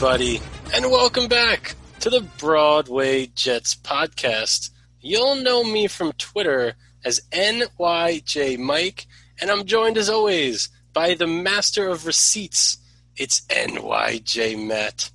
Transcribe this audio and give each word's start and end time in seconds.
everybody, 0.00 0.40
and 0.72 0.88
welcome 0.92 1.26
back 1.26 1.74
to 1.98 2.08
the 2.08 2.20
Broadway 2.38 3.26
Jets 3.34 3.74
podcast. 3.74 4.70
You'll 5.00 5.34
know 5.34 5.64
me 5.64 5.88
from 5.88 6.12
Twitter 6.12 6.74
as 7.04 7.20
NYJ 7.32 8.60
Mike, 8.60 9.08
and 9.40 9.50
I'm 9.50 9.64
joined 9.64 9.98
as 9.98 10.08
always 10.08 10.68
by 10.92 11.14
the 11.14 11.26
master 11.26 11.88
of 11.88 12.06
receipts. 12.06 12.78
It's 13.16 13.40
NYJ 13.48 14.64
Matt. 14.68 15.10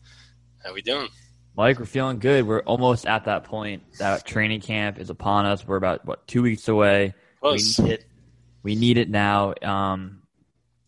How 0.66 0.74
we 0.74 0.82
doing? 0.82 1.08
Mike, 1.56 1.80
we're 1.80 1.86
feeling 1.86 2.20
good. 2.20 2.46
We're 2.46 2.60
almost 2.60 3.06
at 3.06 3.24
that 3.24 3.46
point. 3.46 3.84
That 4.00 4.26
training 4.26 4.60
camp 4.60 5.00
is 5.00 5.10
upon 5.10 5.46
us. 5.46 5.66
We're 5.66 5.78
about 5.78 6.04
what 6.04 6.28
two 6.28 6.42
weeks 6.42 6.68
away. 6.68 7.14
Close. 7.40 7.80
We 7.80 7.86
need 7.86 7.94
it. 7.94 8.06
We 8.64 8.76
need 8.76 8.98
it 8.98 9.10
now. 9.10 9.54
Um, 9.62 10.23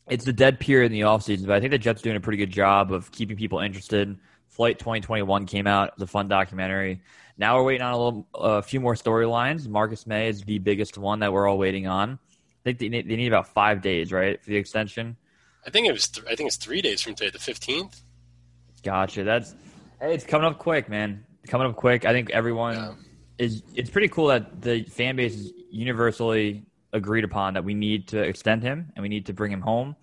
it's 0.10 0.26
the 0.26 0.34
dead 0.34 0.60
period 0.60 0.92
in 0.92 0.92
the 0.92 1.02
offseason, 1.06 1.48
but 1.48 1.56
I 1.56 1.60
think 1.60 1.72
the 1.72 1.78
Jets 1.78 2.02
are 2.02 2.04
doing 2.04 2.16
a 2.16 2.20
pretty 2.20 2.38
good 2.38 2.52
job 2.52 2.92
of 2.92 3.12
keeping 3.12 3.36
people 3.38 3.60
interested. 3.60 4.18
Flight 4.50 4.80
2021 4.80 5.46
came 5.48 5.68
out. 5.68 5.90
It 5.90 5.94
was 5.96 6.04
a 6.04 6.08
fun 6.08 6.28
documentary. 6.28 7.02
Now 7.38 7.58
we're 7.58 7.64
waiting 7.64 7.82
on 7.82 7.94
a 7.94 7.98
little, 7.98 8.28
a 8.36 8.62
few 8.62 8.80
more 8.80 8.94
storylines. 8.96 9.68
Marcus 9.68 10.08
Maye 10.08 10.30
is 10.30 10.42
the 10.44 10.60
biggest 10.60 10.98
one 10.98 11.20
that 11.20 11.34
we're 11.34 11.48
all 11.48 11.58
waiting 11.58 11.88
on. 11.88 12.12
I 12.32 12.64
think 12.64 12.80
they 12.80 12.88
need, 12.90 13.10
they 13.10 13.16
need 13.18 13.28
about 13.28 13.48
five 13.50 13.82
days, 13.82 14.12
right, 14.14 14.42
for 14.42 14.50
the 14.50 14.56
extension. 14.56 15.18
I 15.68 15.70
think 15.72 15.88
it 15.88 15.92
was. 15.92 16.08
Th- 16.08 16.26
I 16.30 16.36
think 16.36 16.48
it's 16.48 16.56
three 16.58 16.82
days 16.82 17.02
from 17.02 17.16
today, 17.16 17.32
the 17.32 17.40
fifteenth. 17.40 18.02
Gotcha. 18.84 19.24
That's 19.24 19.56
hey, 20.00 20.14
it's 20.14 20.24
coming 20.24 20.46
up 20.46 20.60
quick, 20.60 20.88
man. 20.90 21.26
Coming 21.48 21.68
up 21.68 21.76
quick. 21.76 22.06
I 22.06 22.14
think 22.14 22.30
everyone 22.30 22.76
Yeah. 22.76 22.94
is. 23.40 23.64
It's 23.74 23.90
pretty 23.90 24.08
cool 24.08 24.28
that 24.28 24.62
the 24.62 24.84
fan 24.84 25.16
base 25.16 25.34
is 25.36 25.52
universally 25.72 26.65
agreed 26.96 27.24
upon 27.24 27.54
that 27.54 27.64
we 27.64 27.74
need 27.74 28.08
to 28.10 28.20
extend 28.22 28.64
him 28.64 28.92
and 28.96 29.04
we 29.04 29.10
need 29.10 29.28
to 29.28 29.34
bring 29.34 29.52
him 29.52 29.62
home. 29.62 29.96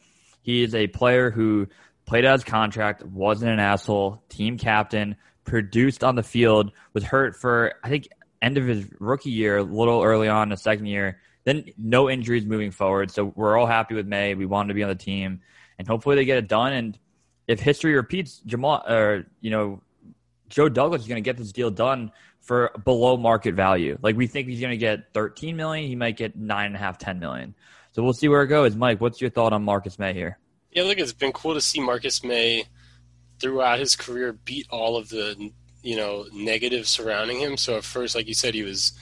He 0.42 0.62
is 0.62 0.74
a 0.74 0.86
player 0.86 1.30
who 1.30 1.68
played 2.04 2.24
out 2.24 2.34
his 2.34 2.44
contract, 2.44 3.04
wasn't 3.04 3.52
an 3.52 3.58
asshole, 3.58 4.22
team 4.28 4.58
captain, 4.58 5.16
produced 5.44 6.04
on 6.04 6.14
the 6.14 6.22
field, 6.22 6.72
was 6.92 7.04
hurt 7.04 7.36
for 7.36 7.74
I 7.82 7.88
think 7.88 8.08
end 8.40 8.58
of 8.58 8.66
his 8.66 8.86
rookie 8.98 9.30
year, 9.30 9.58
a 9.58 9.62
little 9.62 10.02
early 10.02 10.28
on 10.28 10.50
the 10.50 10.56
second 10.56 10.86
year. 10.86 11.20
Then 11.44 11.64
no 11.76 12.10
injuries 12.10 12.44
moving 12.44 12.70
forward. 12.70 13.10
So 13.10 13.32
we're 13.34 13.56
all 13.56 13.66
happy 13.66 13.94
with 13.94 14.06
Maye. 14.06 14.34
We 14.34 14.46
want 14.46 14.66
him 14.66 14.68
to 14.68 14.74
be 14.74 14.82
on 14.82 14.88
the 14.88 14.94
team, 14.94 15.40
and 15.78 15.88
hopefully 15.88 16.16
they 16.16 16.24
get 16.24 16.38
it 16.38 16.48
done. 16.48 16.72
And 16.72 16.98
if 17.48 17.58
history 17.58 17.94
repeats, 17.94 18.38
Jamal 18.46 18.84
or 18.88 19.26
you 19.40 19.50
know 19.50 19.82
Joe 20.48 20.68
Douglas 20.68 21.02
is 21.02 21.08
going 21.08 21.22
to 21.22 21.28
get 21.28 21.36
this 21.36 21.50
deal 21.50 21.70
done 21.70 22.12
for 22.42 22.72
below 22.84 23.16
market 23.16 23.54
value. 23.54 23.96
Like 24.02 24.16
we 24.16 24.26
think 24.26 24.48
he's 24.48 24.60
going 24.60 24.72
to 24.72 24.76
get 24.76 25.12
13 25.14 25.56
million, 25.56 25.88
he 25.88 25.96
might 25.96 26.16
get 26.16 26.36
nine 26.36 26.66
and 26.66 26.76
a 26.76 26.78
half, 26.78 26.98
10 26.98 27.18
million. 27.18 27.54
So 27.92 28.02
we'll 28.02 28.12
see 28.12 28.28
where 28.28 28.42
it 28.42 28.48
goes. 28.48 28.74
Mike, 28.74 29.00
what's 29.00 29.20
your 29.20 29.30
thought 29.30 29.52
on 29.52 29.62
Marcus 29.62 29.98
Maye 29.98 30.14
here? 30.14 30.38
Yeah, 30.70 30.84
look, 30.84 30.98
it's 30.98 31.12
been 31.12 31.32
cool 31.32 31.54
to 31.54 31.60
see 31.60 31.80
Marcus 31.80 32.24
Maye 32.24 32.64
throughout 33.38 33.78
his 33.78 33.96
career 33.96 34.32
beat 34.32 34.66
all 34.70 34.96
of 34.96 35.08
the 35.08 35.50
you 35.82 35.96
know 35.96 36.26
negatives 36.32 36.88
surrounding 36.88 37.40
him. 37.40 37.56
So 37.56 37.76
at 37.76 37.84
first, 37.84 38.14
like 38.14 38.28
you 38.28 38.34
said, 38.34 38.54
he 38.54 38.62
was 38.62 38.92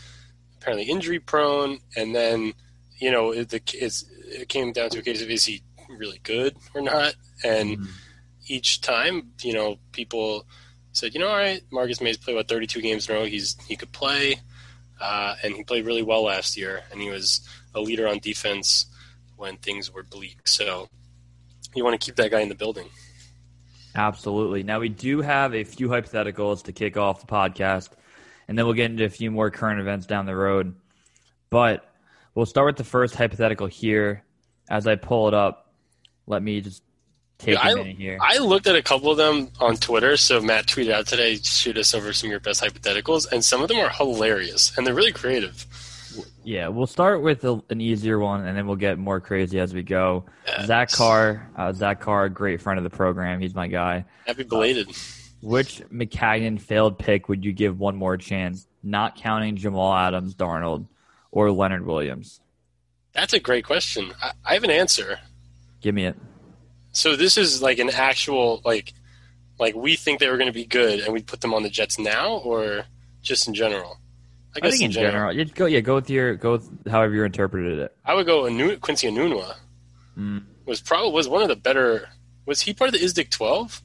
apparently 0.56 0.90
injury 0.90 1.20
prone, 1.20 1.78
and 1.96 2.14
then 2.14 2.54
you 2.98 3.10
know 3.10 3.32
it, 3.32 3.50
the, 3.50 3.62
it's, 3.74 4.04
it 4.26 4.48
came 4.48 4.72
down 4.72 4.90
to 4.90 4.98
a 4.98 5.02
case 5.02 5.22
of 5.22 5.30
is 5.30 5.44
he 5.44 5.62
really 5.88 6.20
good 6.22 6.56
or 6.74 6.80
not, 6.80 7.14
and 7.44 7.78
mm-hmm. 7.78 7.90
each 8.48 8.80
time 8.80 9.30
you 9.42 9.52
know 9.52 9.78
people 9.92 10.46
said, 10.92 11.14
you 11.14 11.20
know, 11.20 11.28
all 11.28 11.36
right, 11.36 11.62
Marcus 11.70 12.00
Maye's 12.00 12.16
played 12.16 12.36
about 12.36 12.48
32 12.48 12.80
games 12.80 13.08
in 13.08 13.14
a 13.14 13.18
row. 13.18 13.24
He's 13.24 13.56
he 13.66 13.76
could 13.76 13.92
play, 13.92 14.40
uh, 15.00 15.34
and 15.42 15.54
he 15.54 15.64
played 15.64 15.86
really 15.86 16.02
well 16.02 16.24
last 16.24 16.56
year, 16.56 16.82
and 16.90 17.00
he 17.00 17.10
was 17.10 17.46
a 17.74 17.80
leader 17.80 18.08
on 18.08 18.18
defense 18.18 18.86
when 19.36 19.56
things 19.58 19.92
were 19.92 20.02
bleak. 20.02 20.46
So 20.46 20.88
you 21.74 21.84
want 21.84 22.00
to 22.00 22.04
keep 22.04 22.16
that 22.16 22.30
guy 22.30 22.40
in 22.40 22.48
the 22.48 22.54
building. 22.54 22.88
Absolutely. 23.94 24.62
Now 24.62 24.80
we 24.80 24.88
do 24.88 25.20
have 25.20 25.54
a 25.54 25.64
few 25.64 25.88
hypotheticals 25.88 26.64
to 26.64 26.72
kick 26.72 26.96
off 26.96 27.20
the 27.20 27.26
podcast, 27.26 27.90
and 28.48 28.58
then 28.58 28.64
we'll 28.66 28.74
get 28.74 28.90
into 28.90 29.04
a 29.04 29.10
few 29.10 29.30
more 29.30 29.50
current 29.50 29.80
events 29.80 30.06
down 30.06 30.26
the 30.26 30.36
road. 30.36 30.74
But 31.50 31.88
we'll 32.34 32.46
start 32.46 32.66
with 32.66 32.76
the 32.76 32.84
first 32.84 33.14
hypothetical 33.14 33.66
here. 33.66 34.24
As 34.68 34.86
I 34.86 34.94
pull 34.94 35.26
it 35.26 35.34
up, 35.34 35.72
let 36.26 36.42
me 36.42 36.60
just 36.60 36.82
take 37.40 37.54
Yeah, 37.56 37.72
a 37.72 37.76
minute 37.76 37.96
here. 37.96 38.18
I 38.20 38.38
looked 38.38 38.66
at 38.66 38.76
a 38.76 38.82
couple 38.82 39.10
of 39.10 39.16
them 39.16 39.50
on 39.60 39.76
Twitter. 39.76 40.16
So 40.16 40.40
Matt 40.40 40.66
tweeted 40.66 40.92
out 40.92 41.06
today, 41.06 41.36
shoot 41.36 41.76
us 41.76 41.94
over 41.94 42.12
some 42.12 42.28
of 42.28 42.30
your 42.30 42.40
best 42.40 42.62
hypotheticals, 42.62 43.30
and 43.30 43.44
some 43.44 43.62
of 43.62 43.68
them 43.68 43.78
are 43.78 43.90
hilarious 43.90 44.76
and 44.76 44.86
they're 44.86 44.94
really 44.94 45.12
creative. 45.12 45.66
Yeah, 46.42 46.68
we'll 46.68 46.86
start 46.86 47.22
with 47.22 47.44
a, 47.44 47.62
an 47.70 47.80
easier 47.80 48.18
one, 48.18 48.46
and 48.46 48.56
then 48.56 48.66
we'll 48.66 48.76
get 48.76 48.98
more 48.98 49.20
crazy 49.20 49.60
as 49.60 49.74
we 49.74 49.82
go. 49.82 50.24
Yeah. 50.46 50.66
Zach 50.66 50.90
Carr, 50.90 51.48
uh, 51.56 51.72
Zach 51.72 52.00
Carr, 52.00 52.28
great 52.28 52.60
friend 52.60 52.78
of 52.78 52.84
the 52.84 52.90
program. 52.90 53.40
He's 53.40 53.54
my 53.54 53.68
guy. 53.68 54.04
Happy 54.26 54.42
belated. 54.44 54.90
Which 55.42 55.82
Maccagnan 55.92 56.60
failed 56.60 56.98
pick 56.98 57.28
would 57.28 57.44
you 57.44 57.52
give 57.52 57.78
one 57.78 57.96
more 57.96 58.16
chance? 58.16 58.66
Not 58.82 59.16
counting 59.16 59.56
Jamal 59.56 59.94
Adams, 59.94 60.34
Darnold, 60.34 60.86
or 61.30 61.50
Leonard 61.50 61.86
Williams. 61.86 62.40
That's 63.12 63.32
a 63.32 63.40
great 63.40 63.64
question. 63.64 64.12
I, 64.22 64.32
I 64.44 64.54
have 64.54 64.64
an 64.64 64.70
answer. 64.70 65.18
Give 65.80 65.94
me 65.94 66.06
it. 66.06 66.16
So 66.92 67.16
this 67.16 67.36
is 67.38 67.62
like 67.62 67.78
an 67.78 67.90
actual 67.90 68.60
like 68.64 68.92
like 69.58 69.74
we 69.74 69.96
think 69.96 70.20
they 70.20 70.28
were 70.28 70.36
going 70.36 70.48
to 70.48 70.52
be 70.52 70.64
good, 70.64 71.00
and 71.00 71.12
we 71.12 71.22
put 71.22 71.40
them 71.40 71.54
on 71.54 71.62
the 71.62 71.70
Jets 71.70 71.98
now, 71.98 72.38
or 72.38 72.84
just 73.22 73.46
in 73.46 73.54
general. 73.54 73.98
I 74.56 74.68
think 74.68 74.82
in 74.82 74.90
general, 74.90 75.32
yeah, 75.32 75.44
go 75.44 75.66
yeah, 75.66 75.80
go 75.80 75.94
with 75.96 76.10
your 76.10 76.34
go 76.34 76.52
with 76.52 76.88
however 76.88 77.14
you 77.14 77.24
interpreted 77.24 77.78
it. 77.78 77.96
I 78.04 78.14
would 78.14 78.26
go 78.26 78.46
Anu- 78.46 78.78
Quincy 78.78 79.08
Enunwa. 79.08 79.54
Mm. 80.18 80.42
Was 80.66 80.80
probably 80.80 81.12
was 81.12 81.28
one 81.28 81.42
of 81.42 81.48
the 81.48 81.56
better. 81.56 82.08
Was 82.46 82.60
he 82.60 82.74
part 82.74 82.92
of 82.92 83.00
the 83.00 83.06
Idzik 83.06 83.30
twelve? 83.30 83.80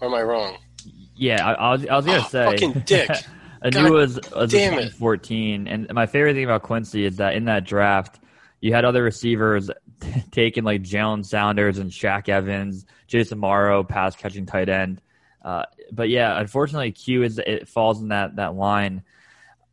Or 0.00 0.08
am 0.08 0.14
I 0.14 0.22
wrong? 0.22 0.58
Yeah, 1.16 1.46
I, 1.46 1.52
I 1.52 1.70
was 1.72 1.86
I 1.86 1.96
was 1.96 2.04
gonna 2.06 2.18
Oh, 2.18 2.28
say 2.28 2.44
fucking 2.44 2.82
dick. 2.84 3.10
Anu 3.64 3.92
was, 3.92 4.18
was 4.34 4.50
damn 4.50 4.72
it. 4.74 4.90
2014, 4.98 5.68
and 5.68 5.92
my 5.94 6.06
favorite 6.06 6.34
thing 6.34 6.42
about 6.44 6.64
Quincy 6.64 7.04
is 7.04 7.16
that 7.18 7.34
in 7.34 7.44
that 7.44 7.64
draft, 7.64 8.18
you 8.60 8.74
had 8.74 8.84
other 8.84 9.04
receivers 9.04 9.70
taking 10.30 10.64
like 10.64 10.82
Jalen 10.82 11.24
Saunders 11.24 11.78
and 11.78 11.90
Shaq 11.90 12.28
Evans, 12.28 12.86
Jace 13.08 13.32
Amaro, 13.32 13.86
pass 13.88 14.16
catching 14.16 14.46
tight 14.46 14.68
end. 14.68 15.00
Uh, 15.44 15.64
but 15.90 16.08
yeah, 16.08 16.38
unfortunately, 16.38 16.92
Q 16.92 17.22
is 17.22 17.38
it 17.38 17.68
falls 17.68 18.00
in 18.00 18.08
that 18.08 18.36
that 18.36 18.54
line. 18.54 19.02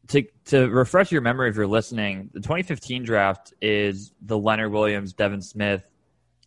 To 0.09 0.23
to 0.45 0.68
refresh 0.69 1.12
your 1.12 1.22
memory 1.22 1.50
if 1.50 1.56
you're 1.56 1.68
listening, 1.68 2.29
the 2.34 2.39
2015 2.39 3.03
draft 3.03 3.53
is 3.62 4.12
the 4.22 4.38
Leonard 4.38 4.72
Williams, 4.72 5.13
Devin 5.13 5.41
Smith, 5.41 5.84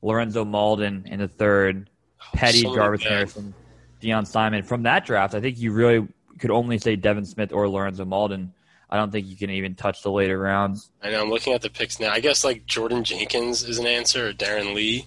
Lorenzo 0.02 0.44
Mauldin 0.44 1.06
in 1.06 1.20
the 1.20 1.28
third, 1.28 1.88
Petty, 2.34 2.62
so 2.62 2.74
Jarvis 2.74 3.04
bad. 3.04 3.12
Harrison, 3.12 3.54
Deon 4.00 4.26
Simon. 4.26 4.64
From 4.64 4.82
that 4.82 5.06
draft, 5.06 5.34
I 5.34 5.40
think 5.40 5.58
you 5.58 5.72
really 5.72 6.08
could 6.38 6.50
only 6.50 6.78
say 6.78 6.96
Devin 6.96 7.24
Smith 7.24 7.52
or 7.52 7.68
Lorenzo 7.68 8.04
Mauldin. 8.04 8.50
I 8.92 8.96
don't 8.96 9.10
think 9.10 9.26
you 9.26 9.36
can 9.36 9.48
even 9.50 9.74
touch 9.74 10.02
the 10.02 10.10
later 10.10 10.38
rounds. 10.38 10.90
I 11.02 11.10
know. 11.10 11.22
I'm 11.22 11.30
looking 11.30 11.54
at 11.54 11.62
the 11.62 11.70
picks 11.70 11.98
now. 11.98 12.10
I 12.12 12.20
guess 12.20 12.44
like 12.44 12.66
Jordan 12.66 13.02
Jenkins 13.04 13.64
is 13.64 13.78
an 13.78 13.86
answer, 13.86 14.28
or 14.28 14.32
Darron 14.34 14.74
Lee. 14.74 15.06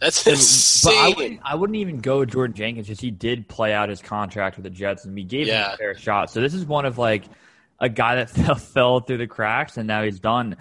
That's 0.00 0.24
But 0.24 0.30
I 0.30 0.32
insane. 0.36 1.14
wouldn't, 1.16 1.40
I 1.44 1.54
wouldn't 1.54 1.76
even 1.76 1.98
go 2.00 2.24
Jordan 2.24 2.56
Jenkins 2.56 2.86
because 2.86 3.00
he 3.00 3.10
did 3.10 3.46
play 3.48 3.72
out 3.74 3.88
his 3.90 4.00
contract 4.02 4.56
with 4.56 4.64
the 4.64 4.70
Jets 4.70 5.04
and 5.04 5.14
we 5.14 5.22
gave 5.24 5.48
him 5.48 5.54
a 5.74 5.76
fair 5.76 5.94
shot. 5.96 6.30
So 6.30 6.40
this 6.40 6.54
is 6.54 6.64
one 6.64 6.84
of 6.86 6.96
like 6.98 7.24
a 7.78 7.88
guy 7.90 8.16
that 8.16 8.30
fell, 8.36 8.54
fell 8.56 9.00
through 9.00 9.18
the 9.18 9.26
cracks 9.26 9.76
and 9.76 9.86
now 9.86 10.02
he's 10.02 10.18
done. 10.20 10.56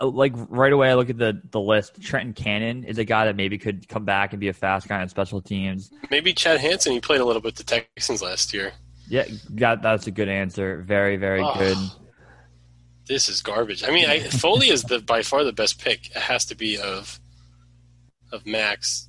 Uh, 0.00 0.06
Like 0.08 0.32
right 0.48 0.72
away, 0.72 0.90
I 0.90 0.94
look 0.94 1.10
at 1.10 1.18
the 1.18 1.40
the 1.50 1.60
list. 1.60 2.00
Trenton 2.02 2.32
Cannon 2.34 2.84
is 2.84 2.98
a 2.98 3.04
guy 3.04 3.26
that 3.26 3.36
maybe 3.36 3.56
could 3.58 3.88
come 3.88 4.04
back 4.04 4.32
and 4.32 4.40
be 4.40 4.48
a 4.48 4.52
fast 4.54 4.88
guy 4.88 5.00
on 5.00 5.08
special 5.10 5.40
teams. 5.42 5.90
Maybe 6.10 6.32
Chad 6.32 6.60
Hansen. 6.60 6.92
He 6.92 7.00
played 7.00 7.20
a 7.20 7.24
little 7.26 7.42
bit 7.42 7.56
the 7.56 7.64
Texans 7.64 8.20
last 8.22 8.52
year. 8.54 8.72
Yeah, 9.10 9.24
that 9.50 9.82
that's 9.82 10.06
a 10.06 10.10
good 10.12 10.28
answer. 10.28 10.80
Very 10.82 11.16
very 11.16 11.42
Oh, 11.42 11.52
good. 11.58 11.76
This 13.06 13.28
is 13.28 13.42
garbage. 13.42 13.82
I 13.82 13.90
mean, 13.90 14.08
I, 14.08 14.20
Foley 14.20 14.68
is 14.70 14.84
the 14.84 15.00
by 15.00 15.22
far 15.22 15.42
the 15.42 15.52
best 15.52 15.80
pick. 15.82 16.06
It 16.10 16.16
has 16.16 16.44
to 16.46 16.54
be 16.54 16.78
of 16.78 17.18
of 18.32 18.46
Max. 18.46 19.08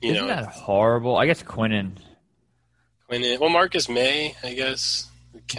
You 0.00 0.12
Isn't 0.12 0.28
know, 0.28 0.34
that 0.34 0.46
horrible? 0.46 1.16
I 1.16 1.26
guess 1.26 1.42
Quinnen. 1.42 1.96
it, 3.08 3.40
well, 3.40 3.50
Marcus 3.50 3.88
Maye, 3.88 4.36
I 4.44 4.54
guess. 4.54 5.08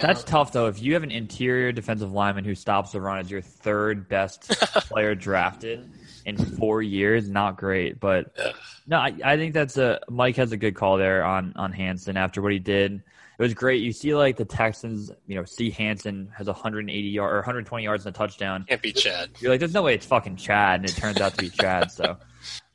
That's 0.02 0.24
tough 0.24 0.54
though. 0.54 0.68
If 0.68 0.81
you 0.81 0.94
have 0.94 1.04
an 1.04 1.12
interior 1.12 1.74
defensive 1.74 2.12
lineman 2.13 2.46
who 2.46 2.56
stops 2.56 2.92
the 2.94 3.02
run 3.02 3.20
as 3.20 3.30
your 3.30 3.42
third 3.42 4.08
best 4.08 4.48
player 4.88 5.13
drafted 5.13 5.92
in 6.27 6.38
four 6.38 6.81
years, 6.81 7.29
not 7.29 7.57
great. 7.57 8.00
But 8.00 8.33
Ugh. 8.38 8.53
no, 8.85 8.97
I, 8.97 9.13
I 9.24 9.38
think 9.38 9.53
that's 9.53 9.77
a 9.77 10.00
Mike 10.09 10.35
has 10.35 10.51
a 10.51 10.57
good 10.57 10.75
call 10.75 10.97
there 10.97 11.24
on 11.24 11.53
on 11.56 11.71
Hansen 11.71 12.18
after 12.18 12.41
what 12.41 12.51
he 12.51 12.59
did. 12.59 13.01
It 13.39 13.44
was 13.44 13.53
great. 13.53 13.81
You 13.81 13.94
see, 13.94 14.13
like 14.13 14.35
the 14.35 14.45
Texans, 14.45 15.12
you 15.27 15.35
know, 15.35 15.45
see 15.45 15.69
Hansen 15.69 16.29
has 16.35 16.47
180 16.47 17.07
yard 17.07 17.31
or 17.31 17.38
120 17.38 17.83
yards 17.83 18.06
and 18.06 18.13
a 18.13 18.18
touchdown. 18.18 18.65
can't 18.68 18.81
be 18.81 18.91
Chad. 18.91 19.29
You're 19.39 19.51
like, 19.51 19.59
there's 19.59 19.74
no 19.74 19.83
way 19.83 19.94
it's 19.94 20.06
fucking 20.06 20.35
Chad, 20.35 20.81
and 20.81 20.89
it 20.89 20.95
turns 20.95 21.21
out 21.21 21.33
to 21.35 21.38
be 21.38 21.50
Chad. 21.50 21.91
So, 21.91 22.18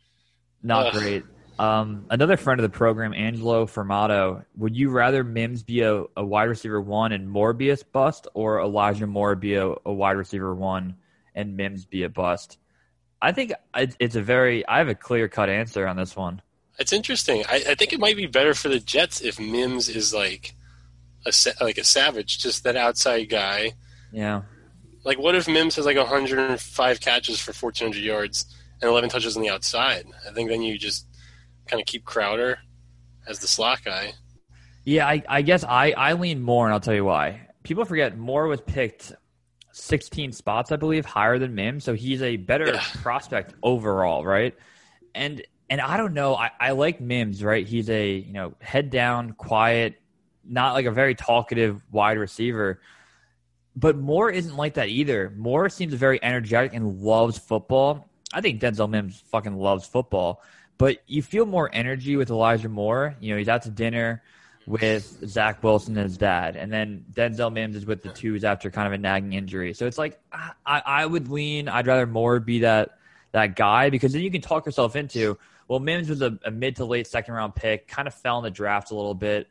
not 0.62 0.86
Ugh. 0.86 0.92
great. 0.94 1.24
Um, 1.58 2.06
another 2.10 2.36
friend 2.36 2.58
of 2.58 2.62
the 2.62 2.76
program, 2.76 3.12
Angelo 3.12 3.66
Formato. 3.66 4.44
Would 4.56 4.76
you 4.76 4.90
rather 4.90 5.22
Mims 5.24 5.62
be 5.62 5.82
a, 5.82 6.04
a 6.16 6.24
wide 6.24 6.44
receiver 6.44 6.80
one 6.80 7.12
and 7.12 7.28
Morbius 7.28 7.84
bust, 7.92 8.28
or 8.32 8.60
Elijah 8.60 9.06
Moore 9.06 9.34
be 9.34 9.56
a, 9.56 9.66
a 9.84 9.92
wide 9.92 10.16
receiver 10.16 10.54
one 10.54 10.96
and 11.34 11.56
Mims 11.56 11.84
be 11.84 12.04
a 12.04 12.08
bust? 12.08 12.58
I 13.22 13.30
think 13.30 13.52
it's 14.00 14.16
a 14.16 14.20
very. 14.20 14.66
I 14.66 14.78
have 14.78 14.88
a 14.88 14.96
clear 14.96 15.28
cut 15.28 15.48
answer 15.48 15.86
on 15.86 15.96
this 15.96 16.16
one. 16.16 16.42
It's 16.78 16.92
interesting. 16.92 17.44
I, 17.48 17.62
I 17.68 17.74
think 17.76 17.92
it 17.92 18.00
might 18.00 18.16
be 18.16 18.26
better 18.26 18.52
for 18.52 18.68
the 18.68 18.80
Jets 18.80 19.20
if 19.20 19.38
Mims 19.38 19.88
is 19.88 20.12
like 20.12 20.54
a 21.24 21.32
like 21.60 21.78
a 21.78 21.84
savage, 21.84 22.38
just 22.40 22.64
that 22.64 22.76
outside 22.76 23.28
guy. 23.28 23.74
Yeah. 24.10 24.42
Like, 25.04 25.18
what 25.18 25.36
if 25.36 25.48
Mims 25.48 25.76
has 25.76 25.86
like 25.86 25.96
105 25.96 27.00
catches 27.00 27.40
for 27.40 27.52
1,400 27.52 28.02
yards 28.02 28.46
and 28.80 28.90
11 28.90 29.10
touches 29.10 29.36
on 29.36 29.42
the 29.42 29.50
outside? 29.50 30.06
I 30.28 30.32
think 30.32 30.50
then 30.50 30.62
you 30.62 30.76
just 30.78 31.06
kind 31.66 31.80
of 31.80 31.86
keep 31.86 32.04
Crowder 32.04 32.58
as 33.26 33.38
the 33.38 33.48
slot 33.48 33.84
guy. 33.84 34.12
Yeah, 34.84 35.06
I, 35.06 35.22
I 35.28 35.42
guess 35.42 35.64
I, 35.64 35.92
I 35.92 36.14
lean 36.14 36.40
more, 36.42 36.66
and 36.66 36.74
I'll 36.74 36.80
tell 36.80 36.94
you 36.94 37.04
why. 37.04 37.48
People 37.62 37.84
forget 37.84 38.16
Moore 38.18 38.48
was 38.48 38.60
picked 38.60 39.12
16 39.72 40.32
spots, 40.32 40.70
I 40.70 40.76
believe, 40.76 41.04
higher 41.04 41.38
than 41.38 41.54
Mims, 41.54 41.84
so 41.84 41.94
he's 41.94 42.22
a 42.22 42.36
better 42.36 42.72
yeah. 42.72 42.84
prospect 43.02 43.54
overall, 43.62 44.24
right? 44.24 44.56
And 45.14 45.42
and 45.68 45.80
I 45.80 45.96
don't 45.96 46.12
know, 46.12 46.34
I, 46.34 46.50
I 46.60 46.72
like 46.72 47.00
Mims, 47.00 47.42
right? 47.42 47.66
He's 47.66 47.88
a 47.90 48.12
you 48.16 48.32
know 48.32 48.54
head 48.60 48.90
down, 48.90 49.32
quiet, 49.32 50.00
not 50.44 50.74
like 50.74 50.86
a 50.86 50.90
very 50.90 51.14
talkative 51.14 51.82
wide 51.90 52.18
receiver. 52.18 52.80
But 53.74 53.96
Moore 53.96 54.30
isn't 54.30 54.54
like 54.54 54.74
that 54.74 54.88
either. 54.88 55.32
Moore 55.34 55.70
seems 55.70 55.94
very 55.94 56.22
energetic 56.22 56.74
and 56.74 57.00
loves 57.00 57.38
football. 57.38 58.10
I 58.34 58.42
think 58.42 58.60
Denzel 58.60 58.88
Mims 58.88 59.22
fucking 59.30 59.56
loves 59.56 59.86
football. 59.86 60.42
But 60.76 60.98
you 61.06 61.22
feel 61.22 61.46
more 61.46 61.70
energy 61.72 62.16
with 62.16 62.28
Elijah 62.28 62.68
Moore. 62.68 63.16
You 63.20 63.32
know, 63.32 63.38
he's 63.38 63.48
out 63.48 63.62
to 63.62 63.70
dinner 63.70 64.22
with 64.66 65.28
Zach 65.28 65.62
Wilson 65.62 65.98
as 65.98 66.16
dad, 66.16 66.56
and 66.56 66.72
then 66.72 67.04
Denzel 67.12 67.52
Mims 67.52 67.76
is 67.76 67.86
with 67.86 68.02
the 68.02 68.10
twos 68.10 68.44
after 68.44 68.70
kind 68.70 68.86
of 68.86 68.92
a 68.92 68.98
nagging 68.98 69.32
injury. 69.32 69.74
So 69.74 69.86
it's 69.86 69.98
like 69.98 70.20
I, 70.32 70.52
I 70.64 71.06
would 71.06 71.28
lean. 71.28 71.68
I'd 71.68 71.86
rather 71.86 72.06
Moore 72.06 72.40
be 72.40 72.60
that 72.60 72.98
that 73.32 73.56
guy 73.56 73.90
because 73.90 74.12
then 74.12 74.22
you 74.22 74.30
can 74.30 74.40
talk 74.40 74.66
yourself 74.66 74.96
into. 74.96 75.38
Well, 75.68 75.80
Mims 75.80 76.08
was 76.08 76.22
a, 76.22 76.38
a 76.44 76.50
mid 76.50 76.76
to 76.76 76.84
late 76.84 77.06
second 77.06 77.34
round 77.34 77.54
pick, 77.54 77.88
kind 77.88 78.06
of 78.06 78.14
fell 78.14 78.38
in 78.38 78.44
the 78.44 78.50
draft 78.50 78.90
a 78.90 78.94
little 78.94 79.14
bit 79.14 79.48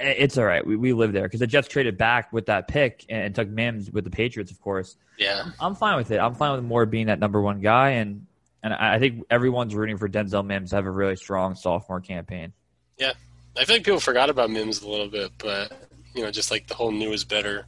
it's 0.00 0.38
all 0.38 0.44
right. 0.44 0.66
We, 0.66 0.76
we 0.76 0.92
live 0.92 1.12
there 1.12 1.22
because 1.22 1.40
the 1.40 1.46
Jets 1.46 1.68
traded 1.68 1.96
back 1.96 2.32
with 2.32 2.46
that 2.46 2.68
pick 2.68 3.04
and, 3.08 3.24
and, 3.24 3.34
took 3.34 3.48
Mims 3.48 3.90
with 3.90 4.04
the 4.04 4.10
Patriots, 4.10 4.50
of 4.50 4.60
course. 4.60 4.96
Yeah, 5.18 5.50
I'm 5.60 5.74
fine 5.74 5.96
with 5.96 6.10
it. 6.10 6.18
I'm 6.18 6.34
fine 6.34 6.52
with 6.52 6.64
Moore 6.64 6.86
being 6.86 7.06
that 7.06 7.18
number 7.18 7.40
one 7.40 7.60
guy, 7.60 7.90
and 7.90 8.26
and 8.62 8.74
I 8.74 8.98
think 8.98 9.24
everyone's 9.30 9.74
rooting 9.74 9.96
for 9.96 10.08
Denzel 10.08 10.44
Mims 10.44 10.70
to 10.70 10.76
have 10.76 10.86
a 10.86 10.90
really 10.90 11.16
strong 11.16 11.54
sophomore 11.54 12.00
campaign. 12.00 12.52
Yeah, 12.98 13.12
I 13.58 13.64
feel 13.64 13.76
like 13.76 13.84
people 13.84 14.00
forgot 14.00 14.30
about 14.30 14.50
Mims 14.50 14.82
a 14.82 14.88
little 14.88 15.08
bit, 15.08 15.32
but 15.38 15.72
you 16.14 16.22
know, 16.22 16.30
just 16.30 16.50
like 16.50 16.66
the 16.66 16.74
whole 16.74 16.92
"new 16.92 17.12
is 17.12 17.24
better" 17.24 17.66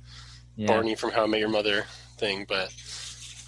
yeah. 0.57 0.67
Barney 0.67 0.95
from 0.95 1.11
How 1.11 1.25
I 1.25 1.27
Met 1.27 1.41
Your 1.41 1.49
Mother 1.49 1.85
thing. 2.19 2.45
But 2.49 2.73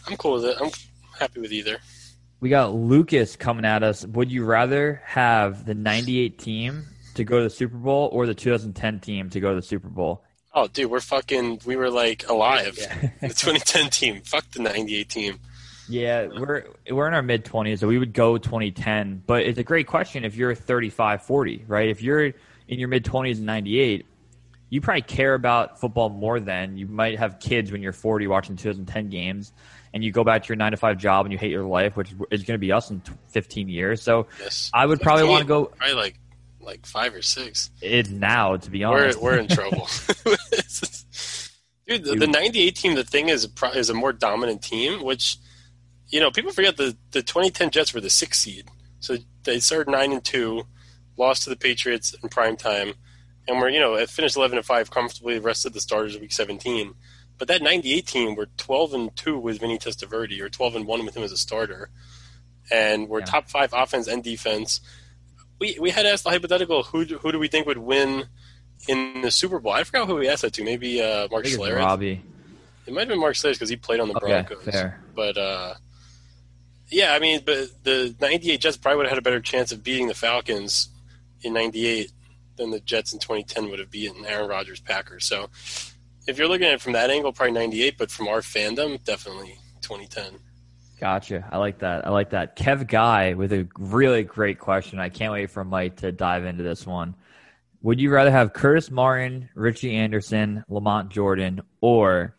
I'm 0.07 0.17
cool 0.17 0.35
with 0.35 0.45
it. 0.45 0.57
I'm 0.61 0.71
happy 1.19 1.41
with 1.41 1.53
either. 1.53 1.79
We 2.41 2.49
got 2.49 2.75
Lucas 2.75 3.37
coming 3.37 3.65
at 3.65 3.83
us. 3.83 4.05
Would 4.05 4.33
you 4.33 4.45
rather 4.45 5.01
have 5.05 5.65
the 5.65 5.75
'98 5.75 6.39
team 6.39 6.87
to 7.15 7.25
go 7.25 7.39
to 7.39 7.45
the 7.45 7.51
Super 7.51 7.77
Bowl 7.77 8.09
or 8.13 8.27
the 8.27 8.35
2010 8.35 9.01
team 9.01 9.31
to 9.31 9.41
go 9.41 9.51
to 9.51 9.57
the 9.57 9.63
Super 9.63 9.89
Bowl? 9.89 10.25
Oh, 10.55 10.69
dude, 10.69 10.91
we're 10.91 11.01
fucking. 11.01 11.61
We 11.65 11.77
were 11.77 11.91
like 11.91 12.29
alive. 12.29 12.77
Yeah. 12.79 13.11
the 13.21 13.29
2010 13.29 13.91
team. 13.91 14.23
Fuck 14.23 14.51
the 14.51 14.63
98 14.63 15.09
team. 15.09 15.39
Yeah, 15.89 16.29
we're 16.29 16.65
we're 16.91 17.09
in 17.09 17.15
our 17.15 17.23
mid 17.23 17.45
20s, 17.45 17.81
so 17.81 17.89
we 17.89 17.99
would 17.99 18.13
go 18.13 18.39
2010. 18.39 19.23
But 19.27 19.43
it's 19.43 19.59
a 19.59 19.65
great 19.65 19.87
question 19.87 20.25
if 20.25 20.37
you're 20.37 20.55
35, 20.55 21.23
40, 21.23 21.65
right? 21.67 21.89
If 21.89 22.03
you're 22.03 22.27
in 22.27 22.79
your 22.79 22.89
mid 22.89 23.05
20s 23.05 23.37
and 23.37 23.47
98, 23.47 24.07
you 24.71 24.81
probably 24.81 25.03
care 25.03 25.35
about 25.35 25.81
football 25.81 26.09
more 26.09 26.41
than 26.41 26.77
you 26.77 26.87
might 26.87 27.19
have 27.19 27.41
kids 27.41 27.73
when 27.73 27.83
you're 27.83 27.93
40 27.93 28.27
watching 28.29 28.57
2010 28.57 29.11
games, 29.11 29.53
and 29.93 30.05
you 30.05 30.13
go 30.13 30.25
back 30.25 30.45
to 30.45 30.49
your 30.49 30.57
nine 30.57 30.71
to 30.71 30.77
five 30.77 30.99
job 30.99 31.27
and 31.27 31.33
you 31.33 31.39
hate 31.39 31.51
your 31.51 31.65
life, 31.65 31.97
which 31.97 32.11
is 32.31 32.45
going 32.45 32.55
to 32.55 32.59
be 32.59 32.73
us 32.73 32.91
in 32.91 33.03
15 33.29 33.69
years. 33.69 34.01
So 34.01 34.29
yes. 34.41 34.71
I 34.73 34.87
would 34.87 35.01
probably 35.01 35.29
want 35.29 35.43
to 35.43 35.49
go. 35.49 35.65
Probably 35.67 35.95
like 35.95 36.19
like 36.63 36.87
five 36.87 37.15
or 37.15 37.23
six. 37.23 37.71
It's 37.81 38.09
now, 38.09 38.57
to 38.57 38.71
be 38.71 38.85
honest. 38.85 39.21
We're, 39.21 39.33
we're 39.33 39.39
in 39.39 39.49
trouble. 39.55 39.89
Dude, 41.87 42.05
the, 42.05 42.15
the, 42.15 42.27
98 42.29 42.77
team, 42.77 42.95
the 42.95 43.05
thing 43.05 43.29
is, 43.29 43.49
is 43.75 43.91
a 43.91 43.95
more 43.95 44.13
dominant 44.13 44.63
team, 44.63 45.03
which, 45.03 45.37
you 46.13 46.21
know, 46.21 46.31
people 46.31 46.53
forget 46.53 46.77
the, 46.77 46.97
the 47.11 47.23
2010 47.23 47.71
Jets 47.71 47.93
were 47.93 48.01
the 48.01 48.11
sixth 48.11 48.43
seed. 48.43 48.67
So 49.01 49.17
they 49.43 49.59
started 49.59 49.91
9 49.91 50.13
and 50.13 50.25
2, 50.25 50.63
lost 51.17 51.43
to 51.43 51.51
the 51.51 51.57
Patriots 51.57 52.15
in 52.23 52.29
prime 52.29 52.57
time, 52.57 52.95
and 53.49 53.59
we're, 53.59 53.71
you 53.71 53.81
know, 53.81 53.95
it 53.95 54.09
finished 54.09 54.37
11 54.37 54.59
and 54.59 54.65
5 54.65 54.91
comfortably, 54.91 55.41
Rested 55.41 55.73
the 55.73 55.81
starters 55.81 56.15
of 56.15 56.21
week 56.21 56.33
17. 56.33 56.95
But 57.39 57.49
that 57.49 57.63
98 57.63 58.07
team 58.07 58.35
were 58.37 58.47
12 58.57 58.95
and 58.95 59.17
2 59.17 59.37
with 59.39 59.59
Vinny 59.59 59.79
Testaverde, 59.79 60.41
or 60.41 60.49
12 60.49 60.77
and 60.77 60.87
1 60.87 61.05
with 61.05 61.17
him 61.17 61.25
as 61.25 61.33
a 61.33 61.37
starter. 61.37 61.91
And 62.71 63.09
we're 63.09 63.19
yeah. 63.21 63.25
top 63.25 63.51
five 63.51 63.73
offense 63.73 64.07
and 64.07 64.23
defense 64.23 64.81
we 65.63 65.79
we 65.81 65.91
had 65.91 66.07
asked 66.07 66.25
the 66.25 66.31
hypothetical 66.31 66.83
who 66.83 67.05
who 67.05 67.33
do 67.33 67.39
we 67.39 67.49
think 67.49 67.67
would 67.67 67.79
win 67.79 68.27
in 68.89 69.23
the 69.23 69.31
Super 69.31 69.61
Bowl? 69.61 69.73
I 69.73 69.85
forgot 69.85 70.09
who 70.09 70.17
we 70.17 70.29
asked 70.29 70.43
that 70.43 70.53
to. 70.55 70.65
Maybe 70.65 71.01
uh, 71.01 71.29
Mark 71.31 71.45
Schlereth. 71.45 71.77
Robbie. 71.77 72.21
It 72.85 72.93
might 72.93 73.03
have 73.03 73.09
been 73.09 73.21
Mark 73.21 73.35
Schlereth 73.35 73.53
because 73.53 73.69
he 73.69 73.77
played 73.77 74.01
on 74.01 74.09
the 74.09 74.17
okay, 74.17 74.27
Broncos. 74.27 74.65
Fair. 74.65 75.01
But 75.15 75.39
uh, 75.39 75.75
yeah, 76.93 77.15
I 77.15 77.19
mean, 77.19 77.41
but 77.45 77.71
the 77.83 78.15
'98 78.21 78.61
Jets 78.61 78.77
probably 78.77 78.99
would 78.99 79.07
have 79.07 79.13
had 79.13 79.19
a 79.19 79.23
better 79.23 79.41
chance 79.41 79.73
of 79.73 79.83
beating 79.83 80.09
the 80.09 80.15
Falcons 80.15 80.89
in 81.43 81.55
'98 81.55 82.13
than 82.57 82.71
the 82.71 82.81
Jets 82.81 83.13
in 83.13 83.19
2010 83.19 83.71
would 83.71 83.79
have 83.79 83.91
beaten 83.91 84.25
Aaron 84.27 84.49
Rodgers 84.49 84.81
Packers. 84.81 85.25
So 85.27 85.49
if 86.27 86.39
you're 86.39 86.49
looking 86.49 86.67
at 86.67 86.75
it 86.75 86.81
from 86.81 86.93
that 86.93 87.11
angle, 87.11 87.33
probably 87.33 87.53
'98. 87.53 87.99
But 87.99 88.11
from 88.11 88.29
our 88.29 88.41
fandom, 88.41 89.03
definitely 89.05 89.59
2010. 89.81 90.39
Gotcha. 91.01 91.49
I 91.51 91.57
like 91.57 91.81
that. 91.81 92.07
I 92.07 92.11
like 92.11 92.31
that. 92.31 92.57
Kev 92.57 92.87
Guy 92.87 93.35
with 93.35 93.53
a 93.53 93.67
really 93.77 94.23
great 94.23 94.61
question. 94.61 95.01
I 95.01 95.09
can't 95.09 95.33
wait 95.33 95.51
for 95.51 95.65
Mike 95.65 95.97
to 95.97 96.13
dive 96.13 96.45
into 96.45 96.63
this 96.63 96.87
one. 96.87 97.17
Would 97.83 98.01
you 98.01 98.11
rather 98.13 98.31
have 98.31 98.53
Curtis 98.53 98.89
Martin, 98.89 99.49
Richie 99.57 99.97
Anderson, 99.97 100.63
Lamont 100.69 101.11
Jordan, 101.11 101.63
or 101.81 102.37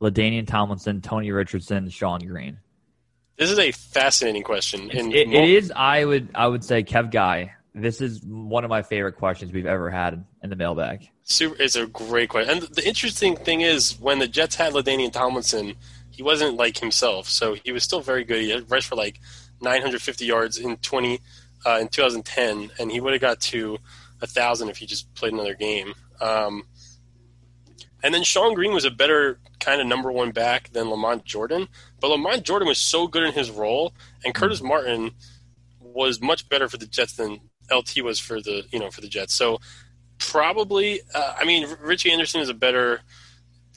LaDainian 0.00 0.46
Tomlinson, 0.46 1.02
Tony 1.02 1.30
Richardson, 1.30 1.88
Shonn 1.88 2.26
Greene? 2.26 2.58
This 3.36 3.50
is 3.50 3.58
a 3.58 3.72
fascinating 3.72 4.42
question. 4.42 4.90
It, 4.90 5.12
it 5.12 5.32
is. 5.32 5.72
I 5.74 6.04
would. 6.04 6.28
I 6.34 6.46
would 6.46 6.64
say 6.64 6.82
Kev 6.82 7.10
Guy. 7.10 7.54
This 7.74 8.00
is 8.00 8.22
one 8.22 8.62
of 8.62 8.70
my 8.70 8.82
favorite 8.82 9.16
questions 9.16 9.52
we've 9.52 9.66
ever 9.66 9.90
had 9.90 10.24
in 10.42 10.50
the 10.50 10.56
mailbag. 10.56 11.10
Super, 11.24 11.60
it's 11.60 11.74
a 11.74 11.86
great 11.86 12.28
question. 12.28 12.58
And 12.58 12.62
the 12.74 12.86
interesting 12.86 13.34
thing 13.34 13.62
is 13.62 13.98
when 13.98 14.20
the 14.20 14.28
Jets 14.28 14.54
had 14.54 14.74
LaDainian 14.74 15.12
Tomlinson, 15.12 15.74
he 16.10 16.22
wasn't 16.22 16.56
like 16.56 16.78
himself, 16.78 17.28
so 17.28 17.54
he 17.64 17.72
was 17.72 17.82
still 17.82 18.00
very 18.00 18.22
good. 18.22 18.42
He 18.42 18.54
rushed 18.68 18.88
for 18.88 18.94
like 18.94 19.18
950 19.60 20.24
yards 20.24 20.58
in 20.58 20.76
20 20.76 21.20
uh, 21.66 21.78
in 21.80 21.88
2010, 21.88 22.70
and 22.78 22.92
he 22.92 23.00
would 23.00 23.12
have 23.12 23.20
got 23.20 23.40
to 23.40 23.78
a 24.22 24.26
thousand 24.26 24.68
if 24.68 24.76
he 24.76 24.86
just 24.86 25.12
played 25.14 25.32
another 25.32 25.54
game. 25.54 25.94
Um, 26.20 26.64
and 28.04 28.14
then 28.14 28.22
Shonn 28.22 28.54
Greene 28.54 28.74
was 28.74 28.84
a 28.84 28.90
better 28.90 29.40
kind 29.60 29.80
of 29.80 29.86
number 29.86 30.12
one 30.12 30.30
back 30.30 30.70
than 30.72 30.90
Lamont 30.90 31.24
Jordan, 31.24 31.68
but 32.04 32.10
Lamont 32.10 32.42
Jordan 32.42 32.68
was 32.68 32.76
so 32.76 33.06
good 33.06 33.22
in 33.22 33.32
his 33.32 33.50
role, 33.50 33.94
and 34.26 34.34
Curtis 34.34 34.58
mm-hmm. 34.58 34.68
Martin 34.68 35.10
was 35.80 36.20
much 36.20 36.46
better 36.50 36.68
for 36.68 36.76
the 36.76 36.84
Jets 36.84 37.14
than 37.14 37.40
LT 37.72 38.02
was 38.02 38.20
for 38.20 38.42
the 38.42 38.64
you 38.70 38.78
know 38.78 38.90
for 38.90 39.00
the 39.00 39.08
Jets. 39.08 39.32
So 39.32 39.58
probably, 40.18 41.00
uh, 41.14 41.32
I 41.38 41.46
mean, 41.46 41.66
Richie 41.80 42.12
Anderson 42.12 42.42
is 42.42 42.50
a 42.50 42.54
better 42.54 43.00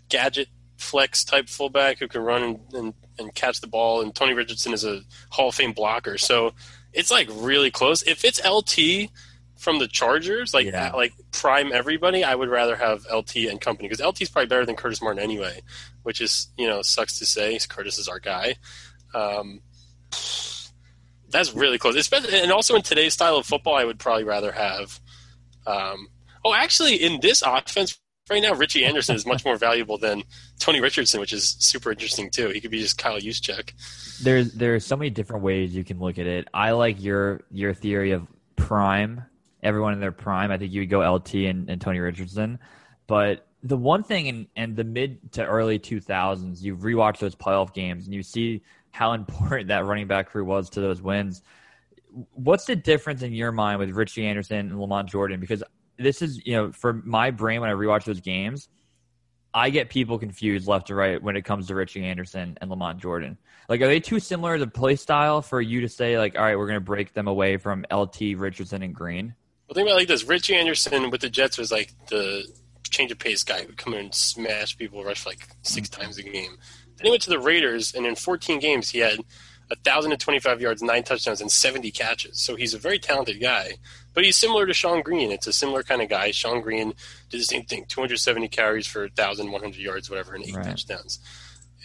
gadget 0.10 0.50
flex 0.76 1.24
type 1.24 1.48
fullback 1.48 2.00
who 2.00 2.10
can 2.10 2.22
run 2.22 2.44
and, 2.44 2.60
and, 2.74 2.94
and 3.18 3.34
catch 3.34 3.62
the 3.62 3.68
ball, 3.68 4.02
and 4.02 4.14
Tony 4.14 4.34
Richardson 4.34 4.74
is 4.74 4.84
a 4.84 5.04
Hall 5.30 5.48
of 5.48 5.56
Fame 5.56 5.72
blocker. 5.72 6.18
So 6.18 6.52
it's 6.92 7.10
like 7.10 7.30
really 7.32 7.72
close. 7.72 8.04
If 8.04 8.26
it's 8.26 8.46
LT 8.46 9.10
from 9.56 9.80
the 9.80 9.88
Chargers, 9.88 10.54
like 10.54 10.66
yeah. 10.66 10.92
like 10.92 11.14
prime 11.32 11.72
everybody, 11.72 12.26
I 12.26 12.36
would 12.36 12.50
rather 12.50 12.76
have 12.76 13.06
LT 13.10 13.38
and 13.50 13.62
company 13.62 13.88
because 13.88 14.06
LT 14.06 14.24
is 14.24 14.30
probably 14.30 14.48
better 14.48 14.66
than 14.66 14.76
Curtis 14.76 15.02
Martin 15.02 15.24
anyway, 15.24 15.62
which 16.08 16.22
is 16.22 16.48
you 16.58 16.66
know 16.66 16.82
sucks 16.82 17.20
to 17.20 17.26
say. 17.26 17.60
Curtis 17.68 18.00
is 18.00 18.08
our 18.08 18.20
guy. 18.20 18.56
Um, 19.14 19.60
that's 21.30 21.54
really 21.54 21.78
close, 21.78 21.98
especially 21.98 22.40
and 22.40 22.50
also 22.50 22.76
in 22.76 22.82
today's 22.82 23.14
style 23.14 23.36
of 23.36 23.46
football, 23.46 23.76
I 23.76 23.84
would 23.84 24.00
probably 24.00 24.24
rather 24.24 24.54
have. 24.54 25.02
Um, 25.66 26.08
oh, 26.46 26.54
actually, 26.54 26.96
in 26.96 27.20
this 27.20 27.44
offense 27.46 28.00
right 28.30 28.42
now, 28.42 28.54
Richie 28.54 28.86
Anderson 28.86 29.18
is 29.18 29.26
much 29.26 29.44
more 29.44 29.58
valuable 29.58 29.98
than 29.98 30.24
Tony 30.60 30.80
Richardson, 30.80 31.20
which 31.20 31.34
is 31.34 31.58
super 31.60 31.92
interesting 31.92 32.30
too. 32.30 32.48
He 32.52 32.62
could 32.62 32.72
be 32.72 32.80
just 32.80 32.98
Kyle 32.98 33.20
Juszczyk. 33.20 33.74
There's 34.24 34.54
there's 34.54 34.86
so 34.86 34.96
many 34.96 35.10
different 35.10 35.44
ways 35.44 35.76
you 35.76 35.84
can 35.84 36.00
look 36.00 36.18
at 36.18 36.26
it. 36.26 36.48
I 36.54 36.72
like 36.72 37.04
your 37.04 37.42
your 37.52 37.74
theory 37.74 38.12
of 38.12 38.26
prime. 38.56 39.24
Everyone 39.62 39.92
in 39.92 40.00
their 40.00 40.14
prime. 40.14 40.52
I 40.52 40.58
think 40.58 40.72
you 40.72 40.82
would 40.82 40.90
go 40.90 41.02
LT 41.02 41.34
and, 41.34 41.70
and 41.70 41.82
Tony 41.82 42.00
Richardson. 42.00 42.60
But 43.08 43.47
the 43.64 43.78
one 43.78 44.04
thing 44.04 44.28
in, 44.28 44.48
in 44.56 44.76
the 44.76 44.84
mid 44.84 45.32
to 45.34 45.46
early 45.46 45.80
2000s, 45.80 46.62
you 46.62 46.76
rewatch 46.76 47.20
those 47.20 47.36
playoff 47.36 47.74
games 47.74 48.06
and 48.06 48.14
you 48.14 48.24
see 48.24 48.62
how 48.92 49.14
important 49.14 49.68
that 49.70 49.86
running 49.86 50.08
back 50.08 50.30
crew 50.30 50.46
was 50.46 50.70
to 50.72 50.82
those 50.82 51.02
wins. 51.02 51.42
What's 52.34 52.66
the 52.66 52.76
difference 52.76 53.22
in 53.22 53.34
your 53.34 53.52
mind 53.52 53.80
with 53.80 53.92
Richie 53.92 54.26
Anderson 54.26 54.70
and 54.70 54.80
Lamont 54.80 55.10
Jordan? 55.10 55.40
Because 55.40 55.64
this 55.98 56.22
is, 56.22 56.44
you 56.46 56.56
know, 56.56 56.72
for 56.72 56.94
my 56.94 57.32
brain 57.32 57.62
when 57.62 57.70
I 57.70 57.74
rewatch 57.74 58.06
those 58.06 58.22
games, 58.22 58.70
I 59.54 59.70
get 59.70 59.90
people 59.90 60.20
confused 60.20 60.68
left 60.68 60.88
to 60.88 60.96
right 60.96 61.22
when 61.22 61.36
it 61.36 61.44
comes 61.44 61.68
to 61.68 61.76
Richie 61.76 62.04
Anderson 62.04 62.58
and 62.62 62.70
Lamont 62.70 63.00
Jordan. 63.00 63.38
Like, 63.70 63.82
are 63.82 63.88
they 63.88 64.00
too 64.00 64.20
similar 64.20 64.58
to 64.58 64.68
play 64.68 64.96
style 64.96 65.42
for 65.42 65.62
you 65.62 65.82
to 65.82 65.90
say 65.90 66.18
like, 66.18 66.38
all 66.38 66.44
right, 66.44 66.58
we're 66.58 66.68
going 66.68 66.78
to 66.78 66.82
break 66.82 67.14
them 67.14 67.28
away 67.28 67.58
from 67.58 67.86
LT, 67.92 68.38
Richardson, 68.38 68.84
and 68.84 68.94
Greene? 68.94 69.34
Well, 69.68 69.74
think 69.74 69.88
about 69.88 69.98
like 69.98 70.08
this: 70.08 70.24
Richie 70.24 70.56
Anderson 70.56 71.10
with 71.10 71.22
the 71.22 71.30
Jets 71.30 71.58
was 71.58 71.72
like 71.72 71.92
the 72.10 72.48
change 72.84 73.12
of 73.12 73.20
pace 73.20 73.44
guy 73.44 73.62
who 73.62 73.68
would 73.68 73.78
come 73.78 73.94
in 73.94 74.06
and 74.06 74.16
smash 74.16 74.78
people, 74.78 75.04
rush 75.04 75.26
like 75.26 75.48
6 75.64 75.90
mm-hmm. 75.90 76.02
times 76.02 76.18
a 76.18 76.24
game. 76.24 76.58
Then 76.98 77.06
he 77.06 77.10
went 77.10 77.22
to 77.24 77.30
the 77.30 77.40
Raiders, 77.40 77.94
and 77.94 78.06
in 78.06 78.16
14 78.16 78.60
games, 78.60 78.90
he 78.90 79.00
had 79.00 79.20
1,025 79.68 80.62
yards, 80.62 80.82
nine 80.82 81.04
touchdowns, 81.04 81.42
and 81.42 81.52
70 81.52 81.92
catches. 81.92 82.42
So 82.42 82.56
he's 82.56 82.74
a 82.74 82.78
very 82.78 83.00
talented 83.00 83.42
guy. 83.42 83.74
But 84.14 84.24
he's 84.24 84.38
similar 84.38 84.66
to 84.66 84.74
Shonn 84.74 85.04
Greene. 85.04 85.32
It's 85.32 85.46
a 85.46 85.54
similar 85.54 85.84
kind 85.84 86.02
of 86.02 86.10
guy. 86.10 86.30
Shonn 86.30 86.64
Greene 86.64 86.94
did 87.30 87.40
the 87.40 87.46
same 87.46 87.64
thing 87.64 87.86
270 87.88 88.48
carries 88.48 88.88
for 88.88 89.02
1,100 89.02 89.76
yards, 89.76 90.10
whatever, 90.10 90.34
and 90.34 90.46
eight 90.46 90.56
right. 90.56 90.66
touchdowns. 90.66 91.20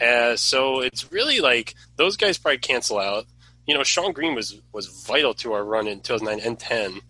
Uh, 0.01 0.37
so 0.37 0.81
it's 0.81 1.13
really 1.13 1.41
like 1.41 1.75
those 1.97 2.17
guys 2.17 2.39
probably 2.39 2.59
cancel 2.59 2.99
out. 2.99 3.27
You 3.67 3.75
know, 3.75 3.81
Shonn 3.81 4.15
Greene 4.15 4.35
was, 4.35 4.61
was 4.73 4.87
vital 5.07 5.35
to 5.35 5.53
our 5.53 5.65
run 5.65 5.87
in 5.87 6.01
2009 6.01 6.47
and 6.47 6.59
10. 6.59 7.01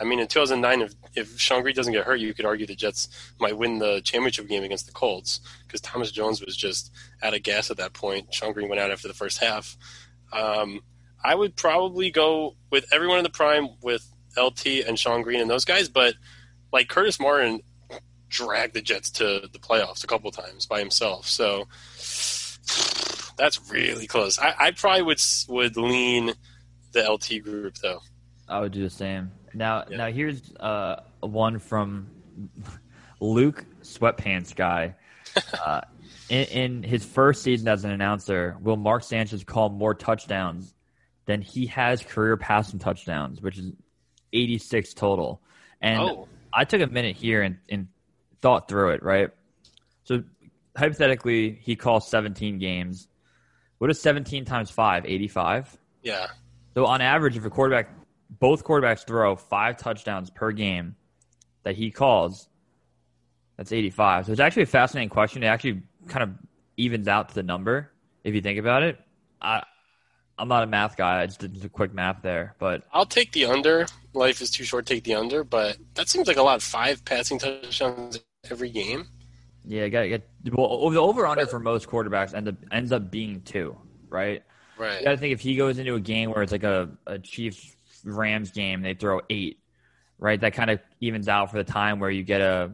I 0.00 0.04
mean, 0.04 0.18
in 0.18 0.26
2009, 0.26 0.88
if, 1.14 1.48
Greene 1.48 1.74
doesn't 1.74 1.92
get 1.92 2.04
hurt, 2.04 2.20
you 2.20 2.34
could 2.34 2.44
argue 2.44 2.66
the 2.66 2.74
Jets 2.74 3.08
might 3.38 3.56
win 3.56 3.78
the 3.78 4.00
championship 4.02 4.48
game 4.48 4.64
against 4.64 4.86
the 4.86 4.92
Colts 4.92 5.40
because 5.66 5.80
Thomas 5.80 6.10
Jones 6.10 6.44
was 6.44 6.56
just 6.56 6.92
out 7.22 7.34
of 7.34 7.42
gas 7.42 7.70
at 7.70 7.76
that 7.76 7.92
point. 7.92 8.28
Greene 8.52 8.68
went 8.68 8.80
out 8.80 8.90
after 8.90 9.08
the 9.08 9.14
first 9.14 9.38
half. 9.38 9.76
Um, 10.32 10.80
I 11.24 11.34
would 11.34 11.56
probably 11.56 12.10
go 12.10 12.56
with 12.70 12.86
everyone 12.92 13.18
in 13.18 13.24
the 13.24 13.30
prime 13.30 13.68
with 13.80 14.06
LT 14.36 14.66
and 14.86 14.96
Shonn 14.96 15.22
Greene 15.22 15.40
and 15.40 15.48
those 15.48 15.64
guys, 15.64 15.88
but 15.88 16.14
like 16.72 16.88
Curtis 16.88 17.20
Martin 17.20 17.60
dragged 18.28 18.74
the 18.74 18.82
Jets 18.82 19.10
to 19.12 19.48
the 19.52 19.58
playoffs 19.58 20.02
a 20.02 20.06
couple 20.06 20.30
times 20.30 20.66
by 20.66 20.80
himself. 20.80 21.26
So 21.26 21.66
that's 23.36 23.70
really 23.70 24.06
close. 24.06 24.38
I, 24.38 24.54
I 24.58 24.70
probably 24.72 25.02
would 25.02 25.20
would 25.48 25.76
lean 25.76 26.32
the 26.92 27.10
LT 27.10 27.42
group 27.42 27.76
though. 27.78 28.00
I 28.48 28.60
would 28.60 28.72
do 28.72 28.82
the 28.82 28.90
same. 28.90 29.30
Now, 29.54 29.84
yeah. 29.88 29.96
now 29.96 30.06
here's 30.10 30.52
uh, 30.56 31.02
one 31.20 31.58
from 31.58 32.08
Luke 33.20 33.64
Sweatpants 33.82 34.54
guy. 34.54 34.96
Uh, 35.66 35.80
in, 36.28 36.44
in, 36.44 36.82
his 36.84 37.04
first 37.04 37.42
season 37.42 37.66
as 37.66 37.84
an 37.84 37.90
announcer, 37.90 38.56
will 38.60 38.76
Mark 38.76 39.02
Sanchez 39.02 39.42
call 39.42 39.68
more 39.68 39.94
touchdowns 39.94 40.72
than 41.26 41.40
he 41.40 41.66
has 41.66 42.04
career 42.04 42.36
passing 42.36 42.78
touchdowns, 42.78 43.40
which 43.40 43.58
is 43.58 43.72
86 44.32 44.94
total. 44.94 45.42
And 45.80 46.00
oh. 46.00 46.28
I 46.52 46.64
took 46.64 46.80
a 46.82 46.86
minute 46.86 47.16
here 47.16 47.42
and, 47.42 47.58
and 47.68 47.88
thought 48.42 48.68
through 48.68 48.90
it, 48.90 49.02
right? 49.02 49.30
So 50.04 50.22
hypothetically, 50.76 51.58
he 51.62 51.76
calls 51.76 52.08
17 52.08 52.58
games. 52.58 53.08
What 53.78 53.90
is 53.90 54.00
17 54.00 54.44
times 54.44 54.70
5? 54.70 55.06
85? 55.06 55.76
Yeah. 56.02 56.26
So 56.74 56.86
on 56.86 57.00
average, 57.00 57.36
if 57.36 57.44
a 57.44 57.50
quarterback, 57.50 57.90
both 58.30 58.64
quarterbacks 58.64 59.06
throw 59.06 59.36
five 59.36 59.76
touchdowns 59.76 60.30
per 60.30 60.52
game 60.52 60.96
that 61.62 61.76
he 61.76 61.90
calls, 61.90 62.48
that's 63.56 63.72
85. 63.72 64.26
So 64.26 64.32
it's 64.32 64.40
actually 64.40 64.64
a 64.64 64.66
fascinating 64.66 65.08
question. 65.08 65.42
It 65.42 65.46
actually 65.46 65.82
kind 66.08 66.22
of 66.22 66.30
evens 66.76 67.08
out 67.08 67.28
to 67.30 67.34
the 67.34 67.42
number 67.42 67.90
if 68.24 68.34
you 68.34 68.40
think 68.40 68.58
about 68.58 68.82
it. 68.82 68.98
I 69.40 69.62
I'm 70.36 70.48
not 70.48 70.64
a 70.64 70.66
math 70.66 70.96
guy. 70.96 71.22
I 71.22 71.26
just 71.26 71.38
did 71.38 71.64
a 71.64 71.68
quick 71.68 71.94
math 71.94 72.22
there, 72.22 72.56
but 72.58 72.82
I'll 72.92 73.06
take 73.06 73.32
the 73.32 73.44
under. 73.44 73.86
Life 74.14 74.40
is 74.40 74.50
too 74.50 74.64
short. 74.64 74.86
To 74.86 74.94
take 74.94 75.04
the 75.04 75.14
under, 75.14 75.44
but 75.44 75.76
that 75.94 76.08
seems 76.08 76.26
like 76.26 76.36
a 76.36 76.42
lot. 76.42 76.60
Five 76.60 77.04
passing 77.04 77.38
touchdowns 77.38 78.18
every 78.50 78.70
game. 78.70 79.06
Yeah, 79.64 79.88
got 79.88 80.08
get 80.08 80.28
well. 80.50 80.90
The 80.90 81.00
over 81.00 81.26
under 81.26 81.46
for 81.46 81.60
most 81.60 81.88
quarterbacks 81.88 82.34
end 82.34 82.48
up 82.48 82.56
ends 82.72 82.90
up 82.90 83.10
being 83.10 83.42
two, 83.42 83.76
right? 84.08 84.42
Right. 84.76 85.04
Got 85.04 85.20
think 85.20 85.32
if 85.32 85.40
he 85.40 85.54
goes 85.54 85.78
into 85.78 85.94
a 85.94 86.00
game 86.00 86.30
where 86.30 86.42
it's 86.42 86.52
like 86.52 86.64
a, 86.64 86.90
a 87.06 87.18
Chiefs 87.18 87.73
Rams 88.04 88.50
game, 88.50 88.82
they 88.82 88.94
throw 88.94 89.20
eight, 89.30 89.58
right? 90.18 90.40
That 90.40 90.54
kind 90.54 90.70
of 90.70 90.80
evens 91.00 91.28
out 91.28 91.50
for 91.50 91.56
the 91.56 91.64
time 91.64 92.00
where 92.00 92.10
you 92.10 92.22
get 92.22 92.40
a 92.40 92.72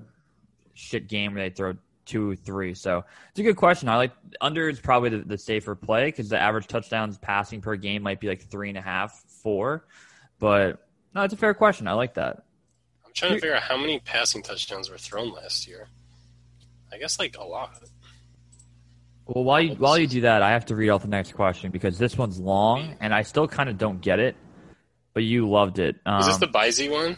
shit 0.74 1.08
game 1.08 1.34
where 1.34 1.48
they 1.48 1.54
throw 1.54 1.74
two, 2.06 2.34
three. 2.36 2.74
So 2.74 3.04
it's 3.30 3.38
a 3.38 3.42
good 3.42 3.56
question. 3.56 3.88
I 3.88 3.96
like 3.96 4.12
under 4.40 4.68
is 4.68 4.80
probably 4.80 5.10
the, 5.10 5.18
the 5.18 5.38
safer 5.38 5.74
play 5.74 6.06
because 6.06 6.28
the 6.28 6.38
average 6.38 6.66
touchdowns 6.66 7.18
passing 7.18 7.60
per 7.60 7.76
game 7.76 8.02
might 8.02 8.20
be 8.20 8.28
like 8.28 8.42
three 8.50 8.68
and 8.68 8.78
a 8.78 8.82
half, 8.82 9.22
four. 9.42 9.86
But 10.38 10.86
no, 11.14 11.22
it's 11.22 11.34
a 11.34 11.36
fair 11.36 11.54
question. 11.54 11.86
I 11.86 11.92
like 11.92 12.14
that. 12.14 12.44
I'm 13.06 13.12
trying 13.14 13.32
to 13.32 13.40
figure 13.40 13.54
out 13.54 13.62
how 13.62 13.76
many 13.76 14.00
passing 14.00 14.42
touchdowns 14.42 14.90
were 14.90 14.98
thrown 14.98 15.32
last 15.32 15.68
year. 15.68 15.88
I 16.92 16.98
guess 16.98 17.18
like 17.18 17.36
a 17.36 17.44
lot. 17.44 17.80
Well, 19.26 19.44
while 19.44 19.60
you 19.60 19.74
while 19.76 19.96
you 19.96 20.08
do 20.08 20.22
that, 20.22 20.42
I 20.42 20.50
have 20.50 20.66
to 20.66 20.74
read 20.74 20.90
off 20.90 21.02
the 21.02 21.08
next 21.08 21.34
question 21.34 21.70
because 21.70 21.98
this 21.98 22.18
one's 22.18 22.40
long 22.40 22.96
and 23.00 23.14
I 23.14 23.22
still 23.22 23.46
kind 23.46 23.68
of 23.68 23.78
don't 23.78 24.00
get 24.00 24.18
it. 24.18 24.34
But 25.12 25.24
you 25.24 25.48
loved 25.48 25.78
it. 25.78 25.96
Um, 26.06 26.20
is 26.20 26.26
this 26.26 26.36
the 26.38 26.46
Bizy 26.46 26.88
one? 26.88 27.16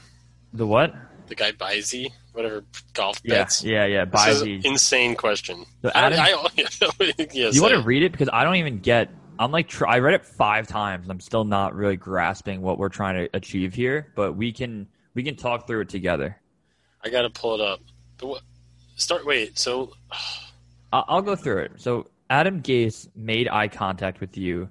The 0.53 0.67
what? 0.67 0.95
The 1.29 1.35
guy 1.35 1.53
Bizy 1.53 2.13
whatever 2.33 2.65
golf 2.95 3.23
bets. 3.23 3.63
Yeah, 3.63 3.85
yeah, 3.85 4.05
yeah. 4.15 4.29
Is 4.29 4.43
insane 4.43 5.15
question. 5.15 5.65
So 5.83 5.91
Adam, 5.95 6.21
I, 6.21 6.33
I, 6.33 7.27
you 7.33 7.63
want 7.63 7.75
to 7.75 7.83
read 7.83 8.03
it 8.03 8.13
because 8.13 8.29
I 8.33 8.45
don't 8.45 8.57
even 8.57 8.81
get. 8.81 9.11
I'm 9.39 9.51
like 9.51 9.71
I 9.83 9.99
read 9.99 10.15
it 10.15 10.25
five 10.25 10.67
times. 10.67 11.09
I'm 11.09 11.21
still 11.21 11.45
not 11.45 11.75
really 11.75 11.97
grasping 11.97 12.63
what 12.63 12.79
we're 12.79 12.89
trying 12.89 13.17
to 13.17 13.37
achieve 13.37 13.75
here, 13.75 14.13
but 14.15 14.35
we 14.37 14.53
can 14.53 14.89
we 15.15 15.23
can 15.23 15.37
talk 15.37 15.67
through 15.67 15.83
it 15.83 15.89
together. 15.89 16.37
I 17.05 17.11
got 17.11 17.23
to 17.23 17.31
pull 17.31 17.55
it 17.55 17.61
up. 17.61 17.81
But 18.19 18.27
what, 18.27 18.43
start. 18.97 19.27
Wait. 19.27 19.59
So 19.59 19.93
I'll 20.93 21.23
go 21.23 21.35
through 21.37 21.59
it. 21.59 21.73
So 21.77 22.09
Adam 22.31 22.63
Gase 22.63 23.09
made 23.17 23.49
eye 23.49 23.69
contact 23.69 24.21
with 24.21 24.37
you 24.37 24.69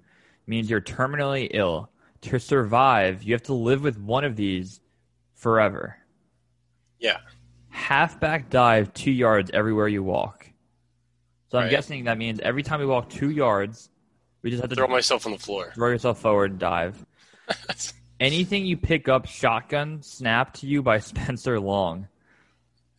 means 0.47 0.69
you're 0.69 0.81
terminally 0.81 1.49
ill. 1.51 1.89
To 2.21 2.39
survive, 2.39 3.23
you 3.23 3.33
have 3.33 3.43
to 3.43 3.53
live 3.53 3.81
with 3.81 3.97
one 3.97 4.23
of 4.23 4.35
these 4.35 4.79
forever. 5.33 5.97
Yeah 6.99 7.17
halfback 7.71 8.49
dive 8.49 8.93
two 8.93 9.11
yards 9.11 9.49
everywhere 9.53 9.87
you 9.87 10.03
walk. 10.03 10.47
So 11.49 11.57
I'm 11.57 11.65
right. 11.65 11.71
guessing 11.71 12.05
that 12.05 12.17
means 12.17 12.39
every 12.39 12.63
time 12.63 12.79
we 12.79 12.85
walk 12.85 13.09
two 13.09 13.31
yards, 13.31 13.89
we 14.41 14.51
just 14.51 14.61
have 14.61 14.69
to 14.69 14.75
throw 14.75 14.87
myself 14.87 15.25
on 15.25 15.31
the 15.31 15.37
floor, 15.37 15.71
throw 15.73 15.89
yourself 15.89 16.21
forward, 16.21 16.51
and 16.51 16.59
dive. 16.59 17.05
Anything 18.19 18.65
you 18.65 18.77
pick 18.77 19.09
up, 19.09 19.25
shotgun 19.25 20.01
snap 20.03 20.53
to 20.55 20.67
you 20.67 20.81
by 20.81 20.99
Spencer 20.99 21.59
Long. 21.59 22.07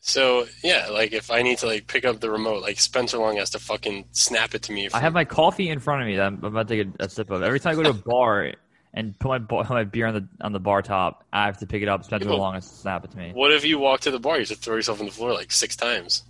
So 0.01 0.47
yeah, 0.65 0.89
like 0.91 1.13
if 1.13 1.31
I 1.31 1.43
need 1.43 1.59
to 1.59 1.67
like 1.67 1.87
pick 1.87 2.05
up 2.05 2.21
the 2.21 2.31
remote, 2.31 2.61
like 2.63 2.81
Spencer 2.81 3.19
Long 3.19 3.37
has 3.37 3.51
to 3.51 3.59
fucking 3.59 4.07
snap 4.11 4.55
it 4.55 4.63
to 4.63 4.73
me. 4.73 4.89
I 4.93 5.01
have 5.01 5.13
my 5.13 5.25
coffee 5.25 5.69
in 5.69 5.79
front 5.79 6.03
of 6.03 6.09
me 6.09 6.17
that 6.17 6.27
I'm 6.27 6.45
about 6.45 6.69
to 6.69 6.85
take 6.85 6.95
a, 7.01 7.05
a 7.05 7.09
sip 7.09 7.31
of. 7.31 7.43
Every 7.43 7.61
time 7.61 7.73
I 7.73 7.75
go 7.77 7.85
to 7.85 7.91
a 7.91 7.95
bar, 7.95 8.53
and 8.95 9.19
put 9.19 9.51
my 9.51 9.65
my 9.69 9.85
beer 9.85 10.07
on 10.07 10.15
the 10.15 10.29
on 10.41 10.53
the 10.53 10.61
bar 10.61 10.83
top. 10.83 11.25
I 11.33 11.47
have 11.47 11.59
to 11.59 11.67
pick 11.67 11.83
it 11.83 11.89
up, 11.89 12.05
spend 12.05 12.23
too 12.23 12.31
long, 12.31 12.55
and 12.55 12.65
snap 12.65 13.05
it 13.05 13.11
to 13.13 13.17
me. 13.17 13.33
What 13.33 13.53
if 13.53 13.65
you 13.65 13.79
walk 13.79 14.01
to 14.01 14.11
the 14.11 14.21
bar? 14.21 14.39
You 14.39 14.45
just 14.45 14.63
throw 14.63 14.77
yourself 14.77 15.01
on 15.01 15.07
the 15.07 15.13
floor 15.13 15.33
like 15.33 15.53
six 15.53 15.77
times. 15.77 16.23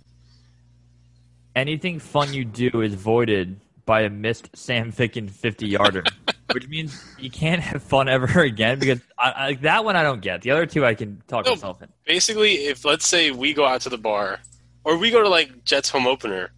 Anything 1.55 1.99
fun 1.99 2.33
you 2.33 2.45
do 2.45 2.81
is 2.81 2.95
voided 2.95 3.59
by 3.85 4.01
a 4.01 4.09
missed 4.09 4.49
Sam 4.55 4.91
Ficken 4.91 5.29
fifty 5.29 5.67
yarder, 5.67 6.03
which 6.51 6.67
means 6.67 7.03
you 7.19 7.29
can't 7.29 7.61
have 7.61 7.83
fun 7.83 8.07
ever 8.07 8.25
again. 8.41 8.79
Because 8.79 9.01
I, 9.17 9.33
I, 9.35 9.53
that 9.55 9.85
one 9.85 9.95
I 9.95 10.03
don't 10.03 10.21
get. 10.21 10.41
The 10.41 10.51
other 10.51 10.65
two 10.65 10.85
I 10.85 10.95
can 10.95 11.21
talk 11.27 11.45
no, 11.45 11.51
myself 11.51 11.81
in. 11.81 11.89
Basically, 12.05 12.53
if 12.65 12.85
let's 12.85 13.05
say 13.05 13.31
we 13.31 13.53
go 13.53 13.65
out 13.65 13.81
to 13.81 13.89
the 13.89 13.97
bar, 13.97 14.39
or 14.83 14.97
we 14.97 15.11
go 15.11 15.21
to 15.21 15.29
like 15.29 15.65
Jets 15.65 15.89
home 15.89 16.07
opener, 16.07 16.51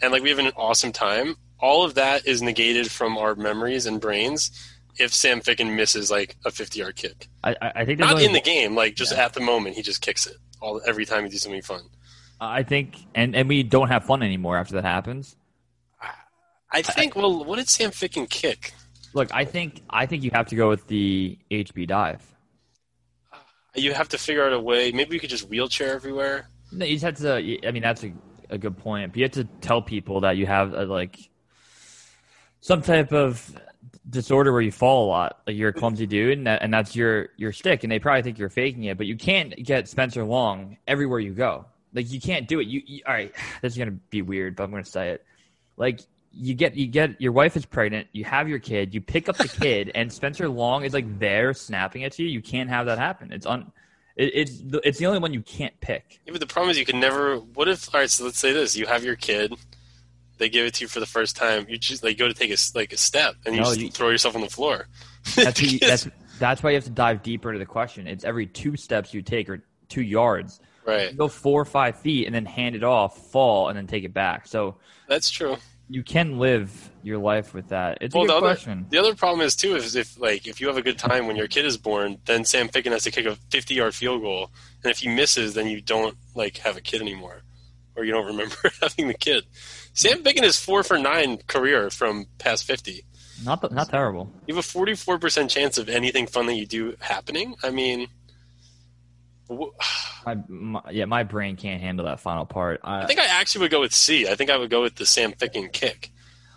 and 0.00 0.12
like 0.12 0.22
we 0.22 0.28
have 0.28 0.38
an 0.38 0.52
awesome 0.56 0.92
time, 0.92 1.36
all 1.58 1.82
of 1.82 1.94
that 1.94 2.26
is 2.26 2.40
negated 2.40 2.90
from 2.90 3.18
our 3.18 3.34
memories 3.34 3.86
and 3.86 4.00
brains 4.00 4.52
if 5.00 5.14
Sam 5.14 5.40
Ficken 5.40 5.74
misses 5.74 6.10
like 6.10 6.36
a 6.44 6.50
50 6.50 6.78
yard 6.78 6.96
kick. 6.96 7.28
I, 7.42 7.56
I 7.60 7.84
think 7.84 7.98
not 7.98 8.20
in 8.20 8.32
the 8.32 8.40
game, 8.40 8.74
like 8.74 8.94
just 8.94 9.12
yeah. 9.12 9.24
at 9.24 9.32
the 9.32 9.40
moment, 9.40 9.76
he 9.76 9.82
just 9.82 10.00
kicks 10.00 10.26
it 10.26 10.36
all 10.60 10.80
every 10.86 11.04
time 11.04 11.24
he 11.24 11.30
does 11.30 11.42
something 11.42 11.62
fun. 11.62 11.82
I 12.40 12.62
think, 12.62 12.96
and 13.14 13.36
and 13.36 13.48
we 13.48 13.62
don't 13.62 13.88
have 13.88 14.04
fun 14.04 14.22
anymore 14.22 14.56
after 14.56 14.74
that 14.74 14.84
happens. 14.84 15.36
I 16.72 16.82
think. 16.82 17.16
I, 17.16 17.20
well, 17.20 17.44
what 17.44 17.56
did 17.56 17.68
Sam 17.68 17.90
Ficken 17.90 18.28
kick? 18.28 18.72
Look, 19.12 19.34
I 19.34 19.44
think 19.44 19.82
I 19.90 20.06
think 20.06 20.22
you 20.22 20.30
have 20.32 20.46
to 20.48 20.56
go 20.56 20.68
with 20.68 20.86
the 20.86 21.38
HB 21.50 21.88
dive. 21.88 22.22
You 23.74 23.92
have 23.92 24.08
to 24.10 24.18
figure 24.18 24.44
out 24.44 24.52
a 24.52 24.60
way. 24.60 24.92
Maybe 24.92 25.14
you 25.14 25.20
could 25.20 25.30
just 25.30 25.48
wheelchair 25.48 25.94
everywhere. 25.94 26.48
No, 26.72 26.84
you 26.84 26.94
just 26.94 27.04
have 27.04 27.16
to. 27.16 27.66
I 27.66 27.70
mean, 27.72 27.82
that's 27.82 28.04
a, 28.04 28.12
a 28.48 28.58
good 28.58 28.78
point. 28.78 29.12
But 29.12 29.18
you 29.18 29.24
have 29.24 29.32
to 29.32 29.44
tell 29.60 29.82
people 29.82 30.20
that 30.20 30.36
you 30.36 30.46
have 30.46 30.72
a, 30.72 30.84
like 30.84 31.18
some 32.60 32.82
type 32.82 33.12
of 33.12 33.54
disorder 34.08 34.52
where 34.52 34.62
you 34.62 34.72
fall 34.72 35.06
a 35.06 35.08
lot. 35.08 35.40
Like 35.46 35.56
you're 35.56 35.68
a 35.70 35.72
clumsy 35.72 36.06
dude, 36.06 36.38
and, 36.38 36.46
that, 36.46 36.62
and 36.62 36.72
that's 36.72 36.96
your 36.96 37.28
your 37.36 37.52
stick. 37.52 37.82
And 37.82 37.92
they 37.92 37.98
probably 37.98 38.22
think 38.22 38.38
you're 38.38 38.48
faking 38.48 38.84
it, 38.84 38.96
but 38.96 39.06
you 39.06 39.16
can't 39.16 39.54
get 39.62 39.88
Spencer 39.88 40.24
Long 40.24 40.76
everywhere 40.86 41.20
you 41.20 41.32
go. 41.32 41.66
Like 41.92 42.10
you 42.10 42.20
can't 42.20 42.48
do 42.48 42.60
it. 42.60 42.66
You, 42.66 42.82
you 42.86 43.02
all 43.06 43.14
right? 43.14 43.34
This 43.62 43.72
is 43.72 43.78
gonna 43.78 43.98
be 44.10 44.22
weird, 44.22 44.56
but 44.56 44.64
I'm 44.64 44.70
gonna 44.70 44.84
say 44.84 45.10
it. 45.10 45.24
Like 45.76 46.00
you 46.32 46.54
get 46.54 46.76
you 46.76 46.86
get 46.86 47.20
your 47.20 47.32
wife 47.32 47.56
is 47.56 47.66
pregnant, 47.66 48.08
you 48.12 48.24
have 48.24 48.48
your 48.48 48.58
kid, 48.58 48.94
you 48.94 49.00
pick 49.00 49.28
up 49.28 49.36
the 49.36 49.48
kid, 49.60 49.90
and 49.94 50.12
Spencer 50.12 50.48
Long 50.48 50.84
is 50.84 50.92
like 50.94 51.18
there 51.18 51.52
snapping 51.52 52.04
at 52.04 52.18
you. 52.18 52.26
You 52.26 52.40
can't 52.40 52.70
have 52.70 52.86
that 52.86 52.98
happen. 52.98 53.32
It's 53.32 53.46
on. 53.46 53.72
It, 54.16 54.32
it's 54.34 54.60
the, 54.60 54.86
it's 54.86 54.98
the 54.98 55.06
only 55.06 55.18
one 55.18 55.32
you 55.32 55.42
can't 55.42 55.78
pick. 55.80 56.20
Yeah, 56.26 56.32
but 56.32 56.40
the 56.40 56.46
problem 56.46 56.70
is 56.70 56.78
you 56.78 56.84
can 56.84 57.00
never. 57.00 57.36
What 57.36 57.68
if? 57.68 57.92
All 57.94 58.00
right, 58.00 58.10
so 58.10 58.24
let's 58.24 58.38
say 58.38 58.52
this: 58.52 58.76
you 58.76 58.86
have 58.86 59.04
your 59.04 59.16
kid, 59.16 59.54
they 60.40 60.48
give 60.48 60.66
it 60.66 60.74
to 60.74 60.84
you 60.84 60.88
for 60.88 60.98
the 60.98 61.06
first 61.06 61.36
time. 61.36 61.66
You 61.68 61.78
just 61.78 62.02
like 62.02 62.18
go 62.18 62.26
to 62.26 62.34
take 62.34 62.50
a 62.50 62.56
like 62.74 62.92
a 62.92 62.96
step, 62.96 63.36
and 63.46 63.54
you 63.54 63.60
No, 63.60 63.66
just 63.68 63.80
you- 63.80 63.90
throw 63.90 64.08
yourself 64.08 64.34
on 64.34 64.40
the 64.40 64.48
floor. 64.50 64.88
That's, 65.36 65.60
you- 65.62 65.78
that's 65.88 66.08
that's 66.40 66.62
why 66.62 66.70
you 66.70 66.76
have 66.76 66.84
to 66.84 66.90
dive 66.90 67.22
deeper 67.22 67.50
into 67.50 67.58
the 67.60 67.66
question. 67.66 68.08
It's 68.08 68.24
every 68.24 68.46
two 68.46 68.76
steps 68.76 69.14
you 69.14 69.22
take 69.22 69.48
or 69.48 69.62
two 69.88 70.02
yards. 70.02 70.58
right. 70.86 71.12
You 71.12 71.16
go 71.16 71.28
four 71.28 71.60
or 71.60 71.64
five 71.66 71.96
feet 72.00 72.26
and 72.26 72.34
then 72.34 72.46
hand 72.46 72.74
it 72.74 72.82
off, 72.82 73.30
fall, 73.30 73.68
and 73.68 73.76
then 73.76 73.86
take 73.86 74.02
it 74.04 74.14
back. 74.14 74.46
So 74.48 74.76
That's 75.06 75.28
true. 75.30 75.56
you 75.90 76.02
can 76.02 76.38
live 76.38 76.90
your 77.02 77.18
life 77.18 77.52
with 77.52 77.68
that. 77.68 77.98
It's 78.00 78.14
Well, 78.14 78.24
a 78.24 78.26
the 78.28 78.32
good 78.32 78.36
other 78.44 78.54
question. 78.54 78.86
the 78.88 78.96
other 78.98 79.14
problem 79.14 79.44
is 79.46 79.54
too 79.54 79.76
is 79.76 79.94
if 79.96 80.18
like 80.18 80.46
if 80.46 80.58
you 80.60 80.68
have 80.68 80.78
a 80.78 80.82
good 80.82 80.98
time 80.98 81.26
when 81.26 81.36
your 81.36 81.48
kid 81.48 81.66
is 81.66 81.76
born, 81.76 82.16
then 82.24 82.46
Sam 82.46 82.68
Ficken 82.70 82.92
has 82.92 83.02
to 83.02 83.10
kick 83.10 83.26
a 83.26 83.36
fifty 83.50 83.74
yard 83.74 83.94
field 83.94 84.22
goal, 84.22 84.50
and 84.82 84.90
if 84.90 84.98
he 85.00 85.08
misses, 85.08 85.52
then 85.52 85.66
you 85.66 85.82
don't 85.82 86.16
like 86.34 86.56
have 86.58 86.78
a 86.78 86.80
kid 86.80 87.02
anymore, 87.02 87.42
or 87.96 88.04
you 88.04 88.12
don't 88.12 88.26
remember 88.26 88.56
having 88.80 89.08
the 89.08 89.14
kid. 89.14 89.44
Sam 89.92 90.22
Ficken 90.22 90.42
is 90.42 90.58
four 90.58 90.82
for 90.82 90.98
nine 90.98 91.38
career 91.46 91.90
from 91.90 92.26
past 92.38 92.64
fifty. 92.64 93.04
Not 93.44 93.70
not 93.72 93.88
terrible. 93.90 94.32
You 94.46 94.54
have 94.54 94.64
a 94.64 94.66
forty 94.68 94.94
four 94.94 95.18
percent 95.18 95.50
chance 95.50 95.78
of 95.78 95.88
anything 95.88 96.26
fun 96.26 96.46
that 96.46 96.54
you 96.54 96.66
do 96.66 96.94
happening. 97.00 97.54
I 97.62 97.70
mean, 97.70 98.08
wh- 99.50 99.68
My, 100.26 100.36
my 100.48 100.82
yeah, 100.90 101.06
my 101.06 101.22
brain 101.22 101.56
can't 101.56 101.80
handle 101.80 102.04
that 102.04 102.20
final 102.20 102.44
part. 102.44 102.80
I, 102.84 103.04
I 103.04 103.06
think 103.06 103.18
I 103.20 103.24
actually 103.40 103.62
would 103.62 103.70
go 103.70 103.80
with 103.80 103.94
C. 103.94 104.28
I 104.28 104.34
think 104.34 104.50
I 104.50 104.58
would 104.58 104.68
go 104.68 104.82
with 104.82 104.96
the 104.96 105.06
Sam 105.06 105.32
Ficken 105.32 105.72
kick. 105.72 106.10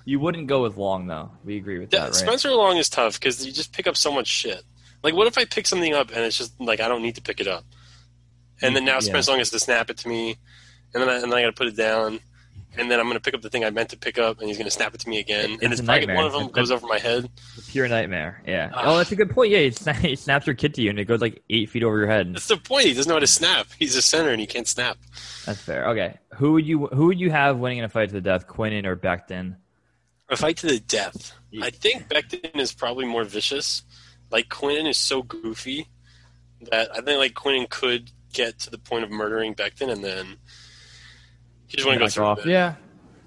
you 0.04 0.20
wouldn't 0.20 0.48
go 0.48 0.63
with 0.63 0.75
long 0.75 1.08
though. 1.08 1.32
We 1.46 1.56
agree 1.56 1.80
with 1.80 1.94
Yeah, 1.94 2.00
that, 2.00 2.06
right? 2.08 2.16
Spencer 2.16 2.52
Long 2.52 2.75
is 2.75 2.90
tough 2.90 3.18
because 3.18 3.46
you 3.46 3.54
just 3.54 3.72
pick 3.72 3.88
up 3.88 3.96
so 3.96 4.12
much 4.12 4.28
shit. 4.28 4.63
Like, 5.02 5.13
what 5.16 5.28
if 5.28 5.38
I 5.38 5.46
pick 5.46 5.66
something 5.66 5.94
up 5.94 6.10
and 6.10 6.20
it's 6.20 6.38
just 6.38 6.60
like 6.60 6.82
I 6.82 6.90
don't 6.90 7.02
need 7.02 7.16
to 7.16 7.22
pick 7.22 7.40
it 7.40 7.48
up, 7.48 7.63
and 8.62 8.75
then 8.75 8.84
now 8.84 8.96
Yeah. 8.96 9.00
Spencer 9.00 9.32
Long 9.32 9.40
has 9.40 9.50
to 9.52 9.60
snap 9.60 9.90
it 9.90 9.96
to 10.00 10.10
me, 10.10 10.36
and 10.94 11.02
then 11.02 11.08
I, 11.08 11.13
and 11.16 11.32
then 11.32 11.34
I 11.34 11.42
got 11.44 11.48
to 11.48 11.54
put 11.54 11.68
it 11.68 11.78
down, 11.78 12.20
and 12.77 12.89
then 12.89 13.00
I'm 13.00 13.06
going 13.06 13.15
to 13.15 13.22
pick 13.22 13.34
up 13.34 13.42
the 13.42 13.50
thing 13.50 13.63
I 13.63 13.70
meant 13.70 13.89
to 13.89 13.98
pick 13.98 14.18
up, 14.18 14.39
and 14.39 14.48
he's 14.48 14.58
going 14.58 14.65
to 14.65 14.72
snap 14.72 14.94
it 14.94 15.00
to 15.01 15.10
me 15.10 15.20
again, 15.20 15.51
It's 15.51 15.63
and 15.63 15.72
it's 15.74 15.82
probably 15.82 16.00
nightmare. 16.01 16.15
one 16.18 16.25
of 16.25 16.32
them 16.34 16.42
It's- 16.44 16.56
goes 16.56 16.72
over 16.72 16.88
my 16.88 17.00
head. 17.00 17.30
Pure 17.70 17.88
nightmare. 17.88 18.42
Yeah. 18.48 18.72
Ah. 18.74 18.82
oh, 18.86 18.98
that's 18.98 19.12
a 19.12 19.15
good 19.15 19.30
point. 19.32 19.51
Yeah, 19.51 19.60
he, 19.60 19.70
sna- 19.72 19.96
he 20.10 20.15
snaps 20.15 20.46
your 20.48 20.56
kid 20.56 20.74
to 20.75 20.82
you, 20.82 20.89
and 20.89 21.00
it 21.00 21.06
goes 21.06 21.22
like 21.22 21.42
eight 21.50 21.70
feet 21.70 21.84
over 21.84 21.98
your 21.98 22.08
head. 22.08 22.34
That's 22.34 22.48
the 22.48 22.58
point. 22.58 22.86
He 22.86 22.94
doesn't 22.94 23.08
know 23.10 23.15
how 23.15 23.20
to 23.20 23.27
snap. 23.27 23.68
He's 23.77 23.96
a 23.96 24.01
center 24.01 24.30
and 24.30 24.39
he 24.42 24.48
can't 24.48 24.68
snap. 24.68 24.98
That's 25.46 25.60
fair. 25.62 25.88
Okay, 25.89 26.18
who 26.36 26.53
would 26.53 26.65
you 26.65 26.88
who 26.88 27.08
would 27.08 27.20
you 27.20 27.32
have 27.32 27.58
winning 27.58 27.80
in 27.80 27.84
a 27.84 27.89
fight 27.89 28.10
to 28.10 28.13
the 28.15 28.22
death, 28.22 28.48
Quinnen 28.48 28.86
or 28.86 28.96
Becton? 28.96 29.58
A 30.30 30.36
fight 30.38 30.58
to 30.58 30.68
the 30.68 30.80
death. 30.80 31.34
Yeah. 31.51 31.65
I 31.65 31.70
think 31.70 32.08
Becton 32.08 32.60
is 32.60 32.74
probably 32.74 33.06
more 33.06 33.24
vicious. 33.24 33.84
Like 34.32 34.50
Quinn 34.50 34.88
is 34.88 34.98
so 34.98 35.22
goofy 35.22 35.88
that 36.72 36.89
I 36.92 37.01
think 37.01 37.20
like 37.20 37.34
Quinn 37.36 37.68
could 37.70 38.12
get 38.32 38.58
to 38.60 38.70
the 38.72 38.77
point 38.80 39.03
of 39.03 39.12
murdering 39.12 39.53
Becton, 39.53 39.92
and 39.92 40.03
then 40.03 40.38
he 41.74 41.77
just 41.77 41.88
want 41.88 42.08
to 42.08 42.20
go 42.20 42.25
off. 42.25 42.39
it. 42.46 42.46
Yeah, 42.48 42.75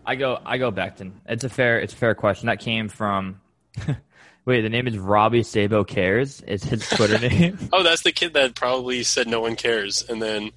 I 0.05 0.15
go 0.15 0.39
I 0.45 0.59
go 0.59 0.71
Becton. 0.71 1.13
It's 1.29 1.43
a 1.43 1.49
fair 1.49 1.81
it's 1.81 1.93
a 1.93 1.97
fair 1.97 2.15
question. 2.15 2.47
That 2.47 2.61
came 2.61 2.89
from. 2.89 3.41
Wait, 4.45 4.61
the 4.61 4.69
name 4.69 4.87
is 4.87 4.97
Robbie 4.97 5.43
Sabo 5.43 5.83
cares. 5.83 6.41
It's 6.47 6.63
his 6.63 6.89
Twitter 6.89 7.19
name. 7.29 7.59
Oh, 7.73 7.83
that's 7.83 8.03
the 8.03 8.13
kid 8.13 8.35
that 8.35 8.55
probably 8.55 9.03
said 9.03 9.27
no 9.27 9.41
one 9.41 9.57
cares, 9.57 10.09
and 10.09 10.23
then 10.23 10.53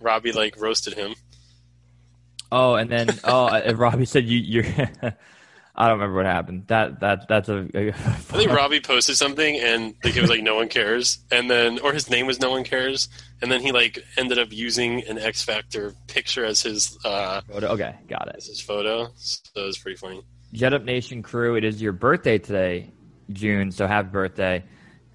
Robbie 0.00 0.30
like 0.30 0.60
roasted 0.60 0.94
him. 0.94 1.16
Oh, 2.52 2.74
and 2.74 2.88
then 2.88 3.08
oh, 3.24 3.46
uh, 3.46 3.74
Robbie 3.74 4.04
said 4.04 4.24
you 4.26 4.38
you're. 4.38 4.90
I 5.82 5.88
don't 5.88 5.98
remember 5.98 6.18
what 6.18 6.26
happened. 6.26 6.68
That 6.68 7.00
that 7.00 7.26
that's 7.26 7.48
a. 7.48 7.68
I 7.74 7.90
think 7.90 8.50
Robbie 8.56 8.78
posted 8.78 9.16
something, 9.16 9.58
and 9.58 9.96
the 10.04 10.12
kid 10.12 10.20
was 10.20 10.30
like, 10.30 10.40
"No 10.40 10.54
one 10.54 10.68
cares," 10.68 11.18
and 11.32 11.50
then 11.50 11.80
or 11.80 11.92
his 11.92 12.08
name 12.08 12.26
was 12.26 12.38
"No 12.38 12.52
one 12.52 12.62
cares," 12.62 13.08
and 13.40 13.50
then 13.50 13.60
he 13.60 13.72
like 13.72 13.98
ended 14.16 14.38
up 14.38 14.52
using 14.52 15.02
an 15.08 15.18
X 15.18 15.42
Factor 15.42 15.92
picture 16.06 16.44
as 16.44 16.62
his 16.62 16.96
uh, 17.04 17.40
okay, 17.52 17.96
got 18.06 18.28
it. 18.28 18.36
as 18.36 18.46
his 18.46 18.60
photo. 18.60 19.10
So 19.16 19.40
it 19.56 19.66
was 19.66 19.76
pretty 19.76 19.96
funny. 19.96 20.22
Jet 20.52 20.72
Up 20.72 20.84
Nation 20.84 21.20
crew, 21.20 21.56
it 21.56 21.64
is 21.64 21.82
your 21.82 21.92
birthday 21.92 22.38
today, 22.38 22.92
June. 23.32 23.72
So 23.72 23.88
happy 23.88 24.10
birthday. 24.10 24.62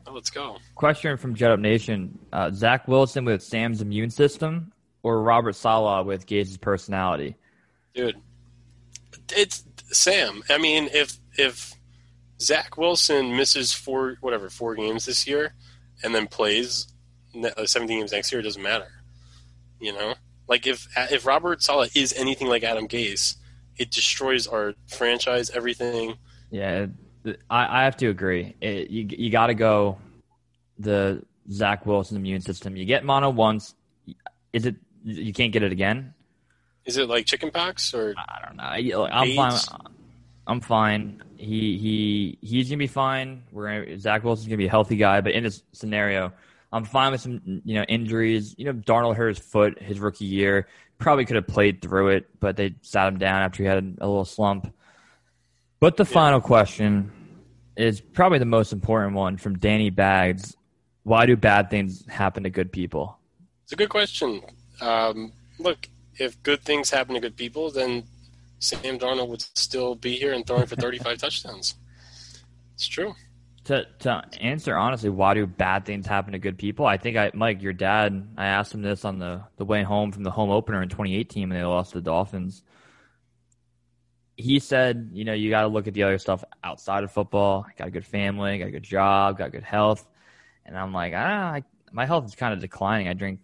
Oh, 0.06 0.12
let's 0.12 0.30
go. 0.32 0.58
Question 0.76 1.16
from 1.16 1.34
Jet 1.34 1.52
Up 1.52 1.62
Nation: 1.62 2.20
uh, 2.34 2.52
Zach 2.52 2.90
Wilson 2.90 3.24
with 3.24 3.42
Sam's 3.42 3.82
immune 3.82 4.10
system, 4.10 4.74
or 5.02 5.22
Robert 5.22 5.56
Saleh 5.56 6.06
with 6.06 6.26
Gase's 6.26 6.58
personality? 6.58 7.38
dude. 7.94 8.18
It's 9.30 9.64
Sam. 9.92 10.44
I 10.50 10.58
mean, 10.58 10.90
if 10.94 11.18
if 11.38 11.74
Zach 12.40 12.78
Wilson 12.78 13.36
misses 13.36 13.74
four 13.74 14.18
whatever 14.22 14.50
four 14.50 14.76
games 14.76 15.06
this 15.06 15.28
year, 15.28 15.54
and 16.04 16.14
then 16.14 16.28
plays 16.28 16.88
uh, 17.36 17.66
seventeen 17.66 18.00
games 18.00 18.12
next 18.12 18.32
year, 18.32 18.40
it 18.42 18.44
doesn't 18.44 18.62
matter. 18.62 18.88
You 19.80 19.94
know, 19.94 20.16
like 20.48 20.68
if 20.68 20.88
if 21.12 21.26
Robert 21.26 21.62
Saleh 21.62 21.96
is 21.96 22.14
anything 22.14 22.48
like 22.48 22.64
Adam 22.64 22.88
Gase, 22.88 23.36
it 23.78 23.92
destroys 23.92 24.48
our 24.48 24.74
franchise, 24.88 25.50
everything. 25.52 26.16
Yeah, 26.50 26.88
I, 27.50 27.82
I 27.82 27.84
have 27.84 27.98
to 27.98 28.08
agree. 28.08 28.56
It, 28.62 28.90
you 28.90 29.08
you 29.10 29.30
got 29.30 29.48
to 29.48 29.54
go 29.54 29.98
the 30.80 31.24
Zach 31.52 31.86
Wilson 31.86 32.18
immune 32.18 32.42
system. 32.42 32.76
You 32.76 32.86
get 32.86 33.04
mono 33.04 33.30
once. 33.30 33.76
Is 34.54 34.66
it 34.66 34.76
you 35.04 35.34
can't 35.34 35.52
get 35.52 35.64
it 35.64 35.72
again? 35.72 36.14
Is 36.88 36.98
it 36.98 37.08
like 37.10 37.26
chicken 37.26 37.52
pox 37.52 37.94
or 37.94 38.16
I 38.18 38.46
don't 38.46 38.56
know. 38.56 39.06
I'm 39.12 39.36
fine. 39.36 39.60
I'm 40.48 40.62
fine. 40.62 41.22
He 41.36 41.78
he 41.78 42.38
he's 42.42 42.70
gonna 42.70 42.78
be 42.78 42.88
fine. 42.88 43.44
We're 43.52 43.84
gonna 43.86 44.00
Zach 44.00 44.24
Wilson's 44.24 44.48
gonna 44.48 44.58
be 44.58 44.68
a 44.68 44.70
healthy 44.70 44.96
guy, 44.96 45.20
but 45.20 45.34
in 45.34 45.44
this 45.44 45.62
scenario, 45.74 46.32
I'm 46.72 46.86
fine 46.86 47.12
with 47.12 47.22
some 47.22 47.62
you 47.66 47.76
know 47.76 47.84
injuries. 47.84 48.56
You 48.58 48.66
know, 48.66 48.74
Darnold 48.74 49.18
hurt 49.18 49.30
his 49.30 49.40
foot 49.40 49.82
his 49.82 50.00
rookie 50.00 50.26
year. 50.26 50.68
Probably 50.98 51.26
could 51.26 51.36
have 51.36 51.46
played 51.46 51.82
through 51.82 52.10
it, 52.10 52.28
but 52.40 52.56
they 52.56 52.76
sat 52.82 53.08
him 53.10 53.20
down 53.20 53.42
after 53.42 53.62
he 53.62 53.70
had 53.70 53.98
a, 54.00 54.08
little 54.08 54.26
slump. 54.26 54.74
But 55.80 55.98
the 55.98 56.06
final 56.06 56.42
question 56.42 57.12
is 57.76 58.02
probably 58.02 58.40
the 58.40 58.46
most 58.46 58.74
important 58.74 59.14
one 59.14 59.38
from 59.38 59.60
Danny 59.60 59.92
Bags. 59.92 60.56
Why 61.04 61.28
do 61.28 61.36
bad 61.36 61.70
things 61.70 62.04
happen 62.08 62.44
to 62.44 62.50
good 62.50 62.72
people? 62.72 63.20
It's 63.64 63.74
a 63.74 63.76
good 63.76 63.90
question. 63.90 64.42
Um, 64.82 65.34
look, 65.60 65.88
if 66.20 66.42
good 66.44 66.62
things 66.64 66.90
happen 66.90 67.14
to 67.16 67.20
good 67.20 67.36
people, 67.36 67.72
then 67.72 68.04
Sam 68.60 68.98
Darnold 68.98 69.30
would 69.30 69.42
still 69.42 69.96
be 69.96 70.16
here 70.16 70.34
and 70.34 70.46
throwing 70.46 70.66
for 70.66 70.76
35 70.76 71.18
touchdowns. 71.20 71.76
It's 72.74 72.88
true. 72.88 73.14
To 73.66 73.86
to 74.00 74.24
answer 74.40 74.78
honestly, 74.78 75.10
why 75.10 75.34
do 75.34 75.46
bad 75.46 75.86
things 75.86 76.08
happen 76.08 76.32
to 76.32 76.40
good 76.40 76.58
people? 76.58 76.86
I 76.86 76.98
think 76.98 77.18
I 77.18 77.32
Mike, 77.34 77.62
your 77.62 77.74
dad, 77.74 78.30
I 78.38 78.46
asked 78.46 78.74
him 78.74 78.82
this 78.82 79.04
on 79.04 79.20
the, 79.20 79.44
the 79.58 79.66
way 79.66 79.84
home 79.84 80.12
from 80.12 80.24
the 80.24 80.32
home 80.32 80.50
opener 80.50 80.82
in 80.82 80.90
2018 80.90 81.50
when 81.50 81.58
they 81.58 81.66
lost 81.66 81.92
to 81.92 81.98
the 81.98 82.04
Dolphins. 82.04 82.64
He 84.38 84.60
said, 84.60 85.10
you 85.12 85.26
know, 85.26 85.34
you 85.34 85.50
got 85.50 85.64
to 85.64 85.68
look 85.68 85.88
at 85.88 85.96
the 85.96 86.04
other 86.04 86.20
stuff 86.20 86.44
outside 86.64 87.04
of 87.04 87.12
football. 87.12 87.66
Got 87.78 87.88
a 87.88 87.92
good 87.92 88.06
family, 88.06 88.60
got 88.60 88.68
a 88.68 88.72
good 88.72 88.84
job, 88.84 89.38
got 89.38 89.52
good 89.52 89.64
health, 89.64 90.08
and 90.66 90.78
I'm 90.78 90.94
like, 90.94 91.14
ah, 91.16 91.54
I, 91.54 91.64
my 91.92 92.06
health 92.06 92.26
is 92.26 92.36
kind 92.36 92.54
of 92.54 92.60
declining. 92.60 93.08
I 93.08 93.14
drink 93.14 93.42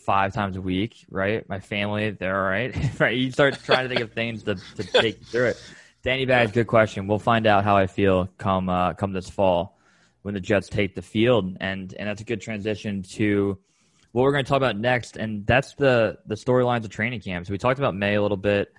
five 0.00 0.32
times 0.32 0.56
a 0.56 0.60
week, 0.60 1.04
right? 1.10 1.48
My 1.48 1.60
family, 1.60 2.10
they're 2.10 2.44
all 2.44 2.50
right. 2.50 2.74
right? 3.00 3.16
You 3.16 3.30
start 3.30 3.58
trying 3.64 3.88
to 3.88 3.94
think 3.94 4.00
of 4.00 4.12
things 4.12 4.42
to, 4.44 4.56
to 4.76 4.82
take 4.82 5.18
you 5.18 5.24
through 5.24 5.46
it. 5.48 5.62
Danny 6.02 6.24
Bags, 6.24 6.52
good 6.52 6.66
question. 6.66 7.06
We'll 7.06 7.18
find 7.18 7.46
out 7.46 7.62
how 7.62 7.76
I 7.76 7.86
feel 7.86 8.28
come 8.38 8.68
uh, 8.68 8.94
come 8.94 9.12
this 9.12 9.28
fall 9.28 9.78
when 10.22 10.34
the 10.34 10.40
Jets 10.40 10.68
take 10.68 10.94
the 10.94 11.02
field, 11.02 11.56
and 11.60 11.92
and 11.94 12.08
that's 12.08 12.22
a 12.22 12.24
good 12.24 12.40
transition 12.40 13.02
to 13.02 13.58
what 14.12 14.22
we're 14.22 14.32
going 14.32 14.44
to 14.44 14.48
talk 14.48 14.56
about 14.56 14.78
next, 14.78 15.16
and 15.16 15.46
that's 15.46 15.74
the 15.74 16.18
the 16.26 16.36
storylines 16.36 16.84
of 16.84 16.90
training 16.90 17.20
camps. 17.20 17.50
We 17.50 17.58
talked 17.58 17.78
about 17.78 17.94
Maye 17.94 18.14
a 18.14 18.22
little 18.22 18.38
bit. 18.38 18.72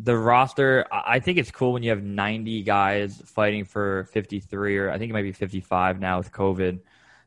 The 0.00 0.16
roster, 0.16 0.86
I 0.92 1.18
think 1.18 1.38
it's 1.38 1.50
cool 1.50 1.72
when 1.72 1.82
you 1.82 1.90
have 1.90 2.04
90 2.04 2.62
guys 2.62 3.20
fighting 3.26 3.64
for 3.64 4.04
53, 4.12 4.78
or 4.78 4.90
I 4.92 4.98
think 4.98 5.10
it 5.10 5.12
might 5.12 5.22
be 5.22 5.32
55 5.32 5.98
now 5.98 6.18
with 6.18 6.30
COVID, 6.30 6.78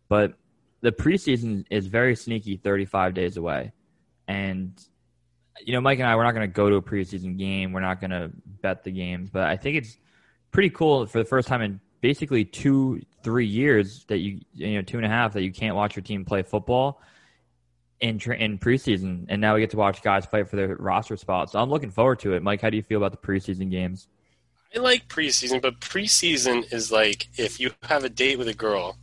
but 0.07 0.35
the 0.81 0.91
preseason 0.91 1.65
is 1.69 1.87
very 1.87 2.15
sneaky 2.15 2.57
35 2.57 3.13
days 3.13 3.37
away. 3.37 3.71
And, 4.27 4.73
you 5.63 5.73
know, 5.73 5.81
Mike 5.81 5.99
and 5.99 6.07
I, 6.07 6.15
we're 6.15 6.23
not 6.23 6.33
going 6.33 6.47
to 6.47 6.53
go 6.53 6.69
to 6.69 6.75
a 6.75 6.81
preseason 6.81 7.37
game. 7.37 7.71
We're 7.71 7.81
not 7.81 7.99
going 7.99 8.11
to 8.11 8.31
bet 8.61 8.83
the 8.83 8.91
games, 8.91 9.29
but 9.29 9.43
I 9.43 9.57
think 9.57 9.77
it's 9.77 9.97
pretty 10.51 10.69
cool 10.69 11.05
for 11.05 11.19
the 11.19 11.25
first 11.25 11.47
time 11.47 11.61
in 11.61 11.79
basically 12.01 12.43
two, 12.43 13.01
three 13.23 13.45
years 13.45 14.05
that 14.05 14.17
you, 14.17 14.41
you 14.53 14.75
know, 14.75 14.81
two 14.81 14.97
and 14.97 15.05
a 15.05 15.09
half 15.09 15.33
that 15.33 15.43
you 15.43 15.51
can't 15.51 15.75
watch 15.75 15.95
your 15.95 16.03
team 16.03 16.25
play 16.25 16.41
football 16.41 17.01
in, 17.99 18.19
in 18.33 18.57
preseason. 18.57 19.25
And 19.29 19.39
now 19.39 19.53
we 19.53 19.61
get 19.61 19.69
to 19.71 19.77
watch 19.77 20.01
guys 20.01 20.25
fight 20.25 20.49
for 20.49 20.55
their 20.55 20.75
roster 20.77 21.15
spots. 21.15 21.51
So 21.51 21.59
I'm 21.59 21.69
looking 21.69 21.91
forward 21.91 22.19
to 22.19 22.33
it. 22.33 22.41
Mike, 22.41 22.61
how 22.61 22.71
do 22.71 22.77
you 22.77 22.83
feel 22.83 22.97
about 22.97 23.11
the 23.11 23.27
preseason 23.27 23.69
games? 23.69 24.07
I 24.75 24.79
like 24.79 25.07
preseason, 25.09 25.61
but 25.61 25.79
preseason 25.81 26.71
is 26.73 26.91
like 26.91 27.27
if 27.37 27.59
you 27.59 27.71
have 27.83 28.03
a 28.03 28.09
date 28.09 28.39
with 28.39 28.47
a 28.47 28.53
girl 28.53 28.97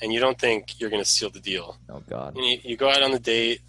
and 0.00 0.12
you 0.12 0.20
don't 0.20 0.38
think 0.38 0.80
you're 0.80 0.90
going 0.90 1.02
to 1.02 1.08
seal 1.08 1.30
the 1.30 1.40
deal. 1.40 1.76
Oh, 1.88 2.02
God. 2.08 2.36
And 2.36 2.44
you, 2.44 2.58
you 2.62 2.76
go 2.76 2.88
out 2.88 3.02
on 3.02 3.10
the 3.10 3.18
date. 3.18 3.60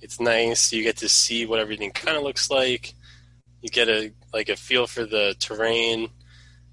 It's 0.00 0.20
nice. 0.20 0.72
You 0.72 0.82
get 0.82 0.98
to 0.98 1.08
see 1.08 1.46
what 1.46 1.58
everything 1.58 1.90
kind 1.90 2.16
of 2.16 2.22
looks 2.22 2.50
like. 2.50 2.94
You 3.60 3.68
get 3.68 3.88
a 3.88 4.12
like 4.32 4.48
a 4.48 4.56
feel 4.56 4.86
for 4.86 5.04
the 5.04 5.34
terrain. 5.40 6.10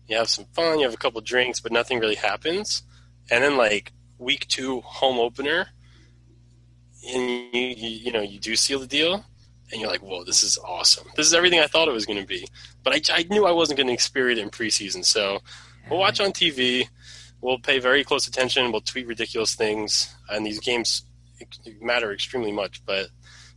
You 0.08 0.17
have 0.17 0.29
some 0.29 0.45
fun. 0.53 0.79
You 0.79 0.86
have 0.86 0.93
a 0.93 0.97
couple 0.97 1.19
drinks, 1.21 1.60
but 1.60 1.71
nothing 1.71 1.99
really 1.99 2.15
happens. 2.15 2.84
And 3.31 3.43
then 3.43 3.58
like 3.58 3.91
week 4.19 4.47
two 4.47 4.81
home 4.81 5.17
opener, 5.17 5.67
and 7.12 7.29
you, 7.53 7.62
you 7.62 7.89
you 7.89 8.12
know 8.12 8.21
you 8.21 8.39
do 8.39 8.55
seal 8.55 8.79
the 8.79 8.88
deal, 8.88 9.25
and 9.71 9.81
you're 9.81 9.89
like, 9.89 10.01
whoa, 10.03 10.23
this 10.23 10.43
is 10.43 10.60
awesome. 10.60 11.08
This 11.15 11.25
is 11.25 11.34
everything 11.34 11.60
I 11.60 11.67
thought 11.67 11.88
it 11.88 11.93
was 11.93 12.05
going 12.05 12.19
to 12.19 12.27
be. 12.27 12.47
But 12.84 12.93
I, 12.93 13.19
I 13.19 13.23
knew 13.23 13.45
I 13.45 13.51
wasn't 13.51 13.77
going 13.77 13.88
to 13.88 13.93
experience 13.93 14.39
it 14.39 14.43
in 14.43 14.49
preseason, 14.49 15.03
so 15.03 15.39
we'll 15.89 15.99
watch 15.99 16.19
on 16.19 16.31
TV. 16.31 16.88
We'll 17.45 17.60
pay 17.60 17.77
very 17.77 18.03
close 18.03 18.27
attention. 18.27 18.71
We'll 18.71 18.81
tweet 18.81 19.05
ridiculous 19.05 19.53
things, 19.53 20.12
and 20.31 20.43
these 20.43 20.60
games 20.60 21.03
matter 21.79 22.12
extremely 22.12 22.51
much. 22.51 22.84
But 22.88 23.10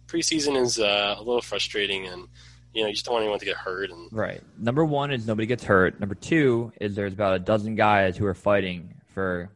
preseason 0.07 0.61
is 0.61 0.79
uh, 0.79 1.14
a 1.16 1.22
little 1.22 1.40
frustrating, 1.40 2.07
and 2.07 2.29
you 2.74 2.83
know 2.83 2.88
you 2.88 2.92
just 2.92 3.07
don't 3.07 3.14
want 3.14 3.22
anyone 3.22 3.38
to 3.38 3.46
get 3.46 3.57
hurt. 3.57 3.88
And 3.88 4.12
Right. 4.12 4.42
Number 4.59 4.85
one 4.85 5.11
is 5.11 5.27
nobody 5.27 5.46
gets 5.46 5.64
hurt. 5.64 5.98
Number 6.01 6.14
two 6.14 6.70
is 6.79 6.96
there's 6.96 7.14
about 7.14 7.37
a 7.37 7.38
dozen 7.38 7.77
guys 7.77 8.14
who 8.18 8.27
are 8.27 8.35
fighting 8.35 8.92
for 9.14 9.48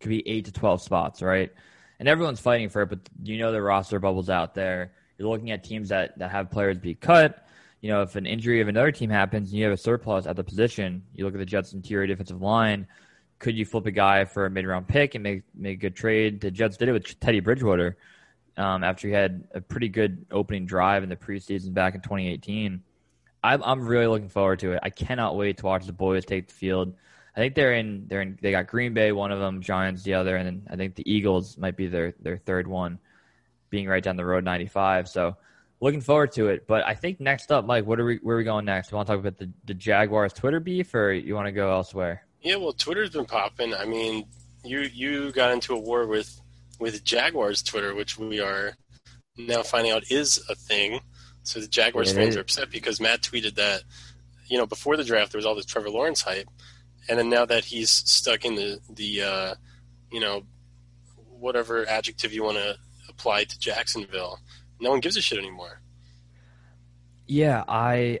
could 0.00 0.08
be 0.08 0.26
eight 0.26 0.46
to 0.46 0.52
twelve 0.52 0.80
spots, 0.80 1.20
right? 1.20 1.52
And 1.98 2.08
everyone's 2.08 2.40
fighting 2.40 2.70
for 2.70 2.80
it, 2.80 2.88
but 2.88 3.00
you 3.24 3.36
know 3.36 3.52
the 3.52 3.60
roster 3.60 4.00
bubbles 4.00 4.30
out 4.30 4.54
there. 4.54 4.92
You're 5.18 5.28
looking 5.28 5.50
at 5.50 5.64
teams 5.64 5.90
that, 5.90 6.18
that 6.18 6.30
have 6.30 6.50
players 6.50 6.78
be 6.78 6.94
cut. 6.94 7.46
You 7.82 7.90
know, 7.90 8.00
if 8.00 8.16
an 8.16 8.24
injury 8.24 8.62
of 8.62 8.68
another 8.68 8.90
team 8.90 9.10
happens 9.10 9.50
and 9.50 9.58
you 9.58 9.64
have 9.64 9.74
a 9.74 9.76
surplus 9.76 10.26
at 10.26 10.34
the 10.34 10.44
position, 10.44 11.02
you 11.14 11.26
look 11.26 11.34
at 11.34 11.40
the 11.40 11.44
Jets' 11.44 11.74
interior 11.74 12.06
defensive 12.06 12.40
line. 12.40 12.86
Could 13.38 13.56
you 13.56 13.64
flip 13.66 13.86
a 13.86 13.90
guy 13.90 14.24
for 14.24 14.46
a 14.46 14.50
mid 14.50 14.66
round 14.66 14.88
pick 14.88 15.14
and 15.14 15.22
make 15.22 15.42
make 15.54 15.78
a 15.78 15.80
good 15.80 15.96
trade? 15.96 16.40
The 16.40 16.50
Jets 16.50 16.76
did 16.76 16.88
it 16.88 16.92
with 16.92 17.20
Teddy 17.20 17.40
Bridgewater 17.40 17.96
um, 18.56 18.82
after 18.82 19.08
he 19.08 19.14
had 19.14 19.44
a 19.54 19.60
pretty 19.60 19.88
good 19.88 20.24
opening 20.30 20.66
drive 20.66 21.02
in 21.02 21.08
the 21.08 21.16
preseason 21.16 21.74
back 21.74 21.94
in 21.94 22.00
2018. 22.00 22.82
I'm, 23.44 23.62
I'm 23.62 23.86
really 23.86 24.06
looking 24.06 24.28
forward 24.28 24.58
to 24.60 24.72
it. 24.72 24.80
I 24.82 24.90
cannot 24.90 25.36
wait 25.36 25.58
to 25.58 25.66
watch 25.66 25.86
the 25.86 25.92
boys 25.92 26.24
take 26.24 26.48
the 26.48 26.54
field. 26.54 26.94
I 27.36 27.40
think 27.40 27.54
they're 27.54 27.74
in. 27.74 28.06
They're 28.08 28.22
in. 28.22 28.38
They 28.40 28.50
got 28.50 28.66
Green 28.66 28.94
Bay, 28.94 29.12
one 29.12 29.30
of 29.30 29.38
them, 29.38 29.60
Giants, 29.60 30.02
the 30.02 30.14
other, 30.14 30.36
and 30.36 30.46
then 30.46 30.66
I 30.70 30.76
think 30.76 30.94
the 30.94 31.08
Eagles 31.10 31.58
might 31.58 31.76
be 31.76 31.86
their 31.86 32.14
their 32.20 32.38
third 32.38 32.66
one, 32.66 32.98
being 33.68 33.86
right 33.86 34.02
down 34.02 34.16
the 34.16 34.24
road, 34.24 34.42
95. 34.42 35.08
So 35.08 35.36
looking 35.80 36.00
forward 36.00 36.32
to 36.32 36.48
it. 36.48 36.66
But 36.66 36.86
I 36.86 36.94
think 36.94 37.20
next 37.20 37.52
up, 37.52 37.66
Mike, 37.66 37.86
what 37.86 38.00
are 38.00 38.06
we? 38.06 38.16
Where 38.22 38.36
are 38.36 38.38
we 38.38 38.44
going 38.44 38.64
next? 38.64 38.90
We 38.90 38.96
want 38.96 39.06
to 39.08 39.12
talk 39.12 39.20
about 39.20 39.36
the 39.36 39.50
the 39.66 39.74
Jaguars 39.74 40.32
Twitter 40.32 40.60
beef, 40.60 40.94
or 40.94 41.12
you 41.12 41.34
want 41.34 41.46
to 41.46 41.52
go 41.52 41.70
elsewhere? 41.70 42.25
Yeah, 42.46 42.54
well, 42.54 42.72
Twitter's 42.72 43.10
been 43.10 43.24
popping. 43.24 43.74
I 43.74 43.86
mean, 43.86 44.24
you 44.64 44.80
you 44.80 45.32
got 45.32 45.50
into 45.50 45.74
a 45.74 45.78
war 45.78 46.06
with 46.06 46.40
with 46.78 47.02
Jaguars 47.02 47.60
Twitter, 47.60 47.92
which 47.92 48.18
we 48.18 48.40
are 48.40 48.76
now 49.36 49.64
finding 49.64 49.90
out 49.90 50.12
is 50.12 50.40
a 50.48 50.54
thing. 50.54 51.00
So 51.42 51.58
the 51.58 51.66
Jaguars 51.66 52.12
It 52.12 52.14
fans 52.14 52.36
are 52.36 52.40
upset 52.40 52.70
because 52.70 53.00
Matt 53.00 53.22
tweeted 53.22 53.56
that, 53.56 53.82
you 54.46 54.58
know, 54.58 54.66
before 54.66 54.96
the 54.96 55.02
draft 55.02 55.32
there 55.32 55.38
was 55.38 55.46
all 55.46 55.56
this 55.56 55.66
Trevor 55.66 55.90
Lawrence 55.90 56.22
hype, 56.22 56.48
and 57.08 57.18
then 57.18 57.28
now 57.28 57.44
that 57.46 57.64
he's 57.64 57.90
stuck 57.90 58.44
in 58.44 58.54
the 58.54 58.78
the, 58.90 59.22
uh, 59.22 59.54
you 60.12 60.20
know, 60.20 60.42
whatever 61.28 61.84
adjective 61.88 62.32
you 62.32 62.44
want 62.44 62.58
to 62.58 62.76
apply 63.08 63.42
to 63.42 63.58
Jacksonville, 63.58 64.38
no 64.80 64.90
one 64.90 65.00
gives 65.00 65.16
a 65.16 65.20
shit 65.20 65.38
anymore. 65.38 65.80
Yeah, 67.26 67.64
I 67.66 68.20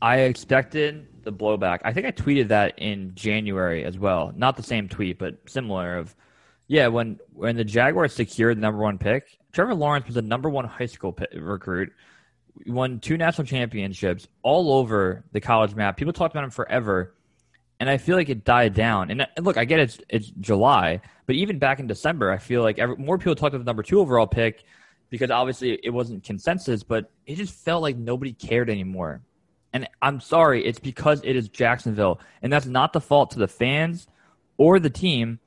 I 0.00 0.22
expected 0.22 1.06
the 1.24 1.32
blowback. 1.32 1.80
I 1.84 1.92
think 1.92 2.06
I 2.06 2.12
tweeted 2.12 2.48
that 2.48 2.78
in 2.78 3.14
January 3.14 3.84
as 3.84 3.98
well. 3.98 4.32
Not 4.36 4.56
the 4.56 4.62
same 4.62 4.88
tweet, 4.88 5.18
but 5.18 5.38
similar. 5.46 5.96
Of 5.96 6.14
yeah, 6.68 6.88
when 6.88 7.18
when 7.32 7.56
the 7.56 7.64
Jaguars 7.64 8.14
secured 8.14 8.56
the 8.56 8.60
number 8.60 8.80
one 8.80 8.98
pick, 8.98 9.38
Trevor 9.52 9.74
Lawrence 9.74 10.06
was 10.06 10.14
the 10.14 10.22
number 10.22 10.48
one 10.48 10.64
high 10.64 10.86
school 10.86 11.12
pi 11.12 11.26
recruit. 11.34 11.92
Won 12.66 13.00
two 13.00 13.16
national 13.16 13.46
championships 13.46 14.28
all 14.42 14.72
over 14.72 15.24
the 15.32 15.40
college 15.40 15.74
map. 15.74 15.96
People 15.96 16.12
talked 16.12 16.34
about 16.34 16.44
him 16.44 16.50
forever, 16.50 17.14
and 17.80 17.88
I 17.88 17.96
feel 17.96 18.16
like 18.16 18.28
it 18.28 18.44
died 18.44 18.74
down. 18.74 19.10
And, 19.10 19.26
and 19.36 19.46
look, 19.46 19.56
I 19.56 19.64
get 19.64 19.80
it's 19.80 19.98
it's 20.08 20.28
July, 20.40 21.00
but 21.26 21.34
even 21.34 21.58
back 21.58 21.80
in 21.80 21.86
December, 21.86 22.30
I 22.30 22.38
feel 22.38 22.62
like 22.62 22.78
every, 22.78 22.96
more 22.96 23.18
people 23.18 23.34
talked 23.34 23.54
about 23.54 23.64
the 23.64 23.68
number 23.68 23.82
two 23.82 24.00
overall 24.00 24.26
pick 24.26 24.64
because 25.12 25.30
obviously 25.30 25.78
it 25.82 25.90
wasn't 25.90 26.24
consensus, 26.24 26.82
but 26.82 27.10
it 27.26 27.36
just 27.36 27.52
felt 27.52 27.82
like 27.82 27.96
nobody 27.96 28.32
cared 28.32 28.70
anymore. 28.70 29.20
And 29.72 29.88
I'm 30.02 30.20
sorry, 30.20 30.64
it's 30.64 30.78
because 30.78 31.22
it 31.24 31.34
is 31.34 31.48
Jacksonville, 31.48 32.20
and 32.42 32.52
that's 32.52 32.66
not 32.66 32.92
the 32.92 33.00
fault 33.00 33.30
to 33.32 33.38
the 33.38 33.48
fans 33.48 34.06
or 34.58 34.78
the 34.78 34.90
team. 34.90 35.38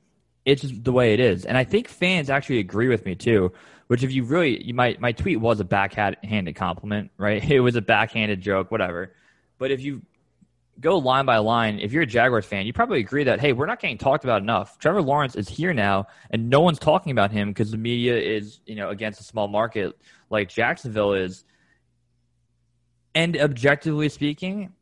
It's 0.44 0.62
just 0.62 0.84
the 0.84 0.92
way 0.92 1.14
it 1.14 1.20
is, 1.20 1.44
and 1.44 1.56
I 1.56 1.64
think 1.64 1.88
fans 1.88 2.30
actually 2.30 2.58
agree 2.58 2.88
with 2.88 3.04
me 3.04 3.14
too. 3.14 3.52
Which, 3.88 4.02
if 4.02 4.12
you 4.12 4.24
really, 4.24 4.64
you 4.64 4.74
might, 4.74 5.00
my 5.00 5.12
tweet 5.12 5.40
was 5.40 5.60
a 5.60 5.64
backhanded 5.64 6.56
compliment, 6.56 7.12
right? 7.18 7.42
It 7.50 7.60
was 7.60 7.76
a 7.76 7.80
backhanded 7.80 8.40
joke, 8.40 8.72
whatever. 8.72 9.14
But 9.58 9.70
if 9.70 9.80
you 9.80 10.02
go 10.80 10.98
line 10.98 11.24
by 11.24 11.38
line, 11.38 11.78
if 11.78 11.92
you're 11.92 12.02
a 12.02 12.06
Jaguars 12.06 12.44
fan, 12.44 12.66
you 12.66 12.72
probably 12.72 13.00
agree 13.00 13.24
that 13.24 13.40
hey, 13.40 13.52
we're 13.52 13.66
not 13.66 13.80
getting 13.80 13.98
talked 13.98 14.24
about 14.24 14.42
enough. 14.42 14.78
Trevor 14.78 15.02
Lawrence 15.02 15.36
is 15.36 15.48
here 15.48 15.72
now, 15.72 16.06
and 16.30 16.50
no 16.50 16.60
one's 16.60 16.78
talking 16.78 17.12
about 17.12 17.30
him 17.30 17.48
because 17.48 17.70
the 17.70 17.78
media 17.78 18.16
is, 18.16 18.60
you 18.66 18.74
know, 18.74 18.90
against 18.90 19.20
a 19.20 19.24
small 19.24 19.48
market 19.48 19.96
like 20.30 20.48
Jacksonville 20.48 21.14
is. 21.14 21.44
And 23.16 23.34
objectively 23.38 24.10
speaking, 24.10 24.74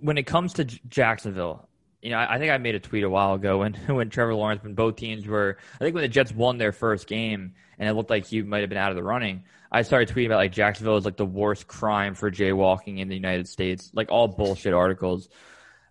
when 0.00 0.18
it 0.18 0.22
comes 0.22 0.52
to 0.52 0.64
J- 0.64 0.80
Jacksonville, 0.88 1.68
you 2.00 2.10
know, 2.10 2.16
I, 2.16 2.36
I 2.36 2.38
think 2.38 2.52
I 2.52 2.58
made 2.58 2.76
a 2.76 2.80
tweet 2.80 3.02
a 3.02 3.10
while 3.10 3.34
ago 3.34 3.58
when 3.58 3.74
when 3.88 4.08
Trevor 4.08 4.36
Lawrence, 4.36 4.62
when 4.62 4.74
both 4.74 4.94
teams 4.94 5.26
were, 5.26 5.58
I 5.74 5.78
think 5.78 5.96
when 5.96 6.02
the 6.02 6.08
Jets 6.08 6.32
won 6.32 6.58
their 6.58 6.70
first 6.70 7.08
game 7.08 7.54
and 7.76 7.88
it 7.88 7.94
looked 7.94 8.08
like 8.08 8.26
he 8.26 8.40
might 8.42 8.60
have 8.60 8.68
been 8.68 8.78
out 8.78 8.92
of 8.92 8.96
the 8.96 9.02
running, 9.02 9.42
I 9.72 9.82
started 9.82 10.14
tweeting 10.14 10.26
about 10.26 10.36
like 10.36 10.52
Jacksonville 10.52 10.96
is 10.96 11.04
like 11.04 11.16
the 11.16 11.26
worst 11.26 11.66
crime 11.66 12.14
for 12.14 12.30
jaywalking 12.30 13.00
in 13.00 13.08
the 13.08 13.16
United 13.16 13.48
States, 13.48 13.90
like 13.92 14.12
all 14.12 14.28
bullshit 14.28 14.72
articles. 14.72 15.28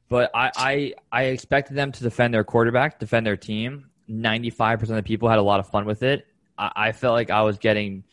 But 0.08 0.32
I, 0.34 0.52
I 0.56 0.93
I 1.12 1.24
expected 1.24 1.76
them 1.76 1.91
to 1.91 2.04
defend 2.04 2.34
their 2.34 2.45
quarterback, 2.45 3.00
defend 3.00 3.26
their 3.26 3.36
team. 3.36 3.89
Ninety 4.08 4.50
five 4.50 4.80
percent 4.80 4.97
of 4.97 5.04
the 5.04 5.08
people 5.10 5.28
had 5.28 5.39
a 5.39 5.43
lot 5.43 5.60
of 5.60 5.67
fun 5.67 5.84
with 5.84 6.04
it. 6.04 6.26
I, 6.58 6.71
I 6.74 6.91
felt 6.93 7.15
like 7.15 7.30
I 7.30 7.41
was 7.41 7.58
getting 7.58 8.06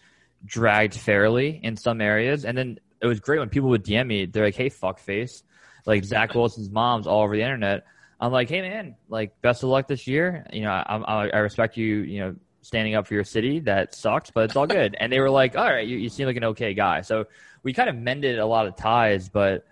dragged 0.44 0.94
fairly 0.94 1.60
in 1.62 1.76
some 1.76 2.00
areas, 2.00 2.44
and 2.44 2.58
then 2.58 2.80
it 3.00 3.06
was 3.06 3.20
great 3.20 3.38
when 3.38 3.48
people 3.48 3.68
would 3.70 3.84
DM 3.84 4.06
me. 4.06 4.26
They're 4.26 4.44
like, 4.44 4.56
"Hey, 4.56 4.68
fuck 4.68 4.98
face," 4.98 5.42
like 5.86 6.04
Zach 6.04 6.34
Wilson's 6.34 6.70
mom's 6.70 7.06
all 7.06 7.22
over 7.22 7.36
the 7.36 7.42
internet. 7.42 7.84
I'm 8.20 8.32
like, 8.32 8.48
"Hey, 8.48 8.62
man, 8.62 8.96
like 9.08 9.40
best 9.40 9.62
of 9.62 9.68
luck 9.68 9.86
this 9.88 10.06
year. 10.06 10.46
You 10.52 10.62
know, 10.62 10.70
I, 10.70 10.96
I, 10.96 11.28
I 11.28 11.38
respect 11.38 11.76
you. 11.76 11.98
You 11.98 12.20
know, 12.20 12.36
standing 12.62 12.94
up 12.94 13.06
for 13.06 13.14
your 13.14 13.24
city. 13.24 13.60
That 13.60 13.94
sucks, 13.94 14.30
but 14.30 14.44
it's 14.44 14.56
all 14.56 14.66
good." 14.66 14.96
and 14.98 15.12
they 15.12 15.20
were 15.20 15.30
like, 15.30 15.56
"All 15.56 15.70
right, 15.70 15.86
you, 15.86 15.98
you 15.98 16.08
seem 16.08 16.26
like 16.26 16.36
an 16.36 16.44
okay 16.44 16.74
guy." 16.74 17.02
So 17.02 17.26
we 17.62 17.72
kind 17.72 17.88
of 17.88 17.96
mended 17.96 18.38
a 18.38 18.46
lot 18.46 18.66
of 18.66 18.76
ties, 18.76 19.28
but 19.28 19.66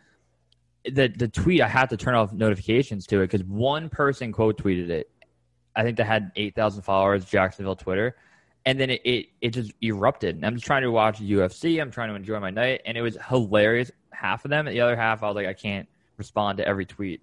the 0.85 1.09
the 1.09 1.29
tweet 1.29 1.61
I 1.61 1.69
had 1.69 1.91
to 1.91 1.97
turn 1.97 2.15
off 2.15 2.33
notifications 2.33 3.07
to 3.09 3.21
it 3.21 3.31
because 3.31 3.45
one 3.45 3.89
person 3.89 4.33
quote 4.33 4.63
tweeted 4.63 4.91
it. 4.91 5.11
I 5.75 5.83
think 5.83 5.97
they 5.97 6.05
had 6.05 6.31
eight 6.37 6.55
thousand 6.55 6.83
followers, 6.83 7.25
Jacksonville 7.25 7.77
Twitter, 7.77 8.17
and 8.67 8.79
then 8.81 8.91
it, 8.91 9.01
it 9.05 9.27
it 9.41 9.51
just 9.51 9.73
erupted. 9.83 10.35
And 10.35 10.45
I'm 10.45 10.55
just 10.55 10.67
trying 10.67 10.83
to 10.83 10.91
watch 10.91 11.21
UFC. 11.21 11.81
I'm 11.81 11.91
trying 11.91 12.11
to 12.11 12.15
enjoy 12.17 12.39
my 12.41 12.51
night, 12.51 12.83
and 12.85 12.99
it 12.99 13.03
was 13.03 13.17
hilarious. 13.29 13.91
Half 14.11 14.45
of 14.45 14.51
them, 14.51 14.67
the 14.67 14.81
other 14.81 14.97
half, 14.97 15.23
I 15.23 15.29
was 15.29 15.37
like, 15.37 15.47
I 15.47 15.55
can't 15.55 15.89
respond 16.17 16.59
to 16.59 16.67
every 16.67 16.85
tweet. 16.85 17.23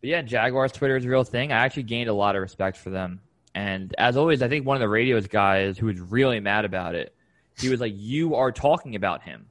But 0.00 0.10
yeah, 0.10 0.22
Jaguars 0.22 0.72
Twitter 0.72 0.96
is 0.96 1.04
a 1.04 1.08
real 1.08 1.24
thing. 1.24 1.52
I 1.52 1.58
actually 1.58 1.84
gained 1.84 2.10
a 2.10 2.14
lot 2.14 2.34
of 2.34 2.42
respect 2.42 2.76
for 2.76 2.90
them. 2.90 3.20
And 3.54 3.94
as 3.96 4.16
always, 4.16 4.42
I 4.42 4.48
think 4.48 4.66
one 4.66 4.76
of 4.76 4.80
the 4.80 4.88
radios 4.88 5.28
guys 5.28 5.78
who 5.78 5.86
was 5.86 6.00
really 6.00 6.40
mad 6.40 6.64
about 6.64 6.94
it, 6.96 7.14
he 7.58 7.68
was 7.68 7.80
like, 7.80 7.92
"You 7.96 8.34
are 8.34 8.50
talking 8.50 8.96
about 8.96 9.22
him," 9.22 9.46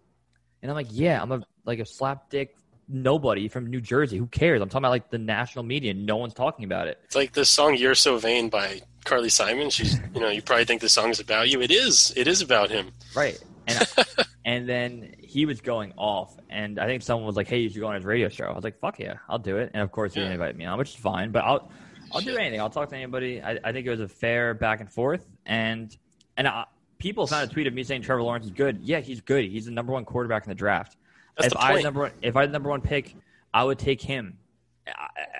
and 0.62 0.70
I'm 0.70 0.76
like, 0.76 0.88
"Yeah, 0.90 1.22
I'm 1.22 1.32
a 1.32 1.42
like 1.64 1.80
a 1.80 1.84
slapdick 1.84 2.50
nobody 2.92 3.48
from 3.48 3.68
New 3.68 3.82
Jersey. 3.82 4.18
Who 4.18 4.28
cares? 4.28 4.62
I'm 4.62 4.70
talking 4.70 4.86
about 4.86 4.92
like 4.92 5.10
the 5.10 5.18
national 5.18 5.64
media. 5.64 5.94
No 5.94 6.18
one's 6.18 6.34
talking 6.34 6.66
about 6.66 6.88
it." 6.88 7.00
It's 7.06 7.16
like 7.16 7.34
the 7.34 7.46
song 7.46 7.76
"You're 7.76 7.96
So 7.96 8.18
Vain" 8.18 8.50
by 8.50 8.82
Carly 9.06 9.30
Simon. 9.30 9.70
She's, 9.70 10.00
you 10.14 10.22
know, 10.22 10.30
you 10.30 10.42
probably 10.42 10.66
think 10.66 10.82
the 10.82 10.90
song 10.90 11.10
is 11.10 11.20
about 11.20 11.50
you. 11.50 11.62
It 11.62 11.72
is. 11.72 12.14
It 12.16 12.28
is 12.28 12.42
about 12.42 12.70
him. 12.70 12.92
Right. 13.16 13.40
And 13.68 13.88
and 14.46 14.70
then 14.70 15.16
he 15.20 15.46
was 15.46 15.62
going 15.62 15.94
off, 15.98 16.36
and 16.50 16.80
I 16.80 16.86
think 16.86 17.04
someone 17.04 17.26
was 17.26 17.36
like, 17.36 17.48
"Hey, 17.48 17.60
you 17.60 17.70
should 17.70 17.80
go 17.80 17.88
on 17.88 17.96
his 17.96 18.06
radio 18.06 18.30
show." 18.30 18.46
I 18.46 18.54
was 18.54 18.64
like, 18.64 18.80
"Fuck 18.80 19.00
yeah, 19.00 19.16
I'll 19.30 19.40
do 19.40 19.58
it." 19.58 19.72
And 19.74 19.82
of 19.82 19.92
course, 19.92 20.14
he 20.14 20.20
didn't 20.20 20.34
invite 20.34 20.56
me 20.56 20.66
on, 20.66 20.78
which 20.78 20.90
is 20.90 20.96
fine. 20.96 21.32
But 21.32 21.44
I'll 21.44 21.72
I'll 22.14 22.22
do 22.22 22.36
anything. 22.38 22.60
I'll 22.60 22.70
talk 22.70 22.90
to 22.90 22.96
anybody. 22.96 23.42
I, 23.42 23.60
I 23.64 23.72
think 23.72 23.88
it 23.88 23.90
was 23.90 24.02
a 24.02 24.08
fair 24.08 24.54
back 24.54 24.82
and 24.82 24.92
forth, 24.92 25.26
and 25.46 25.96
and 26.38 26.48
I, 26.48 26.66
people 27.02 27.26
found 27.28 27.50
a 27.50 27.54
tweet 27.54 27.68
of 27.68 27.74
me 27.74 27.84
saying 27.84 28.02
Trevor 28.02 28.24
Lawrence 28.24 28.46
is 28.46 28.52
good. 28.52 28.80
Yeah, 28.84 29.00
he's 29.00 29.22
good. 29.22 29.46
He's 29.46 29.66
the 29.66 29.72
number 29.72 29.92
one 29.92 30.06
quarterback 30.06 30.46
in 30.46 30.50
the 30.50 30.56
draft. 30.56 30.98
That's 31.38 31.48
if 31.48 31.54
the 31.54 31.62
I 31.62 31.74
had 31.74 31.84
number 31.84 32.02
one, 32.02 32.12
if 32.22 32.36
I 32.36 32.42
had 32.42 32.50
the 32.50 32.54
number 32.54 32.70
one 32.70 32.82
pick, 32.82 33.16
I 33.54 33.64
would 33.64 33.80
take 33.80 34.02
him. 34.02 34.38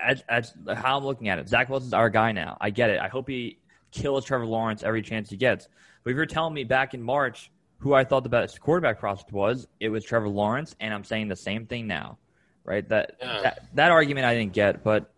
As, 0.02 0.22
as 0.28 0.54
how 0.74 0.98
I'm 0.98 1.04
looking 1.04 1.28
at 1.28 1.38
it, 1.38 1.48
Zach 1.48 1.68
Wilson's 1.68 1.92
our 1.92 2.08
guy 2.10 2.32
now. 2.32 2.56
I 2.60 2.70
get 2.70 2.90
it. 2.90 3.00
I 3.00 3.08
hope 3.08 3.28
he 3.28 3.58
kills 3.90 4.24
Trevor 4.24 4.46
Lawrence 4.46 4.82
every 4.82 5.02
chance 5.02 5.28
he 5.30 5.36
gets. 5.36 5.68
But 6.04 6.10
if 6.10 6.16
you're 6.16 6.26
telling 6.26 6.54
me 6.54 6.64
back 6.64 6.94
in 6.94 7.02
March 7.02 7.50
who 7.78 7.92
I 7.94 8.04
thought 8.04 8.22
the 8.22 8.28
best 8.28 8.60
quarterback 8.60 9.00
prospect 9.00 9.32
was, 9.32 9.66
it 9.80 9.88
was 9.88 10.04
Trevor 10.04 10.28
Lawrence, 10.28 10.76
and 10.78 10.94
I'm 10.94 11.02
saying 11.04 11.28
the 11.28 11.36
same 11.36 11.66
thing 11.66 11.86
now. 11.88 12.18
Right? 12.64 12.88
That 12.88 13.16
Yeah. 13.20 13.42
that, 13.42 13.64
that 13.74 13.90
argument 13.90 14.24
I 14.26 14.34
didn't 14.34 14.52
get, 14.52 14.84
but 14.84 15.12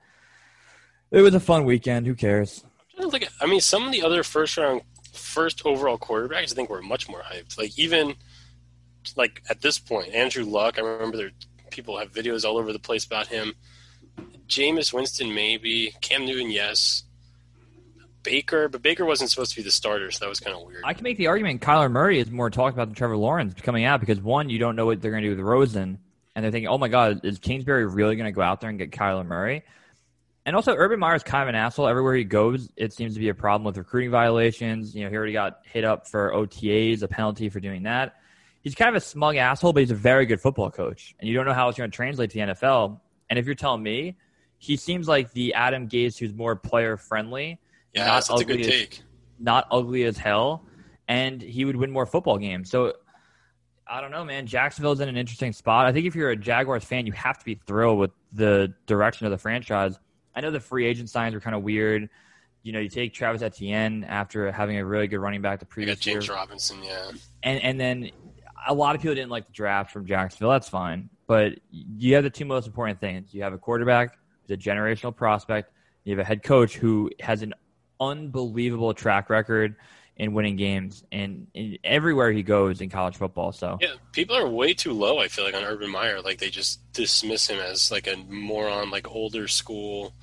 it 1.10 1.20
was 1.20 1.34
a 1.34 1.40
fun 1.40 1.64
weekend. 1.66 2.06
Who 2.06 2.14
cares? 2.14 2.64
I 2.96 3.02
don't 3.02 3.10
think- 3.10 3.28
I 3.40 3.46
mean, 3.46 3.60
some 3.60 3.84
of 3.84 3.92
the 3.92 4.02
other 4.02 4.22
first 4.22 4.56
round, 4.56 4.80
first 5.12 5.64
overall 5.66 5.98
quarterbacks, 5.98 6.52
I 6.52 6.54
think 6.54 6.70
were 6.70 6.80
much 6.82 7.08
more 7.08 7.20
hyped. 7.20 7.58
Like 7.58 7.78
even, 7.78 8.14
like 9.16 9.42
at 9.48 9.60
this 9.60 9.78
point, 9.78 10.14
Andrew 10.14 10.44
Luck. 10.44 10.78
I 10.78 10.82
remember 10.82 11.16
there 11.16 11.30
people 11.70 11.98
have 11.98 12.12
videos 12.12 12.44
all 12.44 12.56
over 12.56 12.72
the 12.72 12.78
place 12.78 13.04
about 13.04 13.26
him. 13.26 13.54
Jameis 14.46 14.92
Winston, 14.92 15.34
maybe 15.34 15.94
Cam 16.00 16.24
Newton, 16.24 16.50
yes. 16.50 17.02
Baker, 18.22 18.68
but 18.68 18.80
Baker 18.80 19.04
wasn't 19.04 19.30
supposed 19.30 19.50
to 19.50 19.56
be 19.56 19.62
the 19.62 19.70
starter, 19.70 20.10
so 20.10 20.24
that 20.24 20.28
was 20.28 20.40
kind 20.40 20.56
of 20.56 20.62
weird. 20.62 20.82
I 20.84 20.94
can 20.94 21.02
make 21.02 21.18
the 21.18 21.26
argument 21.26 21.60
Kyler 21.60 21.90
Murray 21.90 22.18
is 22.18 22.30
more 22.30 22.48
talked 22.48 22.74
about 22.74 22.86
than 22.86 22.94
Trevor 22.94 23.16
Lawrence 23.16 23.54
coming 23.60 23.84
out 23.84 24.00
because 24.00 24.20
one, 24.20 24.48
you 24.48 24.58
don't 24.58 24.76
know 24.76 24.86
what 24.86 25.02
they're 25.02 25.10
going 25.10 25.22
to 25.22 25.28
do 25.28 25.36
with 25.36 25.44
Rosen, 25.44 25.98
and 26.34 26.44
they're 26.44 26.50
thinking, 26.50 26.68
oh 26.68 26.78
my 26.78 26.88
god, 26.88 27.24
is 27.24 27.38
Kingsbury 27.38 27.86
really 27.86 28.16
going 28.16 28.26
to 28.26 28.32
go 28.32 28.40
out 28.40 28.60
there 28.60 28.70
and 28.70 28.78
get 28.78 28.92
Kyler 28.92 29.26
Murray? 29.26 29.62
And 30.46 30.54
also, 30.54 30.74
Urban 30.74 30.98
Meyer 30.98 31.14
is 31.14 31.22
kind 31.22 31.42
of 31.42 31.48
an 31.48 31.54
asshole. 31.54 31.86
Everywhere 31.86 32.14
he 32.14 32.24
goes, 32.24 32.70
it 32.76 32.92
seems 32.92 33.14
to 33.14 33.20
be 33.20 33.30
a 33.30 33.34
problem 33.34 33.64
with 33.64 33.78
recruiting 33.78 34.10
violations. 34.10 34.94
You 34.94 35.04
know, 35.04 35.10
he 35.10 35.16
already 35.16 35.32
got 35.32 35.60
hit 35.64 35.84
up 35.84 36.06
for 36.06 36.32
OTAs, 36.32 37.02
a 37.02 37.08
penalty 37.08 37.48
for 37.48 37.60
doing 37.60 37.84
that. 37.84 38.16
He's 38.64 38.74
kind 38.74 38.88
of 38.88 38.96
a 38.96 39.04
smug 39.04 39.36
asshole, 39.36 39.72
but 39.72 39.80
he's 39.80 39.90
a 39.90 39.94
very 39.94 40.26
good 40.26 40.40
football 40.40 40.70
coach. 40.70 41.14
And 41.20 41.28
you 41.28 41.36
don't 41.36 41.44
know 41.44 41.52
how 41.52 41.68
it's 41.68 41.78
going 41.78 41.90
to 41.90 41.94
translate 41.94 42.30
to 42.30 42.34
the 42.34 42.52
NFL. 42.52 42.98
And 43.30 43.38
if 43.38 43.46
you're 43.46 43.54
telling 43.54 43.82
me, 43.82 44.16
he 44.58 44.76
seems 44.76 45.06
like 45.06 45.32
the 45.32 45.54
Adam 45.54 45.88
Gase 45.88 46.18
who's 46.18 46.32
more 46.32 46.56
player 46.56 46.96
friendly. 46.96 47.60
Yeah, 47.92 48.06
that's 48.06 48.30
a 48.30 48.44
good 48.44 48.64
take. 48.64 49.02
Not 49.38 49.66
ugly 49.70 50.04
as 50.04 50.16
hell, 50.16 50.64
and 51.06 51.40
he 51.42 51.64
would 51.64 51.76
win 51.76 51.90
more 51.90 52.06
football 52.06 52.38
games. 52.38 52.70
So 52.70 52.94
I 53.86 54.00
don't 54.00 54.10
know, 54.10 54.24
man. 54.24 54.46
Jacksonville's 54.46 55.00
in 55.00 55.08
an 55.08 55.16
interesting 55.16 55.52
spot. 55.52 55.86
I 55.86 55.92
think 55.92 56.06
if 56.06 56.14
you're 56.14 56.30
a 56.30 56.36
Jaguars 56.36 56.84
fan, 56.84 57.06
you 57.06 57.12
have 57.12 57.38
to 57.38 57.44
be 57.44 57.56
thrilled 57.66 57.98
with 57.98 58.12
the 58.32 58.72
direction 58.86 59.26
of 59.26 59.32
the 59.32 59.38
franchise. 59.38 59.98
I 60.34 60.40
know 60.40 60.50
the 60.50 60.60
free 60.60 60.86
agent 60.86 61.10
signs 61.10 61.34
were 61.34 61.40
kind 61.40 61.54
of 61.54 61.62
weird. 61.62 62.08
You 62.62 62.72
know, 62.72 62.80
you 62.80 62.88
take 62.88 63.12
Travis 63.12 63.42
Etienne 63.42 64.04
after 64.04 64.50
having 64.50 64.78
a 64.78 64.84
really 64.86 65.06
good 65.06 65.18
running 65.18 65.42
back 65.42 65.60
the 65.60 65.66
previous 65.66 65.98
got 65.98 66.02
James 66.02 66.26
year. 66.26 66.36
Robinson, 66.36 66.82
yeah. 66.82 67.10
And 67.42 67.62
and 67.62 67.78
then 67.78 68.10
a 68.66 68.74
lot 68.74 68.94
of 68.94 69.02
people 69.02 69.14
didn't 69.14 69.30
like 69.30 69.46
the 69.46 69.52
draft 69.52 69.90
from 69.90 70.06
Jacksonville. 70.06 70.50
That's 70.50 70.68
fine. 70.68 71.08
But 71.26 71.54
you 71.70 72.14
have 72.14 72.24
the 72.24 72.30
two 72.30 72.44
most 72.44 72.66
important 72.66 73.00
things. 73.00 73.32
You 73.32 73.42
have 73.42 73.52
a 73.52 73.58
quarterback 73.58 74.18
who's 74.42 74.50
a 74.50 74.60
generational 74.60 75.14
prospect. 75.14 75.72
You 76.04 76.12
have 76.12 76.18
a 76.18 76.24
head 76.24 76.42
coach 76.42 76.76
who 76.76 77.10
has 77.20 77.42
an 77.42 77.54
unbelievable 78.00 78.92
track 78.94 79.30
record 79.30 79.76
in 80.16 80.32
winning 80.32 80.56
games 80.56 81.02
and, 81.10 81.48
and, 81.54 81.78
everywhere 81.82 82.30
he 82.30 82.42
goes 82.42 82.80
in 82.80 82.88
college 82.88 83.16
football. 83.16 83.52
So 83.52 83.78
yeah, 83.80 83.94
people 84.12 84.36
are 84.36 84.48
way 84.48 84.74
too 84.74 84.92
low. 84.92 85.18
I 85.18 85.28
feel 85.28 85.44
like 85.44 85.54
on 85.54 85.64
Urban 85.64 85.90
Meyer, 85.90 86.20
like 86.20 86.38
they 86.38 86.50
just 86.50 86.80
dismiss 86.92 87.48
him 87.48 87.58
as 87.58 87.90
like 87.90 88.06
a 88.06 88.16
moron, 88.28 88.90
like 88.90 89.10
older 89.10 89.48
school, 89.48 90.14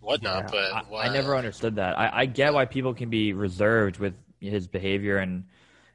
whatnot. 0.00 0.54
Yeah, 0.54 0.80
but 0.88 0.94
I, 0.94 1.08
I, 1.08 1.12
never 1.12 1.36
understood 1.36 1.76
that. 1.76 1.98
I, 1.98 2.20
I, 2.20 2.26
get 2.26 2.54
why 2.54 2.64
people 2.64 2.94
can 2.94 3.10
be 3.10 3.34
reserved 3.34 3.98
with 3.98 4.14
his 4.40 4.66
behavior 4.66 5.18
and 5.18 5.44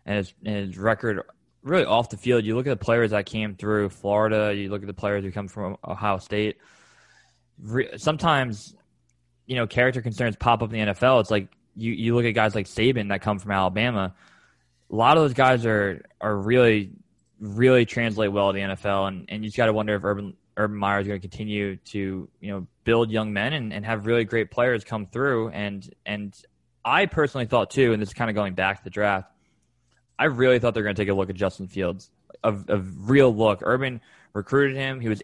and 0.05 0.17
his, 0.17 0.33
and 0.45 0.67
his 0.67 0.77
record. 0.77 1.23
Really 1.63 1.85
off 1.85 2.09
the 2.09 2.17
field, 2.17 2.43
you 2.43 2.55
look 2.55 2.65
at 2.65 2.71
the 2.71 2.83
players 2.83 3.11
that 3.11 3.25
came 3.25 3.55
through 3.55 3.89
Florida. 3.89 4.53
You 4.55 4.69
look 4.69 4.81
at 4.81 4.87
the 4.87 4.93
players 4.93 5.23
who 5.23 5.31
come 5.31 5.47
from 5.47 5.77
Ohio 5.87 6.17
State. 6.17 6.57
Sometimes, 7.97 8.75
you 9.45 9.55
know, 9.55 9.67
character 9.67 10.01
concerns 10.01 10.35
pop 10.35 10.63
up 10.63 10.73
in 10.73 10.87
the 10.87 10.93
NFL. 10.93 11.21
It's 11.21 11.29
like 11.29 11.49
you, 11.75 11.91
you 11.91 12.15
look 12.15 12.25
at 12.25 12.31
guys 12.31 12.55
like 12.55 12.65
Saban 12.65 13.09
that 13.09 13.21
come 13.21 13.37
from 13.37 13.51
Alabama. 13.51 14.15
A 14.91 14.95
lot 14.95 15.17
of 15.17 15.23
those 15.23 15.33
guys 15.33 15.65
are 15.65 16.03
are 16.19 16.35
really 16.35 16.91
really 17.39 17.85
translate 17.85 18.31
well 18.31 18.51
to 18.51 18.53
the 18.53 18.61
NFL, 18.61 19.07
and, 19.07 19.25
and 19.27 19.43
you 19.43 19.49
just 19.49 19.57
got 19.57 19.65
to 19.65 19.73
wonder 19.73 19.95
if 19.95 20.03
Urban 20.03 20.35
Urban 20.57 20.77
Meyer 20.77 20.99
is 20.99 21.07
going 21.07 21.19
to 21.19 21.27
continue 21.27 21.75
to 21.77 22.29
you 22.39 22.51
know 22.51 22.67
build 22.83 23.11
young 23.11 23.33
men 23.33 23.53
and, 23.53 23.73
and 23.73 23.85
have 23.85 24.05
really 24.05 24.23
great 24.23 24.51
players 24.51 24.83
come 24.83 25.05
through. 25.07 25.49
And 25.49 25.89
and 26.05 26.35
I 26.85 27.05
personally 27.05 27.45
thought 27.45 27.71
too, 27.71 27.93
and 27.93 28.01
this 28.01 28.09
is 28.09 28.13
kind 28.13 28.29
of 28.29 28.35
going 28.35 28.53
back 28.53 28.77
to 28.77 28.83
the 28.83 28.89
draft. 28.89 29.31
I 30.21 30.25
really 30.25 30.59
thought 30.59 30.75
they 30.75 30.81
were 30.81 30.85
going 30.85 30.95
to 30.95 31.01
take 31.01 31.09
a 31.09 31.15
look 31.15 31.31
at 31.31 31.35
Justin 31.35 31.67
Fields, 31.67 32.11
a, 32.43 32.53
a 32.67 32.77
real 32.77 33.35
look. 33.35 33.61
Urban 33.63 33.99
recruited 34.33 34.77
him. 34.77 34.99
He 34.99 35.09
was 35.09 35.23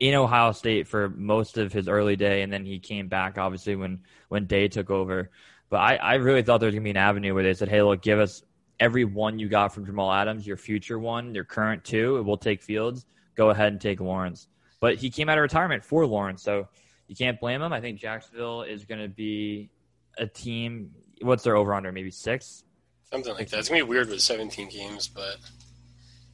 in 0.00 0.14
Ohio 0.14 0.50
State 0.50 0.88
for 0.88 1.10
most 1.10 1.58
of 1.58 1.72
his 1.72 1.86
early 1.86 2.16
day, 2.16 2.42
and 2.42 2.52
then 2.52 2.64
he 2.64 2.80
came 2.80 3.06
back 3.06 3.38
obviously 3.38 3.76
when 3.76 4.00
when 4.30 4.46
Day 4.46 4.66
took 4.66 4.90
over. 4.90 5.30
But 5.70 5.76
I, 5.76 5.94
I 5.94 6.14
really 6.14 6.42
thought 6.42 6.58
there 6.58 6.66
was 6.66 6.74
gonna 6.74 6.82
be 6.82 6.90
an 6.90 6.96
avenue 6.96 7.34
where 7.34 7.44
they 7.44 7.54
said, 7.54 7.68
"Hey, 7.68 7.82
look, 7.82 8.02
give 8.02 8.18
us 8.18 8.42
every 8.80 9.04
one 9.04 9.38
you 9.38 9.48
got 9.48 9.72
from 9.72 9.86
Jamal 9.86 10.12
Adams, 10.12 10.44
your 10.44 10.56
future 10.56 10.98
one, 10.98 11.36
your 11.36 11.44
current 11.44 11.84
two. 11.84 12.20
We'll 12.24 12.36
take 12.36 12.62
Fields. 12.62 13.06
Go 13.36 13.50
ahead 13.50 13.70
and 13.70 13.80
take 13.80 14.00
Lawrence." 14.00 14.48
But 14.80 14.96
he 14.96 15.08
came 15.08 15.28
out 15.28 15.38
of 15.38 15.42
retirement 15.42 15.84
for 15.84 16.04
Lawrence, 16.04 16.42
so 16.42 16.66
you 17.06 17.14
can't 17.14 17.38
blame 17.38 17.62
him. 17.62 17.72
I 17.72 17.80
think 17.80 18.00
Jacksonville 18.00 18.62
is 18.62 18.84
going 18.84 19.02
to 19.02 19.08
be 19.08 19.70
a 20.18 20.26
team. 20.26 20.90
What's 21.20 21.44
their 21.44 21.54
over 21.54 21.72
under? 21.74 21.92
Maybe 21.92 22.10
six. 22.10 22.64
Something 23.12 23.34
like 23.34 23.50
that. 23.50 23.58
It's 23.58 23.68
gonna 23.68 23.84
be 23.84 23.88
weird 23.88 24.08
with 24.08 24.22
17 24.22 24.70
games, 24.70 25.06
but 25.06 25.36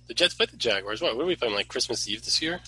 the 0.07 0.15
Jets 0.15 0.35
play 0.35 0.47
the 0.47 0.57
Jaguars. 0.57 1.03
What? 1.03 1.17
What 1.17 1.25
are 1.25 1.27
we 1.27 1.35
playing? 1.35 1.55
Like 1.55 1.67
Christmas 1.67 2.09
Eve 2.09 2.25
this 2.25 2.41
year? 2.41 2.61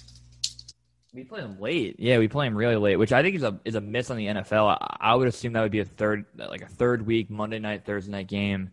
We 1.14 1.22
play 1.22 1.40
them 1.40 1.60
late. 1.60 1.94
Yeah, 2.00 2.18
we 2.18 2.26
play 2.26 2.46
them 2.46 2.56
really 2.56 2.74
late, 2.74 2.96
which 2.96 3.12
I 3.12 3.22
think 3.22 3.36
is 3.36 3.44
a 3.44 3.60
is 3.64 3.76
a 3.76 3.80
miss 3.80 4.10
on 4.10 4.16
the 4.16 4.26
NFL. 4.26 4.68
I, 4.68 4.96
I 5.00 5.14
would 5.14 5.28
assume 5.28 5.52
that 5.52 5.62
would 5.62 5.70
be 5.70 5.78
a 5.78 5.84
third 5.84 6.24
like 6.36 6.62
a 6.62 6.66
third 6.66 7.06
week 7.06 7.30
Monday 7.30 7.60
night 7.60 7.84
Thursday 7.84 8.10
night 8.10 8.26
game 8.26 8.70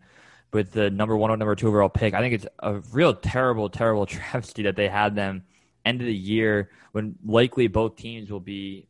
with 0.52 0.72
the 0.72 0.90
number 0.90 1.16
one 1.16 1.30
or 1.30 1.36
number 1.36 1.54
two 1.54 1.68
overall 1.68 1.88
pick. 1.88 2.14
I 2.14 2.20
think 2.20 2.34
it's 2.34 2.46
a 2.58 2.80
real 2.92 3.14
terrible, 3.14 3.70
terrible 3.70 4.06
travesty 4.06 4.64
that 4.64 4.74
they 4.74 4.88
had 4.88 5.14
them 5.14 5.44
end 5.84 6.00
of 6.00 6.06
the 6.08 6.14
year 6.14 6.70
when 6.90 7.14
likely 7.24 7.68
both 7.68 7.94
teams 7.94 8.28
will 8.28 8.40
be 8.40 8.88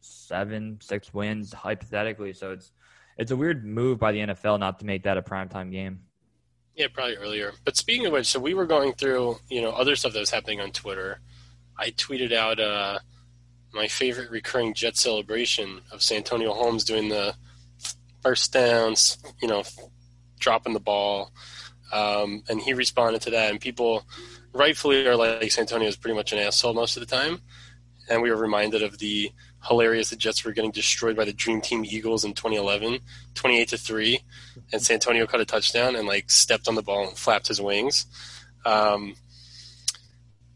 seven, 0.00 0.78
six 0.82 1.14
wins 1.14 1.54
hypothetically. 1.54 2.34
So 2.34 2.52
it's 2.52 2.72
it's 3.18 3.32
a 3.32 3.36
weird 3.36 3.64
move 3.64 3.98
by 3.98 4.12
the 4.12 4.20
NFL 4.20 4.58
not 4.60 4.78
to 4.78 4.86
make 4.86 5.02
that 5.02 5.18
a 5.18 5.22
primetime 5.22 5.70
game. 5.70 6.00
Yeah, 6.76 6.86
probably 6.92 7.16
earlier. 7.16 7.52
But 7.64 7.76
speaking 7.76 8.06
of 8.06 8.12
which, 8.12 8.26
so 8.26 8.38
we 8.38 8.54
were 8.54 8.66
going 8.66 8.92
through, 8.92 9.38
you 9.48 9.60
know, 9.60 9.70
other 9.70 9.96
stuff 9.96 10.12
that 10.12 10.20
was 10.20 10.30
happening 10.30 10.60
on 10.60 10.70
Twitter. 10.70 11.20
I 11.76 11.90
tweeted 11.90 12.32
out 12.32 12.60
uh, 12.60 13.00
my 13.72 13.88
favorite 13.88 14.30
recurring 14.30 14.74
Jet 14.74 14.96
celebration 14.96 15.80
of 15.90 16.02
Santonio 16.02 16.52
Holmes 16.52 16.84
doing 16.84 17.08
the 17.08 17.34
first 18.22 18.52
downs, 18.52 19.18
you 19.42 19.48
know, 19.48 19.64
dropping 20.38 20.72
the 20.72 20.80
ball. 20.80 21.32
Um, 21.92 22.44
and 22.48 22.60
he 22.60 22.74
responded 22.74 23.22
to 23.22 23.30
that, 23.30 23.50
and 23.50 23.60
people 23.60 24.04
rightfully 24.52 25.06
are 25.06 25.16
like, 25.16 25.50
Santonio 25.50 25.88
is 25.88 25.96
pretty 25.96 26.16
much 26.16 26.32
an 26.32 26.38
asshole 26.38 26.74
most 26.74 26.96
of 26.96 27.06
the 27.06 27.16
time. 27.16 27.40
And 28.08 28.22
we 28.22 28.30
were 28.30 28.36
reminded 28.36 28.82
of 28.82 28.98
the 28.98 29.32
hilarious 29.64 30.10
the 30.10 30.16
Jets 30.16 30.44
were 30.44 30.52
getting 30.52 30.70
destroyed 30.70 31.16
by 31.16 31.24
the 31.24 31.32
Dream 31.32 31.60
Team 31.60 31.84
Eagles 31.84 32.24
in 32.24 32.32
2011, 32.34 33.00
28 33.34 33.68
to 33.68 33.78
three, 33.78 34.20
and 34.72 34.80
Santonio 34.80 35.26
caught 35.26 35.40
a 35.40 35.44
touchdown 35.44 35.96
and 35.96 36.06
like 36.06 36.30
stepped 36.30 36.68
on 36.68 36.74
the 36.74 36.82
ball 36.82 37.08
and 37.08 37.16
flapped 37.16 37.48
his 37.48 37.60
wings. 37.60 38.06
Um, 38.64 39.14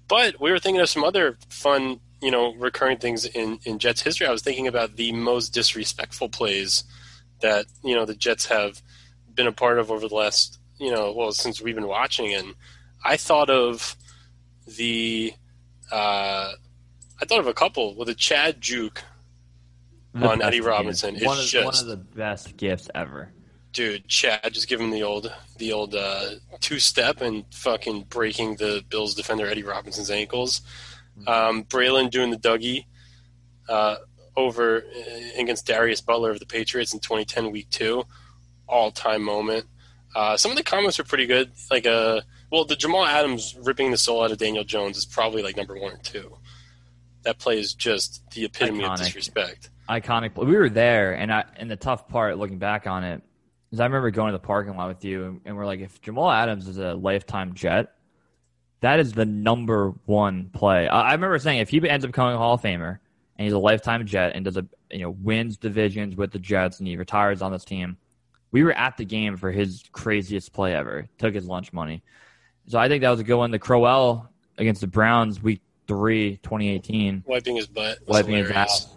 but 0.09 0.41
we 0.41 0.51
were 0.51 0.59
thinking 0.59 0.81
of 0.81 0.89
some 0.89 1.05
other 1.05 1.39
fun, 1.49 2.01
you 2.21 2.31
know, 2.31 2.55
recurring 2.55 2.99
things 2.99 3.25
in, 3.25 3.59
in 3.65 3.79
Jets 3.79 4.03
history. 4.03 4.27
I 4.27 4.31
was 4.31 4.43
thinking 4.43 4.69
about 4.69 4.97
the 4.97 5.13
most 5.13 5.55
disrespectful 5.55 6.29
plays 6.29 6.85
that, 7.41 7.67
you 7.83 7.95
know, 7.95 8.05
the 8.05 8.15
Jets 8.15 8.47
have 8.47 8.83
been 9.35 9.47
a 9.47 9.53
part 9.53 9.79
of 9.79 9.91
over 9.91 10.09
the 10.09 10.15
last, 10.15 10.59
you 10.79 10.91
know, 10.91 11.13
well, 11.13 11.33
since 11.33 11.61
we've 11.61 11.75
been 11.75 11.87
watching. 11.87 12.35
And 12.35 12.55
I 13.05 13.17
thought 13.17 13.51
of 13.51 13.97
the, 14.67 15.33
uh, 15.91 16.53
I 17.23 17.25
thought 17.25 17.39
of 17.39 17.47
a 17.47 17.55
couple 17.55 17.95
with 17.95 18.09
a 18.09 18.15
Chad 18.15 18.61
Juke 18.61 19.03
the 20.13 20.29
on 20.29 20.43
Eddie 20.43 20.61
Robinson. 20.61 21.15
One 21.15 21.39
it's 21.39 21.45
of, 21.45 21.51
just, 21.51 21.65
one 21.65 21.79
of 21.79 21.87
the 21.87 22.05
best 22.17 22.57
gifts 22.57 22.91
ever 22.95 23.33
dude, 23.73 24.07
Chad 24.09 24.53
just 24.53 24.69
give 24.69 24.81
him 24.81 24.91
the 24.91 25.03
old 25.03 25.33
the 25.59 25.73
old 25.73 25.95
uh, 25.95 26.31
two 26.61 26.79
step 26.79 27.21
and 27.21 27.45
fucking 27.53 28.07
breaking 28.09 28.57
the 28.57 28.85
Bills 28.89 29.15
defender 29.15 29.47
Eddie 29.47 29.63
Robinson's 29.63 30.11
ankles. 30.11 30.61
Um, 31.27 31.65
Braylon 31.65 32.11
doing 32.11 32.31
the 32.31 32.39
Dougie 32.39 32.87
uh, 33.69 33.97
over 34.37 34.79
uh, 34.79 35.41
against 35.41 35.67
Darius 35.67 36.01
Butler 36.01 36.31
of 36.31 36.39
the 36.39 36.47
Patriots 36.47 36.93
in 36.93 37.01
2010 37.01 37.51
Week 37.51 37.69
Two, 37.71 38.05
all 38.69 38.91
time 38.91 39.23
moment. 39.23 39.67
Uh, 40.15 40.37
some 40.37 40.51
of 40.51 40.59
the 40.59 40.65
comments 40.65 41.01
are 41.01 41.05
pretty 41.05 41.27
good. 41.27 41.53
Like, 41.71 41.87
uh, 41.87 42.21
well, 42.51 42.67
the 42.67 42.77
Jamal 42.77 43.07
Adams 43.07 43.57
ripping 43.63 43.91
the 43.91 43.97
soul 43.97 44.23
out 44.23 44.31
of 44.31 44.37
Daniel 44.37 44.65
Jones 44.65 44.99
is 44.99 45.07
probably 45.07 45.43
like 45.43 45.57
number 45.57 45.79
one 45.79 45.93
or 45.93 46.01
two. 46.03 46.37
That 47.23 47.39
play 47.39 47.59
is 47.59 47.75
just 47.75 48.29
the 48.31 48.45
epitome 48.45 48.85
Iconic. 48.85 48.93
of 48.93 48.99
disrespect. 48.99 49.71
Iconic. 49.89 50.37
We 50.37 50.57
were 50.57 50.69
there, 50.69 51.13
and 51.13 51.33
I, 51.33 51.45
and 51.57 51.71
the 51.71 51.77
tough 51.77 52.09
part, 52.09 52.39
looking 52.39 52.59
back 52.59 52.87
on 52.87 53.05
it 53.05 53.23
is 53.73 53.81
I 53.81 53.85
remember 53.85 54.11
going 54.11 54.33
to 54.33 54.39
the 54.39 54.45
parking 54.45 54.77
lot 54.77 54.89
with 54.89 55.05
you, 55.05 55.41
and 55.45 55.57
we're 55.57 55.67
like, 55.67 55.81
if 55.81 56.01
Jamal 56.01 56.31
Adams 56.31 56.69
is 56.69 56.79
a 56.79 56.95
lifetime 56.95 57.55
Jet, 57.55 57.93
that 58.81 59.01
is 59.01 59.13
the 59.13 59.25
number 59.25 59.95
one 60.05 60.51
play. 60.53 60.89
I, 60.89 61.11
I 61.11 61.13
remember 61.13 61.39
saying 61.39 61.61
if 61.61 61.71
he 61.71 61.89
ends 61.89 62.05
up 62.05 62.11
becoming 62.11 62.35
a 62.35 62.39
Hall 62.39 62.55
of 62.55 62.63
Famer 62.63 62.99
and 63.37 63.45
he's 63.45 63.53
a 63.53 63.59
lifetime 63.59 64.05
Jet 64.07 64.33
and 64.35 64.45
does 64.45 64.57
a 64.57 64.67
you 64.91 65.01
know 65.01 65.11
wins 65.11 65.57
divisions 65.57 66.17
with 66.17 66.33
the 66.33 66.39
Jets 66.39 66.79
and 66.79 66.87
he 66.87 66.97
retires 66.97 67.43
on 67.43 67.53
this 67.53 67.65
team, 67.65 67.97
we 68.51 68.63
were 68.63 68.73
at 68.73 68.97
the 68.97 69.05
game 69.05 69.37
for 69.37 69.51
his 69.51 69.85
craziest 69.93 70.53
play 70.53 70.75
ever. 70.75 71.09
Took 71.19 71.35
his 71.35 71.47
lunch 71.47 71.73
money, 71.73 72.03
so 72.67 72.79
I 72.79 72.89
think 72.89 73.03
that 73.03 73.11
was 73.11 73.21
a 73.21 73.25
good 73.25 73.37
one. 73.37 73.51
The 73.51 73.59
Crowell 73.59 74.29
against 74.59 74.83
the 74.83 74.87
Browns, 74.87 75.43
week 75.43 75.63
three, 75.87 76.39
2018, 76.43 77.25
wiping 77.27 77.57
his 77.57 77.67
butt, 77.67 77.99
wiping 78.07 78.37
his 78.37 78.51
ass. 78.51 78.89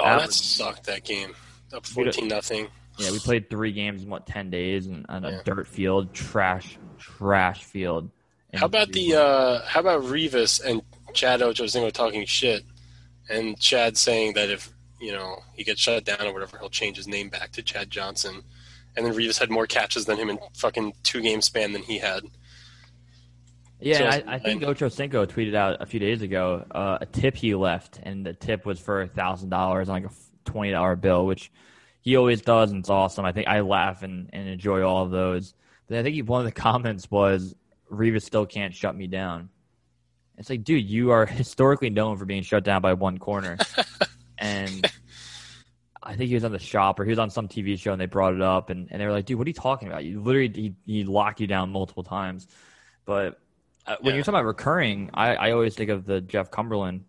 Oh, 0.00 0.04
that, 0.04 0.20
that 0.20 0.32
sucked. 0.32 0.84
That 0.84 1.04
game 1.04 1.34
up 1.72 1.86
fourteen 1.86 2.28
nothing. 2.28 2.68
Yeah, 2.98 3.12
we 3.12 3.18
played 3.18 3.48
three 3.48 3.72
games 3.72 4.02
in 4.02 4.10
what 4.10 4.26
ten 4.26 4.50
days 4.50 4.86
and 4.86 5.06
on 5.08 5.24
a 5.24 5.30
yeah. 5.30 5.40
dirt 5.44 5.66
field, 5.66 6.12
trash, 6.14 6.78
trash 6.98 7.64
field. 7.64 8.10
How 8.54 8.66
about 8.66 8.92
the 8.92 9.14
uh, 9.14 9.60
how 9.66 9.80
about 9.80 10.02
Revis 10.04 10.64
and 10.64 10.82
Chad 11.12 11.40
Ochocinco 11.40 11.92
talking 11.92 12.24
shit, 12.26 12.64
and 13.28 13.58
Chad 13.58 13.96
saying 13.96 14.34
that 14.34 14.48
if 14.48 14.72
you 15.00 15.12
know 15.12 15.42
he 15.54 15.64
gets 15.64 15.80
shut 15.80 16.04
down 16.04 16.22
or 16.22 16.32
whatever, 16.32 16.58
he'll 16.58 16.70
change 16.70 16.96
his 16.96 17.08
name 17.08 17.28
back 17.28 17.52
to 17.52 17.62
Chad 17.62 17.90
Johnson. 17.90 18.42
And 18.96 19.06
then 19.06 19.14
Revis 19.14 19.38
had 19.38 19.50
more 19.50 19.66
catches 19.66 20.06
than 20.06 20.16
him 20.16 20.28
in 20.28 20.38
fucking 20.54 20.94
two 21.04 21.20
game 21.20 21.40
span 21.40 21.72
than 21.72 21.82
he 21.82 21.98
had. 21.98 22.24
Yeah, 23.80 24.22
I, 24.26 24.34
I, 24.34 24.38
think 24.38 24.64
Ocho 24.64 24.88
Cinco 24.88 25.24
tweeted 25.24 25.54
out 25.54 25.80
a 25.80 25.86
few 25.86 26.00
days 26.00 26.22
ago 26.22 26.64
uh, 26.70 26.98
a 27.00 27.06
tip 27.06 27.36
he 27.36 27.54
left, 27.54 28.00
and 28.02 28.26
the 28.26 28.32
tip 28.32 28.66
was 28.66 28.80
for 28.80 29.06
thousand 29.06 29.50
dollars 29.50 29.88
on 29.88 30.02
like 30.02 30.10
a 30.10 30.14
twenty 30.44 30.72
dollar 30.72 30.96
bill, 30.96 31.26
which 31.26 31.52
he 32.00 32.16
always 32.16 32.42
does, 32.42 32.72
and 32.72 32.80
it's 32.80 32.90
awesome. 32.90 33.24
I 33.24 33.32
think 33.32 33.46
I 33.46 33.60
laugh 33.60 34.02
and, 34.02 34.30
and 34.32 34.48
enjoy 34.48 34.82
all 34.82 35.04
of 35.04 35.10
those. 35.10 35.54
But 35.86 35.98
I 35.98 36.02
think 36.02 36.14
he, 36.14 36.22
one 36.22 36.40
of 36.40 36.46
the 36.46 36.60
comments 36.60 37.08
was 37.10 37.54
Revis 37.90 38.22
still 38.22 38.46
can't 38.46 38.74
shut 38.74 38.96
me 38.96 39.06
down. 39.06 39.48
It's 40.36 40.50
like, 40.50 40.64
dude, 40.64 40.88
you 40.88 41.12
are 41.12 41.26
historically 41.26 41.90
known 41.90 42.16
for 42.16 42.24
being 42.24 42.42
shut 42.42 42.64
down 42.64 42.82
by 42.82 42.94
one 42.94 43.18
corner, 43.18 43.58
and 44.38 44.90
I 46.02 46.16
think 46.16 46.28
he 46.28 46.34
was 46.34 46.44
on 46.44 46.52
the 46.52 46.58
shop 46.58 46.98
or 46.98 47.04
he 47.04 47.10
was 47.10 47.18
on 47.18 47.30
some 47.30 47.46
TV 47.46 47.78
show 47.78 47.92
and 47.92 48.00
they 48.00 48.06
brought 48.06 48.34
it 48.34 48.40
up 48.40 48.70
and, 48.70 48.88
and 48.90 49.00
they 49.00 49.04
were 49.04 49.12
like, 49.12 49.26
dude, 49.26 49.36
what 49.36 49.46
are 49.46 49.50
you 49.50 49.54
talking 49.54 49.88
about? 49.88 50.04
You 50.04 50.22
literally 50.22 50.48
he, 50.48 50.74
he 50.86 51.04
locked 51.04 51.40
you 51.40 51.46
down 51.46 51.70
multiple 51.70 52.02
times, 52.02 52.46
but 53.04 53.38
uh, 53.88 53.96
when 54.00 54.12
yeah. 54.12 54.16
you're 54.16 54.24
talking 54.24 54.38
about 54.38 54.46
recurring, 54.46 55.10
I, 55.14 55.34
I 55.34 55.50
always 55.52 55.74
think 55.74 55.88
of 55.88 56.04
the 56.04 56.20
Jeff 56.20 56.50
Cumberland, 56.50 57.04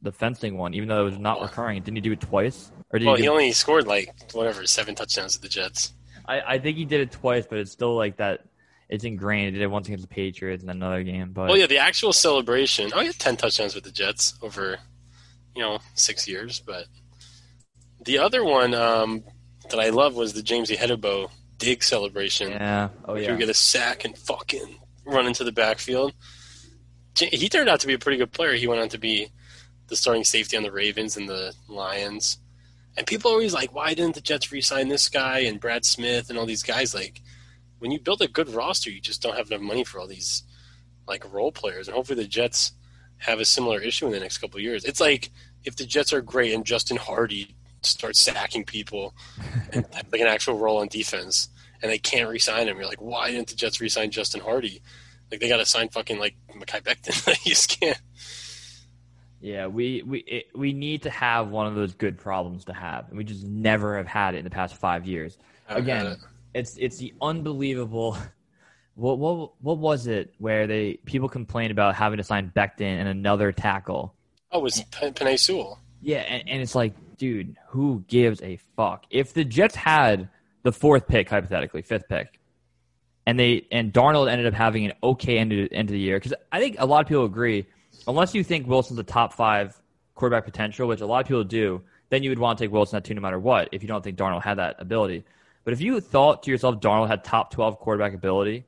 the 0.00 0.10
fencing 0.10 0.56
one, 0.56 0.72
even 0.72 0.88
though 0.88 1.02
it 1.02 1.04
was 1.04 1.18
not 1.18 1.42
recurring. 1.42 1.82
Didn't 1.82 1.98
he 1.98 2.00
do 2.00 2.12
it 2.12 2.20
twice? 2.20 2.72
Or 2.90 2.98
did 2.98 3.06
well, 3.06 3.16
he, 3.16 3.22
he 3.22 3.28
only 3.28 3.52
scored 3.52 3.86
like 3.86 4.08
whatever 4.32 4.66
seven 4.66 4.94
touchdowns 4.94 5.36
at 5.36 5.42
the 5.42 5.48
Jets. 5.48 5.92
I, 6.26 6.40
I 6.40 6.58
think 6.58 6.78
he 6.78 6.86
did 6.86 7.00
it 7.00 7.12
twice, 7.12 7.46
but 7.46 7.58
it's 7.58 7.70
still 7.70 7.94
like 7.94 8.16
that. 8.16 8.46
It's 8.88 9.04
ingrained. 9.04 9.46
He 9.46 9.52
did 9.52 9.62
it 9.62 9.70
once 9.70 9.86
against 9.86 10.02
the 10.02 10.14
Patriots 10.14 10.62
and 10.62 10.70
another 10.70 11.02
game. 11.02 11.32
But 11.32 11.48
well, 11.48 11.58
yeah, 11.58 11.66
the 11.66 11.78
actual 11.78 12.12
celebration. 12.12 12.90
Oh, 12.94 13.00
he 13.00 13.06
had 13.06 13.18
ten 13.18 13.36
touchdowns 13.36 13.74
with 13.74 13.84
the 13.84 13.90
Jets 13.90 14.34
over, 14.40 14.78
you 15.54 15.62
know, 15.62 15.78
six 15.94 16.26
years. 16.26 16.60
But 16.64 16.86
the 18.04 18.18
other 18.18 18.42
one 18.44 18.74
um, 18.74 19.24
that 19.70 19.80
I 19.80 19.90
love 19.90 20.14
was 20.14 20.32
the 20.32 20.42
James 20.42 20.70
Ihedigbo 20.70 21.30
dig 21.58 21.82
celebration. 21.82 22.50
Yeah. 22.52 22.88
Oh 23.04 23.14
yeah. 23.14 23.32
You 23.32 23.38
get 23.38 23.48
a 23.48 23.54
sack 23.54 24.04
and 24.04 24.16
fucking 24.16 24.78
run 25.04 25.26
into 25.26 25.44
the 25.44 25.52
backfield. 25.52 26.12
He 27.16 27.48
turned 27.48 27.68
out 27.68 27.80
to 27.80 27.86
be 27.86 27.94
a 27.94 27.98
pretty 27.98 28.18
good 28.18 28.32
player. 28.32 28.54
He 28.54 28.66
went 28.66 28.80
on 28.80 28.88
to 28.88 28.98
be 28.98 29.28
the 29.88 29.96
starting 29.96 30.24
safety 30.24 30.56
on 30.56 30.62
the 30.62 30.72
Ravens 30.72 31.16
and 31.16 31.28
the 31.28 31.54
Lions. 31.68 32.38
And 32.96 33.06
people 33.06 33.30
are 33.30 33.34
always 33.34 33.54
like, 33.54 33.74
why 33.74 33.94
didn't 33.94 34.14
the 34.14 34.20
Jets 34.20 34.50
re-sign 34.50 34.88
this 34.88 35.08
guy 35.08 35.40
and 35.40 35.60
Brad 35.60 35.84
Smith 35.84 36.30
and 36.30 36.38
all 36.38 36.46
these 36.46 36.62
guys? 36.62 36.94
Like, 36.94 37.20
when 37.78 37.90
you 37.90 38.00
build 38.00 38.22
a 38.22 38.28
good 38.28 38.48
roster, 38.48 38.90
you 38.90 39.00
just 39.00 39.22
don't 39.22 39.36
have 39.36 39.50
enough 39.50 39.60
money 39.60 39.84
for 39.84 40.00
all 40.00 40.06
these 40.06 40.44
like 41.06 41.32
role 41.32 41.52
players. 41.52 41.86
And 41.86 41.94
hopefully 41.94 42.22
the 42.22 42.28
Jets 42.28 42.72
have 43.18 43.40
a 43.40 43.44
similar 43.44 43.80
issue 43.80 44.06
in 44.06 44.12
the 44.12 44.20
next 44.20 44.38
couple 44.38 44.58
of 44.58 44.62
years. 44.62 44.84
It's 44.84 45.00
like 45.00 45.30
if 45.64 45.76
the 45.76 45.86
Jets 45.86 46.12
are 46.12 46.22
great 46.22 46.54
and 46.54 46.64
Justin 46.64 46.96
Hardee 46.96 47.54
starts 47.82 48.20
sacking 48.20 48.64
people 48.64 49.14
and 49.72 49.86
like 50.12 50.20
an 50.20 50.26
actual 50.26 50.58
role 50.58 50.78
on 50.78 50.88
defense, 50.88 51.48
and 51.84 51.92
they 51.92 51.98
can't 51.98 52.30
re-sign 52.30 52.66
him. 52.66 52.78
You're 52.78 52.86
like, 52.86 53.02
why 53.02 53.30
didn't 53.30 53.48
the 53.48 53.54
Jets 53.54 53.78
re-sign 53.78 54.10
Justin 54.10 54.40
Hardee? 54.40 54.80
Like 55.30 55.40
they 55.40 55.50
got 55.50 55.58
to 55.58 55.66
sign 55.66 55.90
fucking 55.90 56.18
like 56.18 56.34
Mekhi 56.50 56.82
Becton. 56.82 57.28
you 57.44 57.50
just 57.50 57.78
can't. 57.78 58.00
Yeah, 59.38 59.66
we 59.66 60.02
we 60.02 60.20
it, 60.20 60.46
we 60.54 60.72
need 60.72 61.02
to 61.02 61.10
have 61.10 61.48
one 61.48 61.66
of 61.66 61.74
those 61.74 61.92
good 61.92 62.16
problems 62.16 62.64
to 62.64 62.72
have, 62.72 63.08
and 63.10 63.18
we 63.18 63.24
just 63.24 63.44
never 63.44 63.98
have 63.98 64.06
had 64.06 64.34
it 64.34 64.38
in 64.38 64.44
the 64.44 64.50
past 64.50 64.76
five 64.76 65.06
years. 65.06 65.36
Again, 65.68 66.06
it. 66.06 66.18
it's 66.54 66.76
it's 66.78 66.96
the 66.96 67.14
unbelievable. 67.20 68.16
What 68.96 69.18
what 69.18 69.50
what 69.60 69.78
was 69.78 70.06
it 70.06 70.34
where 70.38 70.68
they 70.68 71.00
people 71.04 71.28
complained 71.28 71.72
about 71.72 71.96
having 71.96 72.18
to 72.18 72.22
sign 72.22 72.52
Becton 72.54 72.82
and 72.82 73.08
another 73.08 73.50
tackle? 73.50 74.14
Oh, 74.52 74.60
it 74.60 74.62
was 74.62 74.84
Penei 74.92 75.36
Sewell. 75.36 75.80
Yeah, 76.00 76.18
and, 76.18 76.48
and 76.48 76.62
it's 76.62 76.76
like, 76.76 76.94
dude, 77.16 77.56
who 77.66 78.04
gives 78.06 78.40
a 78.40 78.56
fuck? 78.76 79.04
If 79.10 79.34
the 79.34 79.44
Jets 79.44 79.74
had 79.74 80.28
the 80.64 80.72
fourth 80.72 81.06
pick, 81.06 81.30
hypothetically, 81.30 81.82
fifth 81.82 82.08
pick, 82.08 82.40
and 83.26 83.38
they 83.38 83.66
and 83.70 83.92
Darnold 83.92 84.28
ended 84.28 84.46
up 84.46 84.54
having 84.54 84.86
an 84.86 84.92
okay 85.02 85.38
end 85.38 85.52
of, 85.52 85.68
end 85.70 85.88
the 85.88 85.98
year 85.98 86.16
because 86.16 86.34
I 86.50 86.58
think 86.58 86.76
a 86.78 86.86
lot 86.86 87.02
of 87.02 87.06
people 87.06 87.24
agree, 87.24 87.66
unless 88.08 88.34
you 88.34 88.42
think 88.42 88.66
Wilson's 88.66 88.98
a 88.98 89.04
top 89.04 89.32
five 89.32 89.80
quarterback 90.14 90.44
potential, 90.44 90.88
which 90.88 91.00
a 91.00 91.06
lot 91.06 91.20
of 91.20 91.28
people 91.28 91.44
do, 91.44 91.82
then 92.08 92.22
you 92.22 92.30
would 92.30 92.38
want 92.38 92.58
to 92.58 92.64
take 92.64 92.72
Wilson 92.72 92.96
at 92.96 93.04
two 93.04 93.14
no 93.14 93.20
matter 93.20 93.38
what 93.38 93.68
if 93.72 93.82
you 93.82 93.88
don't 93.88 94.02
think 94.02 94.18
Darnold 94.18 94.42
had 94.42 94.58
that 94.58 94.76
ability. 94.78 95.24
But 95.64 95.74
if 95.74 95.80
you 95.80 96.00
thought 96.00 96.42
to 96.42 96.50
yourself 96.50 96.80
Darnold 96.80 97.08
had 97.08 97.22
top 97.22 97.50
twelve 97.50 97.78
quarterback 97.78 98.14
ability, 98.14 98.64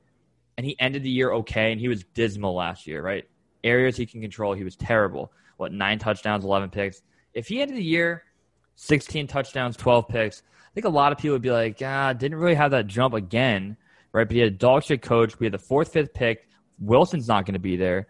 and 0.57 0.65
he 0.65 0.79
ended 0.79 1.03
the 1.03 1.11
year 1.11 1.33
okay, 1.33 1.73
and 1.73 1.81
he 1.81 1.89
was 1.89 2.05
dismal 2.15 2.55
last 2.55 2.87
year, 2.87 3.03
right? 3.03 3.29
Areas 3.65 3.97
he 3.97 4.07
can 4.07 4.21
control, 4.21 4.53
he 4.53 4.65
was 4.65 4.77
terrible. 4.77 5.33
What 5.57 5.73
nine 5.73 5.99
touchdowns, 5.99 6.45
eleven 6.45 6.69
picks. 6.69 7.01
If 7.33 7.49
he 7.49 7.63
ended 7.63 7.79
the 7.79 7.83
year 7.83 8.25
sixteen 8.75 9.27
touchdowns, 9.27 9.77
twelve 9.79 10.09
picks 10.09 10.43
think 10.77 10.85
a 10.85 10.91
lot 10.91 11.11
of 11.11 11.17
people 11.17 11.35
would 11.35 11.43
be 11.43 11.51
like, 11.51 11.81
ah, 11.83 12.13
didn't 12.13 12.37
really 12.37 12.55
have 12.55 12.73
that 12.73 12.87
jump 12.87 13.15
again, 13.15 13.79
right? 14.13 14.29
But 14.29 14.35
he 14.35 14.41
had 14.41 14.49
a 14.49 14.57
dog 14.57 14.85
shit 14.85 15.01
coach. 15.01 15.41
We 15.41 15.47
had 15.47 15.55
the 15.55 15.59
fourth, 15.59 15.91
fifth 15.91 16.13
pick. 16.13 16.47
Wilson's 16.79 17.27
not 17.27 17.47
going 17.47 17.55
to 17.55 17.59
be 17.59 17.77
there. 17.77 18.09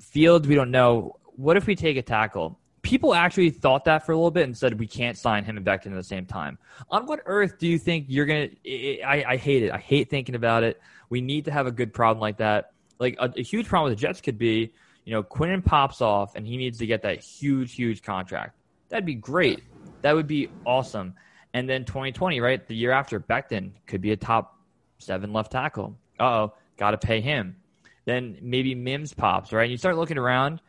Fields, 0.00 0.48
we 0.48 0.56
don't 0.56 0.72
know. 0.72 1.16
What 1.36 1.56
if 1.56 1.68
we 1.68 1.76
take 1.76 1.96
a 1.96 2.02
tackle? 2.02 2.58
People 2.82 3.14
actually 3.14 3.50
thought 3.50 3.84
that 3.84 4.04
for 4.04 4.10
a 4.10 4.16
little 4.16 4.32
bit 4.32 4.44
and 4.44 4.58
said 4.58 4.80
we 4.80 4.88
can't 4.88 5.16
sign 5.16 5.44
him 5.44 5.56
and 5.56 5.64
Becton 5.64 5.86
at 5.86 5.94
the 5.94 6.02
same 6.02 6.26
time. 6.26 6.58
On 6.90 7.06
what 7.06 7.20
earth 7.26 7.56
do 7.60 7.68
you 7.68 7.78
think 7.78 8.06
you're 8.08 8.26
gonna? 8.26 8.48
I, 8.66 9.24
I 9.28 9.36
hate 9.36 9.62
it. 9.62 9.70
I 9.70 9.78
hate 9.78 10.10
thinking 10.10 10.34
about 10.34 10.64
it. 10.64 10.80
We 11.08 11.20
need 11.20 11.44
to 11.44 11.52
have 11.52 11.68
a 11.68 11.70
good 11.70 11.94
problem 11.94 12.20
like 12.20 12.38
that. 12.38 12.72
Like 12.98 13.14
a, 13.20 13.32
a 13.36 13.42
huge 13.42 13.68
problem 13.68 13.90
with 13.92 13.98
the 14.00 14.02
Jets 14.02 14.20
could 14.20 14.38
be, 14.38 14.72
you 15.04 15.12
know, 15.12 15.22
Quinnen 15.22 15.64
pops 15.64 16.00
off 16.00 16.34
and 16.34 16.44
he 16.44 16.56
needs 16.56 16.78
to 16.78 16.86
get 16.86 17.02
that 17.02 17.20
huge, 17.20 17.74
huge 17.74 18.02
contract. 18.02 18.56
That'd 18.88 19.06
be 19.06 19.14
great. 19.14 19.62
That 20.02 20.16
would 20.16 20.26
be 20.26 20.48
awesome. 20.66 21.14
And 21.52 21.68
then 21.68 21.84
2020, 21.84 22.40
right? 22.40 22.66
The 22.66 22.74
year 22.74 22.92
after, 22.92 23.18
Becton 23.18 23.72
could 23.86 24.00
be 24.00 24.12
a 24.12 24.16
top 24.16 24.56
seven 24.98 25.32
left 25.32 25.52
tackle. 25.52 25.96
Uh 26.18 26.24
oh, 26.24 26.54
got 26.76 26.92
to 26.92 26.98
pay 26.98 27.20
him. 27.20 27.56
Then 28.04 28.38
maybe 28.40 28.74
Mims 28.74 29.14
pops, 29.14 29.52
right? 29.52 29.64
And 29.64 29.70
you 29.70 29.76
start 29.76 29.96
looking 29.96 30.18
around, 30.18 30.60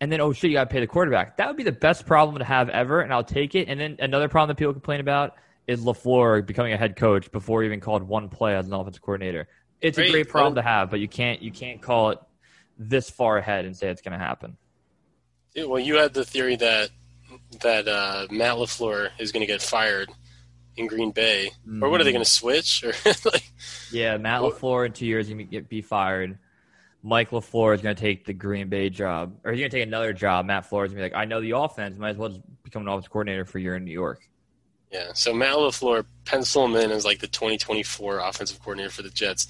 and 0.00 0.10
then, 0.12 0.20
oh 0.20 0.32
shit, 0.32 0.50
you 0.50 0.56
got 0.56 0.64
to 0.64 0.72
pay 0.72 0.80
the 0.80 0.86
quarterback. 0.86 1.36
That 1.38 1.48
would 1.48 1.56
be 1.56 1.62
the 1.62 1.72
best 1.72 2.06
problem 2.06 2.38
to 2.38 2.44
have 2.44 2.68
ever, 2.68 3.00
and 3.00 3.12
I'll 3.12 3.24
take 3.24 3.54
it. 3.54 3.68
And 3.68 3.80
then 3.80 3.96
another 3.98 4.28
problem 4.28 4.48
that 4.48 4.58
people 4.58 4.72
complain 4.72 5.00
about 5.00 5.34
is 5.66 5.84
LaFleur 5.84 6.46
becoming 6.46 6.72
a 6.72 6.76
head 6.76 6.96
coach 6.96 7.30
before 7.32 7.62
he 7.62 7.66
even 7.66 7.80
called 7.80 8.02
one 8.02 8.28
play 8.28 8.54
as 8.54 8.66
an 8.66 8.72
offensive 8.72 9.02
coordinator. 9.02 9.48
It's 9.80 9.96
great. 9.96 10.08
a 10.08 10.12
great 10.12 10.28
problem 10.28 10.54
to 10.56 10.62
have, 10.62 10.90
but 10.90 11.00
you 11.00 11.08
can't 11.08 11.42
you 11.42 11.50
can't 11.50 11.82
call 11.82 12.10
it 12.10 12.18
this 12.78 13.10
far 13.10 13.38
ahead 13.38 13.64
and 13.64 13.76
say 13.76 13.88
it's 13.88 14.02
going 14.02 14.18
to 14.18 14.24
happen. 14.24 14.56
Yeah, 15.54 15.64
well, 15.64 15.80
you 15.80 15.96
had 15.96 16.14
the 16.14 16.24
theory 16.24 16.56
that 16.56 16.90
that 17.62 17.88
uh, 17.88 18.26
Matt 18.30 18.56
LaFleur 18.56 19.10
is 19.18 19.32
going 19.32 19.40
to 19.40 19.46
get 19.46 19.62
fired 19.62 20.10
in 20.76 20.86
Green 20.86 21.10
Bay, 21.10 21.50
mm-hmm. 21.66 21.82
or 21.82 21.88
what 21.88 22.00
are 22.00 22.04
they 22.04 22.10
mm-hmm. 22.10 22.16
going 22.16 22.24
to 22.24 22.30
switch? 22.30 22.84
Or 23.06 23.12
like, 23.30 23.50
yeah, 23.90 24.16
Matt 24.16 24.42
LaFleur 24.42 24.86
in 24.86 24.92
two 24.92 25.06
years 25.06 25.28
going 25.28 25.48
to 25.48 25.62
be 25.62 25.82
fired. 25.82 26.38
Mike 27.02 27.30
LaFleur 27.30 27.74
is 27.74 27.82
going 27.82 27.94
to 27.94 28.00
take 28.00 28.24
the 28.24 28.32
Green 28.32 28.68
Bay 28.68 28.90
job, 28.90 29.38
or 29.44 29.52
he's 29.52 29.60
going 29.60 29.70
to 29.70 29.76
take 29.76 29.86
another 29.86 30.12
job. 30.12 30.46
Matt 30.46 30.64
LaFleur 30.64 30.86
is 30.86 30.92
going 30.92 30.96
to 30.96 30.96
be 30.96 31.02
like, 31.02 31.14
I 31.14 31.24
know 31.24 31.40
the 31.40 31.52
offense, 31.52 31.98
might 31.98 32.10
as 32.10 32.16
well 32.16 32.30
just 32.30 32.42
become 32.64 32.82
an 32.82 32.88
offensive 32.88 33.10
coordinator 33.10 33.44
for 33.44 33.58
a 33.58 33.60
year 33.60 33.76
in 33.76 33.84
New 33.84 33.92
York. 33.92 34.28
Yeah, 34.92 35.12
so 35.14 35.34
Matt 35.34 35.54
LaFleur 35.56 36.04
pencil 36.24 36.64
him 36.64 36.76
in 36.76 36.90
as 36.90 37.04
like 37.04 37.18
the 37.18 37.26
2024 37.26 38.18
offensive 38.18 38.60
coordinator 38.60 38.90
for 38.90 39.02
the 39.02 39.10
Jets 39.10 39.46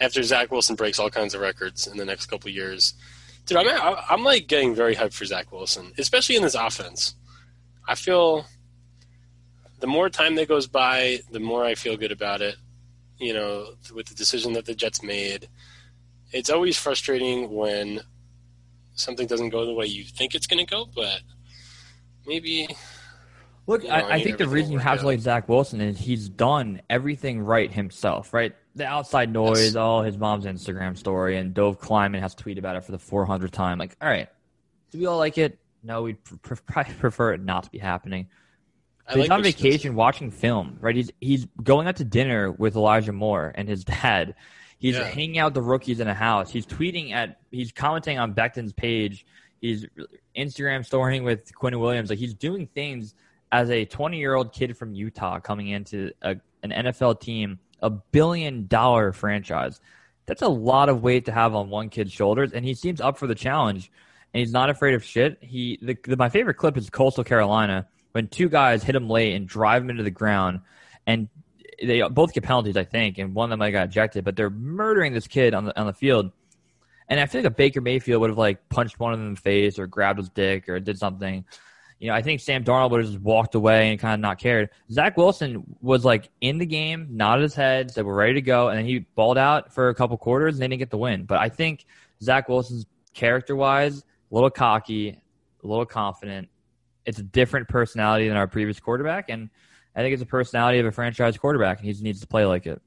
after 0.00 0.22
Zach 0.22 0.50
Wilson 0.50 0.76
breaks 0.76 0.98
all 0.98 1.10
kinds 1.10 1.34
of 1.34 1.40
records 1.40 1.86
in 1.86 1.96
the 1.96 2.04
next 2.04 2.26
couple 2.26 2.50
years. 2.50 2.94
Dude, 3.46 3.58
I'm, 3.58 3.96
I'm 4.08 4.24
like 4.24 4.46
getting 4.46 4.74
very 4.74 4.94
hyped 4.94 5.12
for 5.12 5.24
Zach 5.24 5.52
Wilson, 5.52 5.92
especially 5.98 6.36
in 6.36 6.42
this 6.42 6.54
offense. 6.54 7.14
I 7.90 7.96
feel 7.96 8.46
the 9.80 9.88
more 9.88 10.08
time 10.08 10.36
that 10.36 10.46
goes 10.46 10.68
by, 10.68 11.18
the 11.32 11.40
more 11.40 11.64
I 11.64 11.74
feel 11.74 11.96
good 11.96 12.12
about 12.12 12.40
it. 12.40 12.54
You 13.18 13.34
know, 13.34 13.66
with 13.92 14.06
the 14.06 14.14
decision 14.14 14.52
that 14.52 14.64
the 14.64 14.76
Jets 14.76 15.02
made, 15.02 15.48
it's 16.30 16.50
always 16.50 16.78
frustrating 16.78 17.50
when 17.50 18.00
something 18.94 19.26
doesn't 19.26 19.48
go 19.48 19.66
the 19.66 19.74
way 19.74 19.86
you 19.86 20.04
think 20.04 20.36
it's 20.36 20.46
going 20.46 20.64
to 20.64 20.70
go, 20.70 20.88
but 20.94 21.20
maybe. 22.24 22.68
Look, 23.66 23.82
you 23.82 23.88
know, 23.88 23.94
I, 23.96 24.14
I, 24.14 24.22
think 24.22 24.38
the 24.38 24.48
reason 24.48 24.72
you 24.72 24.78
have 24.78 25.00
to 25.00 25.06
like 25.06 25.18
Zach 25.18 25.48
Wilson 25.48 25.80
is 25.80 25.98
he's 25.98 26.28
done 26.28 26.80
everything 26.88 27.40
right 27.40 27.70
himself, 27.72 28.32
right? 28.32 28.54
The 28.76 28.86
outside 28.86 29.32
noise, 29.32 29.64
yes. 29.64 29.76
all 29.76 30.02
his 30.02 30.16
mom's 30.16 30.44
Instagram 30.44 30.96
story, 30.96 31.36
and 31.36 31.52
Dov 31.52 31.80
Kleiman 31.80 32.22
has 32.22 32.36
tweeted 32.36 32.58
about 32.58 32.76
it 32.76 32.84
for 32.84 32.92
the 32.92 32.98
400th 32.98 33.50
time. 33.50 33.78
Like, 33.78 33.96
all 34.00 34.08
right, 34.08 34.28
do 34.92 34.98
we 34.98 35.06
all 35.06 35.18
like 35.18 35.38
it? 35.38 35.58
No, 35.82 36.02
we'd 36.02 36.22
pr- 36.22 36.54
probably 36.66 36.94
prefer 36.94 37.32
it 37.32 37.42
not 37.42 37.64
to 37.64 37.70
be 37.70 37.78
happening. 37.78 38.28
So 39.10 39.16
he's 39.16 39.28
like 39.28 39.38
on 39.38 39.42
vacation 39.42 39.94
watching 39.94 40.30
film, 40.30 40.78
right? 40.80 40.94
He's 40.94 41.10
he's 41.20 41.46
going 41.62 41.88
out 41.88 41.96
to 41.96 42.04
dinner 42.04 42.52
with 42.52 42.76
Elijah 42.76 43.12
Moore 43.12 43.52
and 43.54 43.68
his 43.68 43.84
dad. 44.02 44.34
He's 44.78 44.96
yeah. 44.96 45.04
hanging 45.04 45.38
out 45.38 45.52
the 45.52 45.62
rookies 45.62 46.00
in 46.00 46.08
a 46.08 46.14
house. 46.14 46.50
He's 46.50 46.66
tweeting 46.66 47.12
at. 47.12 47.40
He's 47.50 47.72
commenting 47.72 48.18
on 48.18 48.32
Becton's 48.32 48.72
page. 48.72 49.26
He's 49.60 49.86
Instagram 50.36 50.86
storying 50.86 51.24
with 51.24 51.54
Quinn 51.54 51.78
Williams. 51.78 52.08
Like 52.08 52.18
he's 52.18 52.34
doing 52.34 52.66
things 52.66 53.14
as 53.52 53.68
a 53.70 53.84
20 53.84 54.18
year 54.18 54.34
old 54.34 54.52
kid 54.52 54.76
from 54.76 54.94
Utah 54.94 55.40
coming 55.40 55.68
into 55.68 56.12
a, 56.22 56.36
an 56.62 56.70
NFL 56.70 57.20
team, 57.20 57.58
a 57.80 57.90
billion 57.90 58.66
dollar 58.68 59.12
franchise. 59.12 59.80
That's 60.26 60.42
a 60.42 60.48
lot 60.48 60.88
of 60.88 61.02
weight 61.02 61.24
to 61.26 61.32
have 61.32 61.54
on 61.54 61.68
one 61.68 61.88
kid's 61.88 62.12
shoulders, 62.12 62.52
and 62.52 62.64
he 62.64 62.74
seems 62.74 63.00
up 63.00 63.18
for 63.18 63.26
the 63.26 63.34
challenge 63.34 63.90
and 64.32 64.40
he's 64.40 64.52
not 64.52 64.70
afraid 64.70 64.94
of 64.94 65.04
shit. 65.04 65.38
He 65.40 65.78
the, 65.82 65.96
the, 66.04 66.16
my 66.16 66.28
favorite 66.28 66.54
clip 66.54 66.76
is 66.76 66.90
Coastal 66.90 67.24
Carolina 67.24 67.86
when 68.12 68.28
two 68.28 68.48
guys 68.48 68.82
hit 68.82 68.94
him 68.94 69.08
late 69.08 69.34
and 69.34 69.46
drive 69.46 69.82
him 69.82 69.90
into 69.90 70.02
the 70.02 70.10
ground, 70.10 70.60
and 71.06 71.28
they 71.82 72.02
both 72.08 72.32
get 72.32 72.44
penalties, 72.44 72.76
I 72.76 72.84
think, 72.84 73.18
and 73.18 73.34
one 73.34 73.46
of 73.46 73.50
them 73.50 73.60
might 73.60 73.70
got 73.70 73.88
ejected, 73.88 74.24
but 74.24 74.36
they're 74.36 74.50
murdering 74.50 75.12
this 75.12 75.26
kid 75.26 75.54
on 75.54 75.64
the 75.64 75.78
on 75.78 75.86
the 75.86 75.92
field. 75.92 76.32
And 77.08 77.18
I 77.18 77.26
feel 77.26 77.40
like 77.40 77.50
a 77.50 77.54
Baker 77.54 77.80
Mayfield 77.80 78.20
would 78.20 78.30
have 78.30 78.38
like 78.38 78.68
punched 78.68 79.00
one 79.00 79.12
of 79.12 79.18
them 79.18 79.28
in 79.28 79.34
the 79.34 79.40
face 79.40 79.78
or 79.78 79.86
grabbed 79.88 80.18
his 80.18 80.28
dick 80.28 80.68
or 80.68 80.78
did 80.78 80.96
something. 80.96 81.44
You 81.98 82.08
know, 82.08 82.14
I 82.14 82.22
think 82.22 82.40
Sam 82.40 82.64
Darnold 82.64 82.92
would 82.92 83.00
have 83.00 83.10
just 83.10 83.22
walked 83.22 83.56
away 83.56 83.90
and 83.90 83.98
kind 83.98 84.14
of 84.14 84.20
not 84.20 84.38
cared. 84.38 84.70
Zach 84.90 85.16
Wilson 85.16 85.76
was 85.82 86.04
like 86.04 86.30
in 86.40 86.58
the 86.58 86.66
game, 86.66 87.08
nodded 87.10 87.42
his 87.42 87.54
head, 87.54 87.90
said 87.90 88.06
we're 88.06 88.14
ready 88.14 88.34
to 88.34 88.42
go, 88.42 88.68
and 88.68 88.78
then 88.78 88.86
he 88.86 89.00
balled 89.00 89.36
out 89.36 89.74
for 89.74 89.88
a 89.88 89.94
couple 89.94 90.16
quarters 90.16 90.54
and 90.54 90.62
they 90.62 90.68
didn't 90.68 90.78
get 90.78 90.90
the 90.90 90.98
win. 90.98 91.24
But 91.24 91.40
I 91.40 91.48
think 91.48 91.84
Zach 92.22 92.48
Wilson's 92.48 92.86
character 93.12 93.56
wise, 93.56 94.04
a 94.30 94.34
little 94.34 94.50
cocky, 94.50 95.10
a 95.62 95.66
little 95.66 95.86
confident. 95.86 96.48
It's 97.06 97.18
a 97.18 97.22
different 97.22 97.68
personality 97.68 98.28
than 98.28 98.36
our 98.36 98.46
previous 98.46 98.78
quarterback, 98.78 99.30
and 99.30 99.50
I 99.94 100.00
think 100.00 100.14
it's 100.14 100.22
a 100.22 100.26
personality 100.26 100.78
of 100.78 100.86
a 100.86 100.92
franchise 100.92 101.36
quarterback, 101.36 101.78
and 101.78 101.86
he 101.86 101.92
just 101.92 102.04
needs 102.04 102.20
to 102.20 102.26
play 102.26 102.44
like 102.44 102.66
it. 102.66 102.80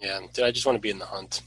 Yeah, 0.00 0.20
dude, 0.32 0.44
I 0.44 0.50
just 0.50 0.66
want 0.66 0.76
to 0.76 0.80
be 0.80 0.90
in 0.90 0.98
the 0.98 1.06
hunt. 1.06 1.42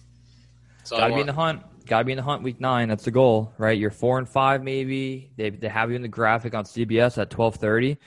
Got 0.89 1.07
to 1.07 1.13
be 1.13 1.21
in 1.21 1.27
the 1.27 1.33
hunt. 1.33 1.61
Got 1.86 1.99
to 1.99 2.05
be 2.05 2.13
in 2.13 2.17
the 2.17 2.23
hunt 2.23 2.43
week 2.43 2.59
nine. 2.59 2.88
That's 2.88 3.05
the 3.05 3.11
goal, 3.11 3.53
right? 3.57 3.77
You're 3.77 3.91
four 3.91 4.17
and 4.17 4.27
five, 4.27 4.63
maybe. 4.63 5.31
They 5.36 5.49
they 5.49 5.67
have 5.67 5.89
you 5.89 5.95
in 5.95 6.01
the 6.01 6.07
graphic 6.07 6.55
on 6.55 6.63
CBS 6.63 7.17
at 7.17 7.29
twelve 7.29 7.55
thirty. 7.55 7.97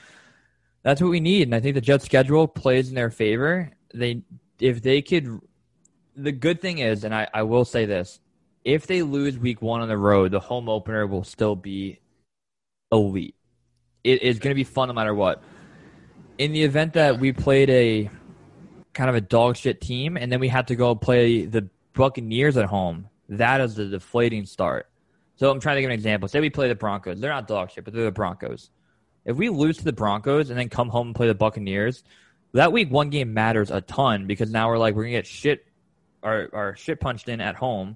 That's 0.81 1.01
what 1.01 1.09
we 1.09 1.19
need, 1.19 1.43
and 1.43 1.55
I 1.55 1.59
think 1.59 1.75
the 1.75 1.81
Jets' 1.81 2.05
schedule 2.05 2.47
plays 2.47 2.89
in 2.89 2.95
their 2.95 3.11
favor. 3.11 3.71
They 3.93 4.23
if 4.59 4.81
they 4.81 5.01
could. 5.01 5.41
The 6.15 6.31
good 6.31 6.61
thing 6.61 6.79
is, 6.79 7.03
and 7.03 7.13
I, 7.13 7.27
I 7.33 7.43
will 7.43 7.65
say 7.65 7.85
this: 7.85 8.19
if 8.63 8.87
they 8.87 9.01
lose 9.03 9.37
week 9.37 9.61
one 9.61 9.81
on 9.81 9.87
the 9.87 9.97
road, 9.97 10.31
the 10.31 10.39
home 10.39 10.69
opener 10.69 11.07
will 11.07 11.23
still 11.23 11.55
be 11.55 11.99
elite. 12.91 13.35
It 14.03 14.21
is 14.21 14.39
going 14.39 14.51
to 14.51 14.55
be 14.55 14.63
fun 14.63 14.87
no 14.87 14.93
matter 14.93 15.13
what. 15.13 15.43
In 16.37 16.51
the 16.51 16.63
event 16.63 16.93
that 16.93 17.19
we 17.19 17.33
played 17.33 17.69
a 17.69 18.09
kind 18.93 19.09
of 19.09 19.15
a 19.15 19.21
dog 19.21 19.57
shit 19.57 19.81
team, 19.81 20.17
and 20.17 20.31
then 20.31 20.39
we 20.39 20.47
had 20.47 20.67
to 20.67 20.75
go 20.75 20.95
play 20.95 21.45
the 21.45 21.69
Buccaneers 21.93 22.57
at 22.57 22.65
home, 22.65 23.09
that 23.29 23.61
is 23.61 23.75
the 23.75 23.85
deflating 23.85 24.45
start. 24.45 24.87
So 25.35 25.49
I'm 25.51 25.59
trying 25.59 25.75
to 25.77 25.81
give 25.81 25.89
an 25.89 25.93
example. 25.93 26.27
Say 26.27 26.39
we 26.39 26.49
play 26.49 26.67
the 26.67 26.75
Broncos. 26.75 27.19
They're 27.19 27.31
not 27.31 27.47
dog 27.47 27.71
shit, 27.71 27.85
but 27.85 27.93
they're 27.93 28.03
the 28.03 28.11
Broncos. 28.11 28.71
If 29.25 29.37
we 29.37 29.49
lose 29.49 29.77
to 29.77 29.83
the 29.83 29.93
Broncos 29.93 30.49
and 30.49 30.57
then 30.57 30.69
come 30.69 30.89
home 30.89 31.07
and 31.07 31.15
play 31.15 31.27
the 31.27 31.35
Buccaneers, 31.35 32.03
that 32.53 32.71
week 32.71 32.91
one 32.91 33.09
game 33.09 33.33
matters 33.33 33.69
a 33.69 33.81
ton 33.81 34.27
because 34.27 34.49
now 34.49 34.69
we're 34.69 34.77
like 34.77 34.95
we're 34.95 35.03
gonna 35.03 35.11
get 35.11 35.27
shit 35.27 35.65
our, 36.23 36.49
our 36.51 36.75
shit 36.75 36.99
punched 36.99 37.29
in 37.29 37.39
at 37.39 37.55
home 37.55 37.95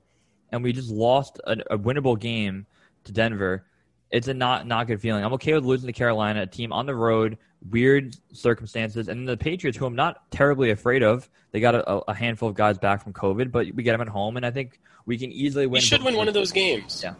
and 0.53 0.63
we 0.63 0.71
just 0.71 0.91
lost 0.91 1.41
a, 1.45 1.57
a 1.71 1.77
winnable 1.77 2.17
game 2.17 2.65
to 3.03 3.11
Denver. 3.11 3.65
It's 4.11 4.27
a 4.27 4.33
not 4.33 4.67
not 4.67 4.87
good 4.87 5.01
feeling. 5.01 5.25
I'm 5.25 5.33
okay 5.33 5.53
with 5.55 5.65
losing 5.65 5.87
to 5.87 5.93
Carolina, 5.93 6.43
a 6.43 6.47
team 6.47 6.71
on 6.71 6.85
the 6.85 6.95
road, 6.95 7.39
weird 7.69 8.15
circumstances, 8.31 9.07
and 9.07 9.27
the 9.27 9.35
Patriots, 9.35 9.77
who 9.77 9.87
I'm 9.87 9.95
not 9.95 10.29
terribly 10.31 10.69
afraid 10.69 11.01
of. 11.01 11.27
They 11.51 11.59
got 11.59 11.73
a, 11.73 12.03
a 12.09 12.13
handful 12.13 12.49
of 12.49 12.55
guys 12.55 12.77
back 12.77 13.03
from 13.03 13.13
COVID, 13.13 13.51
but 13.51 13.67
we 13.73 13.81
get 13.83 13.93
them 13.93 14.01
at 14.01 14.07
home, 14.07 14.37
and 14.37 14.45
I 14.45 14.51
think 14.51 14.79
we 15.07 15.17
can 15.17 15.31
easily 15.31 15.65
win. 15.65 15.73
We 15.73 15.81
should 15.81 16.03
win 16.03 16.15
one 16.15 16.27
of 16.27 16.35
those 16.35 16.51
games. 16.51 17.01
Yeah. 17.03 17.15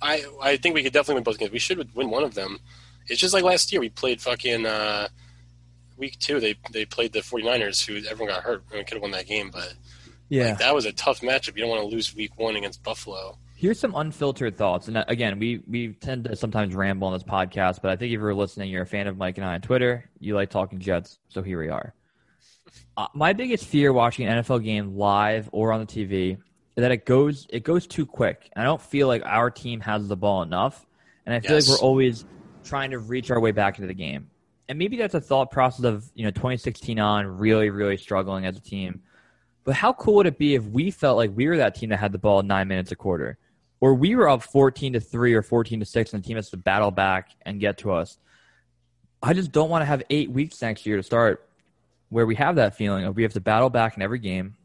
I 0.00 0.24
I 0.40 0.56
think 0.56 0.76
we 0.76 0.84
could 0.84 0.92
definitely 0.92 1.16
win 1.16 1.24
both 1.24 1.38
games. 1.38 1.50
We 1.50 1.58
should 1.58 1.92
win 1.94 2.08
one 2.08 2.22
of 2.22 2.34
them. 2.34 2.60
It's 3.08 3.20
just 3.20 3.34
like 3.34 3.42
last 3.42 3.72
year 3.72 3.80
we 3.80 3.90
played 3.90 4.22
fucking 4.22 4.64
uh, 4.64 5.08
week 5.96 6.20
two. 6.20 6.38
They 6.38 6.54
they 6.70 6.84
played 6.84 7.12
the 7.12 7.20
49ers 7.20 7.84
who 7.84 8.06
everyone 8.08 8.32
got 8.32 8.44
hurt 8.44 8.62
we 8.72 8.78
could 8.84 8.94
have 8.94 9.02
won 9.02 9.10
that 9.10 9.26
game, 9.26 9.50
but 9.52 9.74
yeah, 10.28 10.50
like, 10.50 10.58
that 10.58 10.74
was 10.74 10.86
a 10.86 10.92
tough 10.92 11.20
matchup. 11.20 11.56
You 11.56 11.62
don't 11.62 11.70
want 11.70 11.82
to 11.82 11.94
lose 11.94 12.14
week 12.14 12.38
one 12.38 12.56
against 12.56 12.82
Buffalo. 12.82 13.38
Here's 13.56 13.78
some 13.78 13.94
unfiltered 13.94 14.56
thoughts, 14.56 14.88
and 14.88 14.96
uh, 14.96 15.04
again, 15.08 15.38
we 15.38 15.62
we 15.66 15.92
tend 15.94 16.24
to 16.24 16.36
sometimes 16.36 16.74
ramble 16.74 17.08
on 17.08 17.14
this 17.14 17.22
podcast, 17.22 17.80
but 17.82 17.90
I 17.90 17.96
think 17.96 18.12
if 18.12 18.20
you're 18.20 18.34
listening, 18.34 18.70
you're 18.70 18.82
a 18.82 18.86
fan 18.86 19.06
of 19.06 19.16
Mike 19.16 19.38
and 19.38 19.44
I 19.46 19.54
on 19.54 19.60
Twitter. 19.60 20.08
You 20.18 20.34
like 20.34 20.50
talking 20.50 20.80
Jets, 20.80 21.18
so 21.28 21.42
here 21.42 21.58
we 21.58 21.68
are. 21.68 21.94
Uh, 22.96 23.08
my 23.14 23.32
biggest 23.32 23.64
fear 23.64 23.92
watching 23.92 24.26
an 24.26 24.42
NFL 24.42 24.62
game 24.62 24.96
live 24.96 25.48
or 25.52 25.72
on 25.72 25.80
the 25.80 25.86
TV 25.86 26.32
is 26.32 26.40
that 26.76 26.92
it 26.92 27.04
goes 27.04 27.46
it 27.50 27.64
goes 27.64 27.86
too 27.86 28.06
quick. 28.06 28.50
And 28.52 28.62
I 28.62 28.64
don't 28.64 28.80
feel 28.80 29.08
like 29.08 29.22
our 29.24 29.50
team 29.50 29.80
has 29.80 30.08
the 30.08 30.16
ball 30.16 30.42
enough, 30.42 30.86
and 31.26 31.34
I 31.34 31.40
feel 31.40 31.56
yes. 31.56 31.68
like 31.68 31.80
we're 31.80 31.86
always 31.86 32.24
trying 32.64 32.90
to 32.90 32.98
reach 32.98 33.30
our 33.30 33.40
way 33.40 33.52
back 33.52 33.78
into 33.78 33.86
the 33.86 33.94
game. 33.94 34.30
And 34.68 34.78
maybe 34.78 34.96
that's 34.96 35.14
a 35.14 35.20
thought 35.20 35.50
process 35.50 35.84
of 35.84 36.10
you 36.14 36.24
know 36.24 36.30
2016 36.30 36.98
on 36.98 37.26
really 37.26 37.70
really 37.70 37.96
struggling 37.96 38.46
as 38.46 38.56
a 38.56 38.60
team. 38.60 39.02
But 39.64 39.74
how 39.74 39.92
cool 39.94 40.14
would 40.16 40.26
it 40.26 40.38
be 40.38 40.54
if 40.54 40.64
we 40.64 40.90
felt 40.90 41.16
like 41.16 41.30
we 41.34 41.48
were 41.48 41.56
that 41.56 41.74
team 41.74 41.90
that 41.90 41.98
had 41.98 42.12
the 42.12 42.18
ball 42.18 42.42
nine 42.42 42.68
minutes 42.68 42.92
a 42.92 42.96
quarter, 42.96 43.38
or 43.80 43.94
we 43.94 44.14
were 44.14 44.28
up 44.28 44.42
14 44.42 44.92
to 44.92 45.00
three 45.00 45.34
or 45.34 45.42
14 45.42 45.80
to 45.80 45.86
six, 45.86 46.12
and 46.12 46.22
the 46.22 46.26
team 46.26 46.36
has 46.36 46.50
to 46.50 46.56
battle 46.56 46.90
back 46.90 47.30
and 47.42 47.60
get 47.60 47.78
to 47.78 47.92
us? 47.92 48.18
I 49.22 49.32
just 49.32 49.52
don't 49.52 49.70
want 49.70 49.82
to 49.82 49.86
have 49.86 50.02
eight 50.10 50.30
weeks 50.30 50.60
next 50.60 50.84
year 50.84 50.96
to 50.96 51.02
start 51.02 51.48
where 52.10 52.26
we 52.26 52.34
have 52.34 52.56
that 52.56 52.76
feeling 52.76 53.04
of 53.04 53.16
we 53.16 53.22
have 53.22 53.32
to 53.32 53.40
battle 53.40 53.70
back 53.70 53.96
in 53.96 54.02
every 54.02 54.18
game 54.18 54.56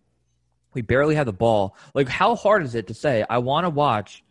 we 0.73 0.81
barely 0.81 1.15
have 1.15 1.25
the 1.25 1.33
ball. 1.33 1.75
Like, 1.93 2.07
how 2.07 2.35
hard 2.35 2.63
is 2.63 2.75
it 2.75 2.87
to 2.87 2.93
say, 2.93 3.25
I 3.29 3.39
want 3.39 3.65
to 3.65 3.69
watch 3.69 4.23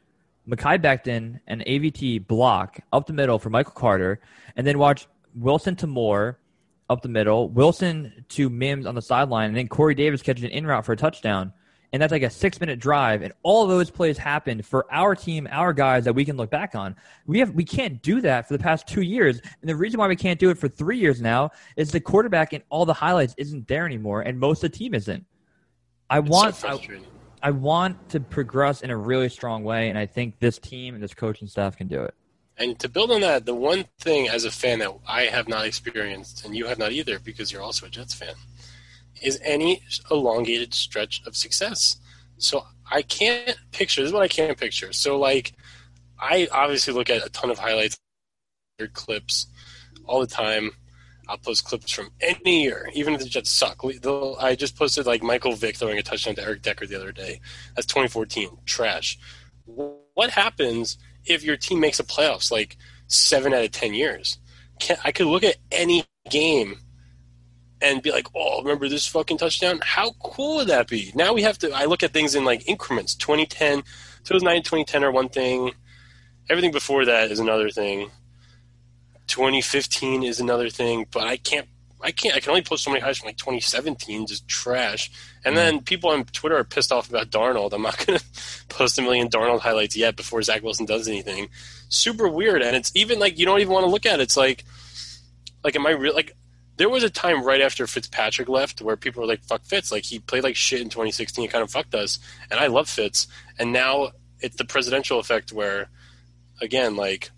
Mekhi 0.48 0.78
Becton 0.80 1.40
and 1.46 1.62
AVT 1.62 2.26
block 2.26 2.80
up 2.92 3.06
the 3.06 3.12
middle 3.12 3.38
for 3.38 3.50
Michael 3.50 3.72
Carter, 3.72 4.20
and 4.56 4.66
then 4.66 4.78
watch 4.78 5.06
Wilson 5.34 5.76
to 5.76 5.86
Moore 5.86 6.38
up 6.90 7.02
the 7.02 7.08
middle, 7.08 7.48
Wilson 7.50 8.24
to 8.30 8.48
Mims 8.48 8.86
on 8.86 8.94
the 8.94 9.02
sideline, 9.02 9.48
and 9.48 9.56
then 9.56 9.68
Corey 9.68 9.94
Davis 9.94 10.22
catches 10.22 10.44
an 10.44 10.50
in 10.50 10.66
route 10.66 10.84
for 10.84 10.92
a 10.92 10.96
touchdown. 10.96 11.52
And 11.90 12.02
that's 12.02 12.12
like 12.12 12.22
a 12.22 12.28
six 12.28 12.60
minute 12.60 12.78
drive, 12.78 13.22
and 13.22 13.32
all 13.42 13.66
those 13.66 13.90
plays 13.90 14.18
happened 14.18 14.66
for 14.66 14.86
our 14.92 15.14
team, 15.14 15.48
our 15.50 15.72
guys 15.72 16.04
that 16.04 16.12
we 16.12 16.22
can 16.22 16.36
look 16.36 16.50
back 16.50 16.74
on. 16.74 16.94
We 17.26 17.38
have 17.38 17.52
we 17.52 17.64
can't 17.64 18.02
do 18.02 18.20
that 18.20 18.46
for 18.46 18.54
the 18.54 18.62
past 18.62 18.86
two 18.86 19.00
years, 19.00 19.40
and 19.40 19.68
the 19.68 19.74
reason 19.74 19.98
why 19.98 20.06
we 20.06 20.16
can't 20.16 20.38
do 20.38 20.50
it 20.50 20.58
for 20.58 20.68
three 20.68 20.98
years 20.98 21.22
now 21.22 21.50
is 21.76 21.90
the 21.90 22.00
quarterback 22.00 22.52
in 22.52 22.62
all 22.68 22.84
the 22.84 22.92
highlights 22.92 23.34
isn't 23.38 23.66
there 23.68 23.86
anymore, 23.86 24.20
and 24.20 24.38
most 24.38 24.62
of 24.62 24.70
the 24.70 24.76
team 24.76 24.92
isn't. 24.92 25.24
I 26.10 26.18
it's 26.18 26.28
want 26.28 26.56
so 26.56 26.68
I, 26.68 27.48
I 27.48 27.50
want 27.52 28.08
to 28.10 28.20
progress 28.20 28.82
in 28.82 28.90
a 28.90 28.96
really 28.96 29.30
strong 29.30 29.64
way, 29.64 29.88
and 29.88 29.98
I 29.98 30.04
think 30.04 30.38
this 30.40 30.58
team 30.58 30.92
and 30.92 31.02
this 31.02 31.14
coaching 31.14 31.48
staff 31.48 31.74
can 31.74 31.88
do 31.88 32.02
it. 32.02 32.14
And 32.58 32.78
to 32.80 32.88
build 32.88 33.12
on 33.12 33.20
that, 33.20 33.46
the 33.46 33.54
one 33.54 33.84
thing 34.00 34.28
as 34.28 34.44
a 34.44 34.50
fan 34.50 34.80
that 34.80 34.92
I 35.06 35.22
have 35.26 35.48
not 35.48 35.64
experienced, 35.64 36.44
and 36.44 36.56
you 36.56 36.66
have 36.66 36.78
not 36.78 36.90
either, 36.90 37.20
because 37.20 37.52
you're 37.52 37.62
also 37.62 37.86
a 37.86 37.88
Jets 37.88 38.14
fan, 38.14 38.34
is 39.22 39.40
any 39.44 39.82
elongated 40.10 40.74
stretch 40.74 41.22
of 41.24 41.36
success. 41.36 41.96
So 42.38 42.66
I 42.90 43.02
can't 43.02 43.56
picture. 43.70 44.00
This 44.00 44.08
is 44.08 44.12
what 44.12 44.22
I 44.22 44.28
can't 44.28 44.58
picture. 44.58 44.92
So 44.92 45.18
like, 45.18 45.52
I 46.18 46.48
obviously 46.50 46.94
look 46.94 47.10
at 47.10 47.24
a 47.24 47.30
ton 47.30 47.50
of 47.50 47.58
highlights, 47.58 47.96
clips, 48.92 49.46
all 50.04 50.20
the 50.20 50.26
time. 50.26 50.72
I'll 51.28 51.38
post 51.38 51.64
clips 51.64 51.92
from 51.92 52.10
any 52.20 52.62
year, 52.62 52.90
even 52.94 53.14
if 53.14 53.20
the 53.20 53.28
Jets 53.28 53.50
suck. 53.50 53.84
I 53.84 54.56
just 54.56 54.76
posted 54.76 55.06
like 55.06 55.22
Michael 55.22 55.54
Vick 55.54 55.76
throwing 55.76 55.98
a 55.98 56.02
touchdown 56.02 56.34
to 56.36 56.42
Eric 56.42 56.62
Decker 56.62 56.86
the 56.86 56.96
other 56.96 57.12
day. 57.12 57.40
That's 57.76 57.86
2014. 57.86 58.48
Trash. 58.64 59.18
What 59.66 60.30
happens 60.30 60.96
if 61.24 61.42
your 61.42 61.56
team 61.56 61.80
makes 61.80 62.00
a 62.00 62.04
playoffs 62.04 62.50
like 62.50 62.76
seven 63.06 63.52
out 63.52 63.64
of 63.64 63.72
ten 63.72 63.94
years? 63.94 64.38
Can, 64.78 64.96
I 65.04 65.12
could 65.12 65.26
look 65.26 65.44
at 65.44 65.56
any 65.72 66.04
game 66.30 66.78
and 67.80 68.02
be 68.02 68.10
like, 68.10 68.26
"Oh, 68.34 68.62
remember 68.62 68.88
this 68.88 69.06
fucking 69.06 69.38
touchdown? 69.38 69.80
How 69.82 70.12
cool 70.22 70.56
would 70.56 70.68
that 70.68 70.88
be?" 70.88 71.12
Now 71.14 71.32
we 71.32 71.42
have 71.42 71.58
to. 71.58 71.70
I 71.72 71.84
look 71.84 72.02
at 72.02 72.12
things 72.12 72.34
in 72.34 72.44
like 72.44 72.68
increments. 72.68 73.14
2010, 73.14 73.82
2009, 74.24 74.62
2010 74.62 75.04
are 75.04 75.12
one 75.12 75.28
thing. 75.28 75.72
Everything 76.50 76.72
before 76.72 77.04
that 77.04 77.30
is 77.30 77.40
another 77.40 77.70
thing. 77.70 78.10
2015 79.26 80.22
is 80.22 80.40
another 80.40 80.70
thing, 80.70 81.06
but 81.10 81.24
I 81.24 81.36
can't. 81.36 81.68
I 82.00 82.12
can't. 82.12 82.36
I 82.36 82.40
can 82.40 82.50
only 82.50 82.62
post 82.62 82.84
so 82.84 82.90
many 82.90 83.00
highlights 83.00 83.18
from 83.18 83.28
like 83.28 83.36
2017, 83.36 84.26
just 84.26 84.46
trash. 84.46 85.10
And 85.44 85.56
then 85.56 85.80
mm. 85.80 85.84
people 85.84 86.10
on 86.10 86.24
Twitter 86.24 86.56
are 86.56 86.64
pissed 86.64 86.92
off 86.92 87.08
about 87.08 87.30
Darnold. 87.30 87.72
I'm 87.72 87.82
not 87.82 87.98
going 88.06 88.18
to 88.18 88.24
post 88.68 88.98
a 88.98 89.02
million 89.02 89.28
Darnold 89.28 89.60
highlights 89.60 89.96
yet 89.96 90.16
before 90.16 90.42
Zach 90.42 90.62
Wilson 90.62 90.86
does 90.86 91.08
anything. 91.08 91.48
Super 91.88 92.28
weird, 92.28 92.62
and 92.62 92.76
it's 92.76 92.92
even 92.94 93.18
like 93.18 93.38
you 93.38 93.46
don't 93.46 93.60
even 93.60 93.72
want 93.72 93.84
to 93.84 93.90
look 93.90 94.06
at 94.06 94.20
it. 94.20 94.22
It's 94.22 94.36
like, 94.36 94.64
like, 95.64 95.74
am 95.74 95.86
I 95.86 95.90
real? 95.90 96.14
Like, 96.14 96.36
there 96.76 96.88
was 96.88 97.02
a 97.02 97.10
time 97.10 97.42
right 97.42 97.60
after 97.60 97.86
Fitzpatrick 97.86 98.48
left 98.48 98.80
where 98.80 98.96
people 98.96 99.22
were 99.22 99.28
like, 99.28 99.42
"Fuck 99.42 99.64
Fitz!" 99.64 99.90
Like 99.90 100.04
he 100.04 100.20
played 100.20 100.44
like 100.44 100.56
shit 100.56 100.80
in 100.80 100.88
2016. 100.88 101.44
It 101.44 101.50
kind 101.50 101.64
of 101.64 101.70
fucked 101.70 101.94
us, 101.94 102.20
and 102.50 102.60
I 102.60 102.68
love 102.68 102.88
Fitz. 102.88 103.26
And 103.58 103.72
now 103.72 104.12
it's 104.40 104.56
the 104.56 104.64
presidential 104.64 105.18
effect 105.18 105.52
where, 105.52 105.88
again, 106.60 106.94
like 106.94 107.32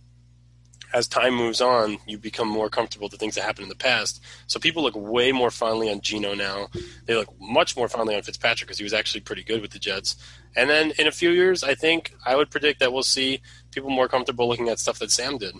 as 0.93 1.09
time 1.09 1.34
moves 1.34 1.61
on, 1.61 1.99
you 2.07 2.18
become 2.18 2.49
more 2.49 2.68
comfortable 2.68 3.09
to 3.09 3.16
things 3.16 3.34
that 3.34 3.43
happened 3.43 3.64
in 3.64 3.68
the 3.68 3.74
past. 3.74 4.22
So 4.47 4.59
people 4.59 4.82
look 4.82 4.97
way 4.97 5.32
more 5.32 5.51
fondly 5.51 5.91
on 5.91 6.01
Geno 6.01 6.34
now. 6.34 6.68
They 7.07 7.14
look 7.14 7.28
much 7.41 7.76
more 7.76 7.88
fondly 7.88 8.16
on 8.16 8.22
Fitzpatrick 8.22 8.66
because 8.66 8.78
he 8.78 8.84
was 8.84 8.93
actually 8.93 9.20
pretty 9.20 9.45
good 9.45 9.62
with 9.62 9.70
the 9.70 9.78
Jets. 9.78 10.16
And 10.57 10.68
then 10.68 10.93
in 10.99 11.07
a 11.07 11.12
few 11.12 11.30
years, 11.30 11.62
I 11.62 11.74
think 11.74 12.14
I 12.26 12.36
would 12.36 12.51
predict 12.51 12.80
that 12.80 12.93
we'll 12.93 13.03
see 13.03 13.41
people 13.70 13.91
more 13.91 14.09
comfortable 14.09 14.49
looking 14.49 14.68
at 14.68 14.78
stuff 14.78 14.99
that 14.99 15.11
Sam 15.11 15.38
did. 15.38 15.55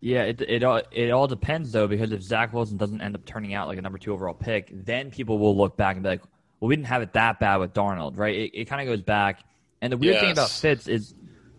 Yeah, 0.00 0.22
it 0.22 0.40
it 0.40 0.64
all 0.64 0.80
it 0.90 1.10
all 1.10 1.26
depends 1.26 1.72
though 1.72 1.86
because 1.86 2.10
if 2.10 2.22
Zach 2.22 2.54
Wilson 2.54 2.78
doesn't 2.78 3.02
end 3.02 3.14
up 3.14 3.26
turning 3.26 3.52
out 3.52 3.68
like 3.68 3.76
a 3.76 3.82
number 3.82 3.98
two 3.98 4.14
overall 4.14 4.32
pick, 4.32 4.70
then 4.72 5.10
people 5.10 5.38
will 5.38 5.54
look 5.54 5.76
back 5.76 5.96
and 5.96 6.02
be 6.02 6.08
like, 6.08 6.22
"Well, 6.58 6.68
we 6.68 6.76
didn't 6.76 6.88
have 6.88 7.02
it 7.02 7.12
that 7.12 7.38
bad 7.38 7.58
with 7.58 7.74
Darnold, 7.74 8.16
right?" 8.16 8.34
It, 8.34 8.60
it 8.60 8.64
kind 8.64 8.80
of 8.80 8.86
goes 8.86 9.02
back. 9.04 9.40
And 9.82 9.92
the 9.92 9.98
weird 9.98 10.14
yes. 10.14 10.22
thing 10.22 10.32
about 10.32 10.50
Fitz 10.50 10.88
is 10.88 11.14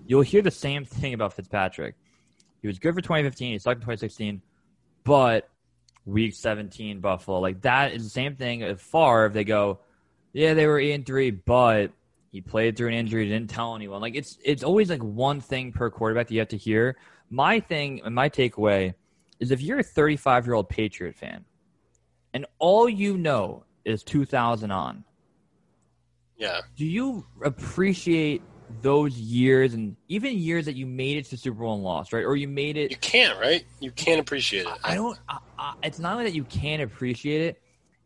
you'll 0.08 0.22
hear 0.22 0.42
the 0.42 0.50
same 0.50 0.86
thing 0.86 1.14
about 1.14 1.34
Fitzpatrick 1.34 1.96
he 2.62 2.68
was 2.68 2.80
good 2.80 2.94
for 2.94 3.02
2015. 3.02 3.54
He 3.54 3.60
sucked 3.60 3.78
in 3.78 3.82
2016. 3.82 4.42
but 5.04 5.50
week 6.06 6.34
17 6.34 7.00
Buffalo. 7.00 7.40
Like 7.40 7.62
that 7.62 7.94
is 7.94 8.04
the 8.04 8.10
same 8.10 8.36
thing 8.36 8.62
if 8.62 8.82
Favre, 8.82 9.30
they 9.30 9.44
go, 9.44 9.80
yeah, 10.34 10.54
they 10.56 10.66
were 10.68 10.80
8 10.80 10.94
and 10.94 11.06
3, 11.06 11.32
but 11.32 11.92
he 12.32 12.42
played 12.42 12.76
through 12.78 12.88
an 12.88 12.94
injury, 12.96 13.28
didn't 13.28 13.50
tell 13.50 13.76
anyone. 13.76 14.02
Like 14.02 14.16
it's 14.16 14.38
it's 14.44 14.64
always 14.64 14.90
like 14.90 15.04
one 15.04 15.42
thing 15.42 15.72
per 15.72 15.90
quarterback 15.90 16.28
that 16.28 16.34
you 16.34 16.40
have 16.40 16.48
to 16.50 16.58
hear. 16.58 16.98
My 17.30 17.60
thing 17.60 18.02
and 18.04 18.16
my 18.16 18.30
takeaway 18.30 18.94
is 19.40 19.52
if 19.52 19.62
you're 19.62 19.80
a 19.80 19.84
35 19.84 20.46
year 20.46 20.54
old 20.56 20.70
Patriot 20.70 21.16
fan 21.16 21.46
and 22.34 22.46
all 22.60 22.88
you 22.90 23.18
know 23.18 23.64
is 23.86 24.04
2000 24.04 24.72
on, 24.72 25.04
Yeah. 26.38 26.62
do 26.76 26.86
you 26.86 27.26
appreciate 27.44 28.42
those 28.82 29.18
years 29.18 29.74
and 29.74 29.96
even 30.08 30.38
years 30.38 30.66
that 30.66 30.76
you 30.76 30.86
made 30.86 31.18
it 31.18 31.26
to 31.26 31.38
Super 31.38 31.60
Bowl 31.60 31.76
and 31.76 31.84
lost, 31.84 32.14
right? 32.14 32.24
Or 32.24 32.36
you 32.36 32.48
made 32.48 32.78
it 32.78 32.92
You 32.92 32.98
can't, 32.98 33.40
right? 33.40 33.64
You 33.80 33.92
can't 33.92 34.20
appreciate 34.20 34.66
it. 34.66 34.74
I 34.84 34.96
don't. 34.96 35.18
I, 35.28 35.38
I, 35.58 35.74
it's 35.84 36.00
not 36.00 36.14
only 36.14 36.26
that 36.26 36.36
you 36.36 36.44
can't 36.44 36.82
appreciate 36.82 37.42
it. 37.42 37.62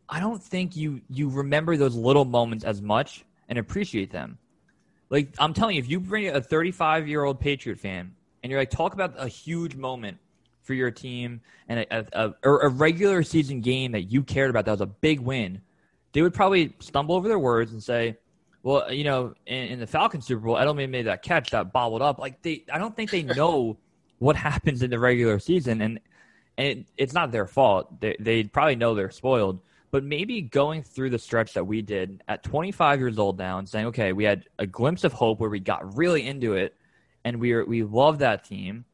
I 0.07 0.19
don't 0.19 0.41
think 0.41 0.75
you 0.75 1.01
you 1.09 1.29
remember 1.29 1.77
those 1.77 1.95
little 1.95 2.25
moments 2.25 2.63
as 2.63 2.81
much 2.81 3.25
and 3.49 3.57
appreciate 3.57 4.11
them. 4.11 4.37
Like 5.09 5.33
I'm 5.39 5.53
telling 5.53 5.75
you, 5.75 5.81
if 5.81 5.89
you 5.89 5.99
bring 5.99 6.27
a 6.27 6.41
35 6.41 7.07
year 7.07 7.23
old 7.23 7.39
Patriot 7.39 7.79
fan 7.79 8.13
and 8.43 8.51
you're 8.51 8.59
like, 8.59 8.69
talk 8.69 8.93
about 8.93 9.13
a 9.17 9.27
huge 9.27 9.75
moment 9.75 10.17
for 10.61 10.73
your 10.73 10.91
team 10.91 11.41
and 11.67 11.79
a, 11.79 12.09
a, 12.13 12.33
a, 12.43 12.49
a 12.49 12.69
regular 12.69 13.23
season 13.23 13.61
game 13.61 13.91
that 13.91 14.03
you 14.03 14.23
cared 14.23 14.49
about 14.49 14.65
that 14.65 14.71
was 14.71 14.81
a 14.81 14.85
big 14.85 15.19
win, 15.19 15.61
they 16.13 16.21
would 16.21 16.33
probably 16.33 16.73
stumble 16.79 17.15
over 17.15 17.27
their 17.27 17.39
words 17.39 17.71
and 17.71 17.81
say, 17.81 18.17
"Well, 18.65 18.91
you 18.91 19.03
know, 19.03 19.35
in, 19.45 19.67
in 19.67 19.79
the 19.79 19.85
Falcons 19.87 20.25
Super 20.25 20.41
Bowl, 20.41 20.55
Edelman 20.55 20.89
made 20.89 21.05
that 21.05 21.21
catch 21.21 21.51
that 21.51 21.71
bobbled 21.71 22.01
up." 22.01 22.17
Like 22.17 22.41
they, 22.41 22.65
I 22.73 22.79
don't 22.79 22.95
think 22.95 23.11
they 23.11 23.21
know 23.41 23.77
what 24.17 24.35
happens 24.35 24.81
in 24.81 24.89
the 24.89 24.99
regular 24.99 25.37
season, 25.39 25.81
and 25.81 25.99
and 26.57 26.67
it, 26.67 26.87
it's 26.97 27.13
not 27.13 27.31
their 27.31 27.45
fault. 27.45 28.01
They 28.01 28.15
they 28.19 28.43
probably 28.43 28.75
know 28.75 28.95
they're 28.95 29.11
spoiled, 29.11 29.59
but 29.91 30.03
maybe 30.03 30.41
going 30.41 30.81
through 30.81 31.11
the 31.11 31.19
stretch 31.19 31.53
that 31.53 31.65
we 31.65 31.83
did 31.83 32.23
at 32.27 32.43
25 32.43 32.99
years 32.99 33.19
old 33.19 33.37
now 33.37 33.59
and 33.59 33.69
saying, 33.69 33.85
okay, 33.87 34.13
we 34.13 34.23
had 34.23 34.45
a 34.57 34.65
glimpse 34.65 35.03
of 35.03 35.13
hope 35.13 35.39
where 35.39 35.49
we 35.49 35.59
got 35.59 35.95
really 35.95 36.25
into 36.25 36.53
it, 36.53 36.75
and 37.23 37.39
we 37.39 37.53
were, 37.53 37.65
we 37.65 37.83
love 37.83 38.19
that 38.19 38.43
team. 38.43 38.85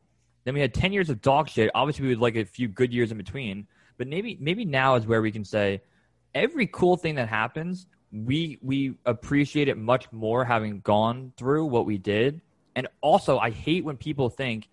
Then 0.43 0.53
we 0.53 0.59
had 0.59 0.73
10 0.73 0.91
years 0.91 1.09
of 1.09 1.21
dog 1.21 1.47
shit. 1.47 1.71
Obviously, 1.73 2.03
we 2.03 2.09
would 2.09 2.19
like 2.19 2.35
a 2.35 2.45
few 2.45 2.67
good 2.67 2.91
years 2.91 3.11
in 3.11 3.17
between, 3.17 3.67
but 3.97 4.07
maybe 4.07 4.37
maybe 4.41 4.65
now 4.65 4.95
is 4.95 5.07
where 5.07 5.21
we 5.21 5.31
can 5.31 5.45
say 5.45 5.81
every 6.33 6.67
cool 6.67 6.97
thing 6.97 7.15
that 7.15 7.29
happens, 7.29 7.85
we 8.11 8.59
we 8.61 8.95
appreciate 9.05 9.67
it 9.67 9.77
much 9.77 10.11
more 10.11 10.43
having 10.43 10.81
gone 10.81 11.33
through 11.37 11.65
what 11.65 11.85
we 11.85 11.97
did. 11.97 12.41
And 12.75 12.87
also, 13.01 13.37
I 13.37 13.51
hate 13.51 13.83
when 13.83 13.97
people 13.97 14.29
think 14.29 14.69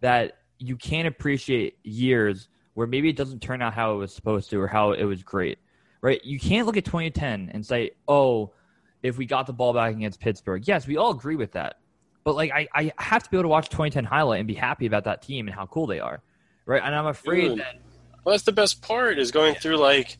that 0.00 0.38
you 0.58 0.76
can't 0.76 1.06
appreciate 1.06 1.78
years 1.82 2.48
where 2.74 2.86
maybe 2.86 3.08
it 3.08 3.16
doesn't 3.16 3.40
turn 3.40 3.62
out 3.62 3.74
how 3.74 3.94
it 3.94 3.96
was 3.96 4.14
supposed 4.14 4.50
to 4.50 4.60
or 4.60 4.66
how 4.66 4.92
it 4.92 5.04
was 5.04 5.22
great, 5.22 5.58
right? 6.00 6.22
You 6.24 6.38
can't 6.38 6.66
look 6.66 6.76
at 6.76 6.84
2010 6.84 7.50
and 7.52 7.64
say, 7.64 7.92
oh, 8.06 8.52
if 9.02 9.16
we 9.16 9.26
got 9.26 9.46
the 9.46 9.52
ball 9.52 9.72
back 9.72 9.94
against 9.94 10.20
Pittsburgh. 10.20 10.66
Yes, 10.66 10.86
we 10.86 10.96
all 10.96 11.10
agree 11.10 11.36
with 11.36 11.52
that. 11.52 11.76
But 12.24 12.34
like, 12.34 12.50
I, 12.52 12.68
I 12.74 12.92
have 12.98 13.22
to 13.22 13.30
be 13.30 13.36
able 13.36 13.44
to 13.44 13.48
watch 13.48 13.68
2010 13.68 14.04
highlight 14.04 14.40
and 14.40 14.48
be 14.48 14.54
happy 14.54 14.86
about 14.86 15.04
that 15.04 15.22
team 15.22 15.46
and 15.46 15.54
how 15.54 15.66
cool 15.66 15.86
they 15.86 16.00
are, 16.00 16.20
right? 16.66 16.82
And 16.84 16.94
I'm 16.94 17.06
afraid 17.06 17.48
Dude. 17.48 17.58
that 17.60 17.76
Well, 18.24 18.32
that's 18.32 18.44
the 18.44 18.52
best 18.52 18.82
part 18.82 19.18
is 19.18 19.30
going 19.30 19.54
through 19.54 19.76
like, 19.76 20.18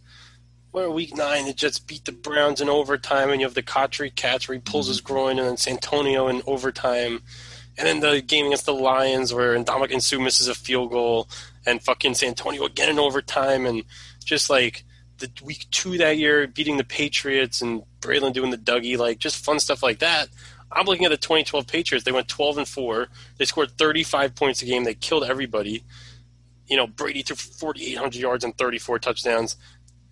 week 0.84 1.16
nine, 1.16 1.46
the 1.46 1.54
Jets 1.54 1.78
beat 1.78 2.04
the 2.04 2.12
Browns 2.12 2.60
in 2.60 2.68
overtime, 2.68 3.30
and 3.30 3.40
you 3.40 3.46
have 3.46 3.54
the 3.54 3.62
Cotchery 3.62 4.10
catch 4.10 4.46
where 4.46 4.56
he 4.56 4.60
pulls 4.60 4.88
his 4.88 5.00
groin, 5.00 5.38
and 5.38 5.48
then 5.48 5.56
Santonio 5.56 6.28
in 6.28 6.42
overtime, 6.46 7.22
and 7.78 7.86
then 7.86 8.00
the 8.00 8.20
game 8.20 8.46
against 8.46 8.66
the 8.66 8.74
Lions 8.74 9.32
where 9.32 9.56
Ndamukong 9.56 10.02
Suh 10.02 10.20
misses 10.20 10.48
a 10.48 10.54
field 10.54 10.90
goal, 10.90 11.28
and 11.64 11.82
fucking 11.82 12.14
Santonio 12.14 12.64
again 12.64 12.90
in 12.90 12.98
overtime, 12.98 13.64
and 13.64 13.84
just 14.24 14.50
like 14.50 14.84
the 15.18 15.30
week 15.42 15.66
two 15.70 15.96
that 15.96 16.18
year 16.18 16.46
beating 16.46 16.76
the 16.76 16.84
Patriots 16.84 17.62
and 17.62 17.82
Braylon 18.00 18.34
doing 18.34 18.50
the 18.50 18.58
Dougie, 18.58 18.98
like 18.98 19.18
just 19.18 19.42
fun 19.42 19.58
stuff 19.58 19.82
like 19.82 20.00
that. 20.00 20.28
I'm 20.70 20.84
looking 20.84 21.06
at 21.06 21.10
the 21.10 21.16
2012 21.16 21.66
Patriots. 21.66 22.04
They 22.04 22.12
went 22.12 22.28
12 22.28 22.58
and 22.58 22.68
four. 22.68 23.08
They 23.38 23.46
scored 23.46 23.70
35 23.78 24.34
points 24.34 24.60
a 24.60 24.66
game. 24.66 24.84
They 24.84 24.94
killed 24.94 25.24
everybody 25.24 25.84
you 26.68 26.76
know, 26.76 26.86
Brady 26.86 27.22
threw 27.22 27.36
4,800 27.36 28.16
yards 28.16 28.44
and 28.44 28.56
34 28.56 28.98
touchdowns, 28.98 29.56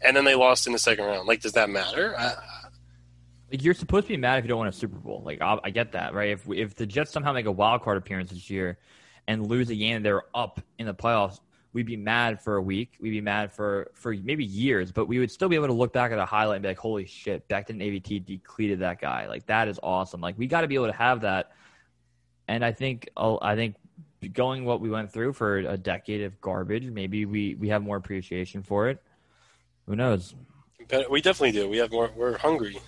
and 0.03 0.17
then 0.17 0.25
they 0.25 0.35
lost 0.35 0.67
in 0.67 0.73
the 0.73 0.79
second 0.79 1.05
round. 1.05 1.27
Like, 1.27 1.41
does 1.41 1.53
that 1.53 1.71
matter? 1.71 2.15
I, 2.19 2.35
Like 3.51 3.63
you're 3.63 3.75
supposed 3.75 4.07
to 4.07 4.13
be 4.13 4.17
mad 4.17 4.39
if 4.39 4.45
you 4.45 4.49
don't 4.49 4.61
win 4.61 4.69
a 4.69 4.73
Super 4.73 4.99
Bowl. 4.99 5.23
Like 5.25 5.41
I, 5.41 5.59
I 5.65 5.71
get 5.71 5.93
that, 5.93 6.15
right? 6.15 6.31
If 6.31 6.49
if 6.51 6.75
the 6.75 6.87
Jets 6.87 7.13
somehow 7.13 7.33
make 7.33 7.47
a 7.47 7.53
wild 7.53 7.83
card 7.83 7.99
appearance 7.99 8.31
this 8.31 8.51
year 8.51 8.79
and 9.29 9.47
lose 9.47 9.71
a 9.71 9.77
game, 9.77 10.03
they're 10.03 10.25
up 10.35 10.61
in 10.79 10.87
the 10.87 10.95
playoffs. 10.95 11.41
We'd 11.73 11.87
be 11.87 11.97
mad 11.97 12.41
for 12.41 12.57
a 12.57 12.63
week. 12.63 12.93
We'd 13.01 13.11
be 13.11 13.21
mad 13.21 13.53
for 13.53 13.91
for 13.95 14.15
maybe 14.15 14.45
years, 14.45 14.93
but 14.93 15.07
we 15.07 15.19
would 15.19 15.31
still 15.31 15.49
be 15.49 15.57
able 15.57 15.67
to 15.67 15.73
look 15.73 15.93
back 15.93 16.13
at 16.13 16.19
a 16.19 16.25
highlight 16.25 16.57
and 16.57 16.63
be 16.63 16.69
like, 16.69 16.79
"Holy 16.79 17.07
shit, 17.07 17.49
Becton 17.49 17.83
AVT 17.83 18.25
depleted 18.25 18.81
that 18.81 19.01
guy. 19.01 19.27
Like 19.27 19.47
that 19.47 19.69
is 19.69 19.79
awesome. 19.83 20.21
Like 20.21 20.39
we 20.39 20.47
got 20.47 20.63
to 20.63 20.69
be 20.69 20.75
able 20.75 20.87
to 20.87 20.93
have 20.93 21.21
that." 21.23 21.53
And 22.49 22.65
I 22.65 22.73
think 22.73 23.09
oh, 23.17 23.39
I 23.43 23.57
think 23.57 23.77
going 24.33 24.65
what 24.65 24.81
we 24.81 24.91
went 24.91 25.13
through 25.13 25.33
for 25.33 25.59
a 25.59 25.77
decade 25.77 26.23
of 26.23 26.41
garbage, 26.41 26.85
maybe 26.87 27.25
we 27.27 27.55
we 27.57 27.69
have 27.69 27.83
more 27.83 27.97
appreciation 27.97 28.63
for 28.63 28.89
it. 28.89 29.03
Who 29.87 29.97
knows? 29.97 30.35
we 31.11 31.21
definitely 31.21 31.53
do. 31.53 31.69
We 31.69 31.79
have 31.79 31.91
more. 31.91 32.11
We're 32.15 32.39
hungry. 32.39 32.79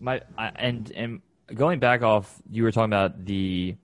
my 0.00 0.20
I, 0.36 0.50
and 0.56 0.90
and 0.92 1.22
going 1.54 1.78
back 1.78 2.02
off, 2.02 2.40
you 2.50 2.62
were 2.62 2.72
talking 2.72 2.92
about 2.92 3.24
the 3.24 3.76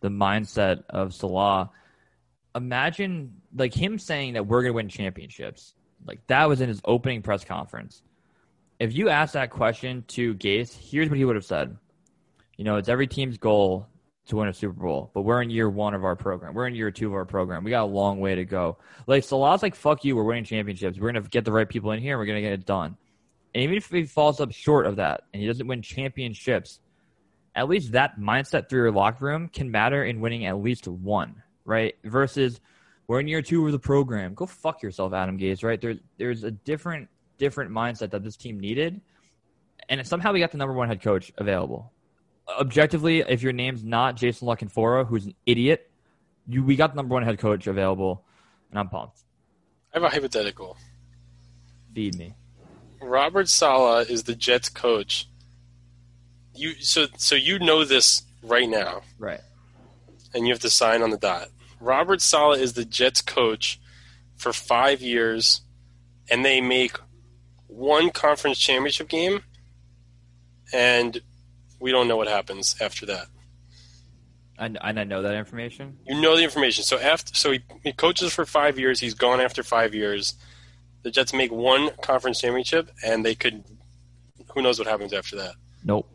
the 0.00 0.08
mindset 0.08 0.84
of 0.88 1.14
Saleh. 1.14 1.68
Imagine 2.54 3.34
like 3.54 3.74
him 3.74 3.98
saying 3.98 4.34
that 4.34 4.46
we're 4.46 4.62
going 4.62 4.72
to 4.72 4.76
win 4.76 4.88
championships. 4.88 5.74
Like 6.06 6.26
that 6.28 6.48
was 6.48 6.60
in 6.60 6.68
his 6.68 6.80
opening 6.84 7.22
press 7.22 7.44
conference. 7.44 8.02
If 8.78 8.94
you 8.94 9.08
asked 9.08 9.32
that 9.32 9.50
question 9.50 10.04
to 10.08 10.34
Gase, 10.34 10.76
here's 10.76 11.08
what 11.08 11.18
he 11.18 11.24
would 11.24 11.36
have 11.36 11.44
said. 11.44 11.76
You 12.56 12.64
know, 12.64 12.76
it's 12.76 12.88
every 12.88 13.06
team's 13.06 13.38
goal 13.38 13.88
to 14.28 14.36
win 14.36 14.48
a 14.48 14.54
Super 14.54 14.80
Bowl, 14.80 15.10
but 15.14 15.22
we're 15.22 15.42
in 15.42 15.50
year 15.50 15.68
one 15.68 15.94
of 15.94 16.04
our 16.04 16.16
program. 16.16 16.54
We're 16.54 16.66
in 16.66 16.74
year 16.74 16.90
two 16.90 17.08
of 17.08 17.14
our 17.14 17.24
program. 17.24 17.64
We 17.64 17.70
got 17.70 17.84
a 17.84 17.86
long 17.86 18.20
way 18.20 18.34
to 18.34 18.44
go. 18.44 18.78
Like 19.06 19.24
Saleh's 19.24 19.62
like, 19.62 19.74
fuck 19.74 20.04
you, 20.04 20.16
we're 20.16 20.24
winning 20.24 20.44
championships. 20.44 20.98
We're 20.98 21.12
gonna 21.12 21.26
get 21.28 21.44
the 21.44 21.52
right 21.52 21.68
people 21.68 21.92
in 21.92 22.00
here 22.00 22.14
and 22.14 22.20
we're 22.20 22.26
gonna 22.26 22.40
get 22.40 22.52
it 22.52 22.66
done. 22.66 22.96
And 23.54 23.62
even 23.64 23.76
if 23.76 23.90
he 23.90 24.04
falls 24.04 24.40
up 24.40 24.52
short 24.52 24.86
of 24.86 24.96
that 24.96 25.22
and 25.32 25.40
he 25.40 25.48
doesn't 25.48 25.66
win 25.66 25.82
championships, 25.82 26.80
at 27.54 27.68
least 27.68 27.92
that 27.92 28.20
mindset 28.20 28.68
through 28.68 28.82
your 28.82 28.92
locker 28.92 29.24
room 29.24 29.48
can 29.48 29.70
matter 29.70 30.04
in 30.04 30.20
winning 30.20 30.46
at 30.46 30.58
least 30.58 30.86
one, 30.86 31.42
right? 31.64 31.94
Versus 32.04 32.60
we're 33.06 33.20
in 33.20 33.28
year 33.28 33.42
two 33.42 33.64
of 33.66 33.72
the 33.72 33.78
program. 33.78 34.34
Go 34.34 34.46
fuck 34.46 34.82
yourself, 34.82 35.12
Adam 35.12 35.38
Gase, 35.38 35.64
right? 35.64 35.80
There, 35.80 35.94
there's 36.18 36.44
a 36.44 36.50
different 36.50 37.08
different 37.38 37.70
mindset 37.70 38.10
that 38.10 38.22
this 38.22 38.36
team 38.36 38.60
needed. 38.60 39.00
And 39.88 40.06
somehow 40.06 40.32
we 40.32 40.40
got 40.40 40.52
the 40.52 40.58
number 40.58 40.74
one 40.74 40.88
head 40.88 41.00
coach 41.00 41.32
available. 41.38 41.92
Objectively, 42.58 43.20
if 43.20 43.42
your 43.42 43.52
name's 43.52 43.84
not 43.84 44.16
Jason 44.16 44.46
La 44.48 44.56
Canfora, 44.56 45.06
who's 45.06 45.26
an 45.26 45.34
idiot, 45.44 45.90
you 46.46 46.62
we 46.64 46.76
got 46.76 46.92
the 46.92 46.96
number 46.96 47.12
one 47.14 47.22
head 47.22 47.38
coach 47.38 47.66
available, 47.66 48.24
and 48.70 48.78
I'm 48.78 48.88
pumped. 48.88 49.20
I 49.92 49.98
have 49.98 50.04
a 50.04 50.08
hypothetical. 50.08 50.76
Feed 51.94 52.16
me. 52.16 52.34
Robert 53.02 53.48
Saleh 53.48 54.08
is 54.08 54.22
the 54.24 54.34
Jets 54.34 54.68
coach. 54.68 55.28
You 56.54 56.74
so 56.80 57.06
so 57.16 57.34
you 57.34 57.58
know 57.58 57.84
this 57.84 58.22
right 58.42 58.68
now, 58.68 59.02
Right. 59.18 59.40
and 60.34 60.46
you 60.46 60.52
have 60.52 60.60
to 60.62 60.70
sign 60.70 61.02
on 61.02 61.10
the 61.10 61.18
dot. 61.18 61.48
Robert 61.80 62.20
Saleh 62.22 62.60
is 62.60 62.72
the 62.72 62.84
Jets 62.84 63.20
coach 63.20 63.78
for 64.36 64.52
five 64.52 65.00
years, 65.02 65.60
and 66.30 66.44
they 66.44 66.60
make 66.60 66.96
one 67.66 68.10
conference 68.10 68.58
championship 68.58 69.08
game, 69.08 69.42
and 70.72 71.20
we 71.80 71.90
don't 71.92 72.08
know 72.08 72.16
what 72.16 72.28
happens 72.28 72.76
after 72.80 73.06
that. 73.06 73.26
And, 74.58 74.76
and 74.82 74.98
I 74.98 75.04
know 75.04 75.22
that 75.22 75.34
information. 75.34 75.98
You 76.06 76.20
know 76.20 76.36
the 76.36 76.42
information. 76.42 76.82
So 76.82 76.98
after, 76.98 77.34
so 77.34 77.52
he, 77.52 77.60
he 77.84 77.92
coaches 77.92 78.32
for 78.32 78.44
five 78.44 78.78
years. 78.78 78.98
He's 78.98 79.14
gone 79.14 79.40
after 79.40 79.62
five 79.62 79.94
years. 79.94 80.34
The 81.02 81.12
Jets 81.12 81.32
make 81.32 81.52
one 81.52 81.90
conference 82.02 82.40
championship, 82.40 82.90
and 83.04 83.24
they 83.24 83.36
could. 83.36 83.64
Who 84.52 84.62
knows 84.62 84.78
what 84.80 84.88
happens 84.88 85.12
after 85.12 85.36
that? 85.36 85.54
Nope. 85.84 86.10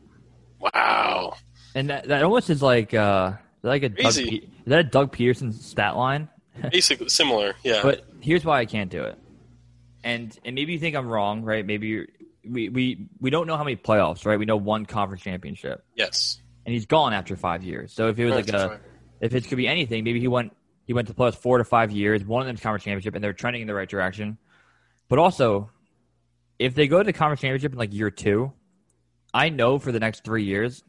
Wow. 0.59 1.35
And 1.73 1.89
that, 1.89 2.07
that 2.09 2.23
almost 2.23 2.49
is 2.49 2.61
like 2.61 2.93
uh 2.93 3.33
like 3.61 3.83
a 3.83 3.89
Doug. 3.89 4.13
Pe- 4.13 4.21
is 4.21 4.41
that 4.67 4.79
a 4.79 4.83
Doug 4.83 5.15
Pederson 5.15 5.53
stat 5.53 5.95
line? 5.95 6.29
Basically 6.71 7.09
similar. 7.09 7.55
Yeah. 7.63 7.79
But 7.81 8.05
here's 8.21 8.45
why 8.45 8.59
I 8.59 8.65
can't 8.65 8.91
do 8.91 9.03
it. 9.03 9.17
And 10.03 10.37
and 10.43 10.53
maybe 10.53 10.73
you 10.73 10.79
think 10.79 10.95
I'm 10.95 11.07
wrong, 11.07 11.43
right? 11.43 11.65
Maybe 11.65 11.87
you're, 11.87 12.07
we 12.47 12.69
we 12.69 13.07
we 13.19 13.29
don't 13.29 13.47
know 13.47 13.57
how 13.57 13.63
many 13.63 13.75
playoffs, 13.75 14.25
right? 14.25 14.37
We 14.37 14.45
know 14.45 14.57
one 14.57 14.85
conference 14.85 15.23
championship, 15.23 15.83
yes. 15.95 16.41
and 16.65 16.73
he's 16.73 16.85
gone 16.85 17.13
after 17.13 17.35
five 17.35 17.63
years. 17.63 17.93
So 17.93 18.09
if 18.09 18.19
it 18.19 18.25
was 18.25 18.35
like 18.35 18.49
a 18.49 18.79
if 19.21 19.33
it 19.33 19.47
could 19.47 19.57
be 19.57 19.67
anything, 19.67 20.03
maybe 20.03 20.19
he 20.19 20.27
went 20.27 20.55
he 20.85 20.93
went 20.93 21.07
to 21.07 21.13
plus 21.13 21.35
four 21.35 21.57
to 21.57 21.63
five 21.63 21.91
years, 21.91 22.23
one 22.25 22.41
of 22.41 22.47
them's 22.47 22.59
conference 22.59 22.83
championship, 22.83 23.15
and 23.15 23.23
they're 23.23 23.33
trending 23.33 23.61
in 23.61 23.67
the 23.67 23.73
right 23.73 23.89
direction. 23.89 24.37
But 25.09 25.19
also, 25.19 25.69
if 26.59 26.75
they 26.75 26.87
go 26.87 26.97
to 26.97 27.03
the 27.03 27.13
conference 27.13 27.41
championship 27.41 27.71
in 27.71 27.77
like 27.77 27.93
year 27.93 28.11
two, 28.11 28.51
I 29.33 29.49
know 29.49 29.79
for 29.79 29.91
the 29.91 29.99
next 29.99 30.23
three 30.23 30.43
years 30.43 30.83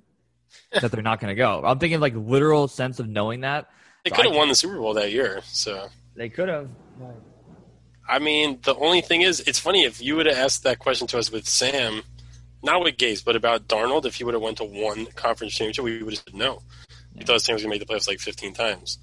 that 0.72 0.90
they're 0.90 1.02
not 1.02 1.20
going 1.20 1.30
to 1.30 1.34
go. 1.34 1.62
I'm 1.64 1.78
thinking 1.78 2.00
like 2.00 2.14
literal 2.14 2.68
sense 2.68 2.98
of 2.98 3.08
knowing 3.08 3.40
that. 3.40 3.68
They 4.04 4.10
So 4.10 4.16
could 4.16 4.26
have 4.26 4.34
won 4.34 4.48
the 4.48 4.54
Super 4.54 4.76
Bowl 4.76 4.94
that 4.94 5.12
year. 5.12 5.40
So 5.44 5.88
They 6.16 6.28
could 6.28 6.48
have. 6.48 6.68
I 8.08 8.18
mean, 8.18 8.58
the 8.62 8.74
only 8.76 9.00
thing 9.00 9.22
is, 9.22 9.40
it's 9.40 9.58
funny 9.58 9.84
if 9.84 10.02
you 10.02 10.16
would 10.16 10.26
have 10.26 10.36
asked 10.36 10.64
that 10.64 10.78
question 10.78 11.06
to 11.08 11.18
us 11.18 11.30
with 11.30 11.48
Sam, 11.48 12.02
not 12.62 12.82
with 12.82 12.96
Gase, 12.96 13.24
but 13.24 13.36
about 13.36 13.66
Darnold. 13.68 14.04
If 14.04 14.16
he 14.16 14.24
would 14.24 14.34
have 14.34 14.42
went 14.42 14.58
to 14.58 14.64
one 14.64 15.06
conference 15.06 15.54
championship, 15.54 15.84
we 15.84 16.02
would 16.02 16.14
have 16.14 16.22
said 16.24 16.34
no. 16.34 16.60
We 17.14 17.24
thought 17.24 17.40
Sam 17.40 17.54
was 17.54 17.62
going 17.62 17.72
to 17.72 17.78
make 17.78 17.86
the 17.86 17.92
playoffs 17.92 18.08
like 18.08 18.20
15 18.20 18.54
times, 18.54 18.98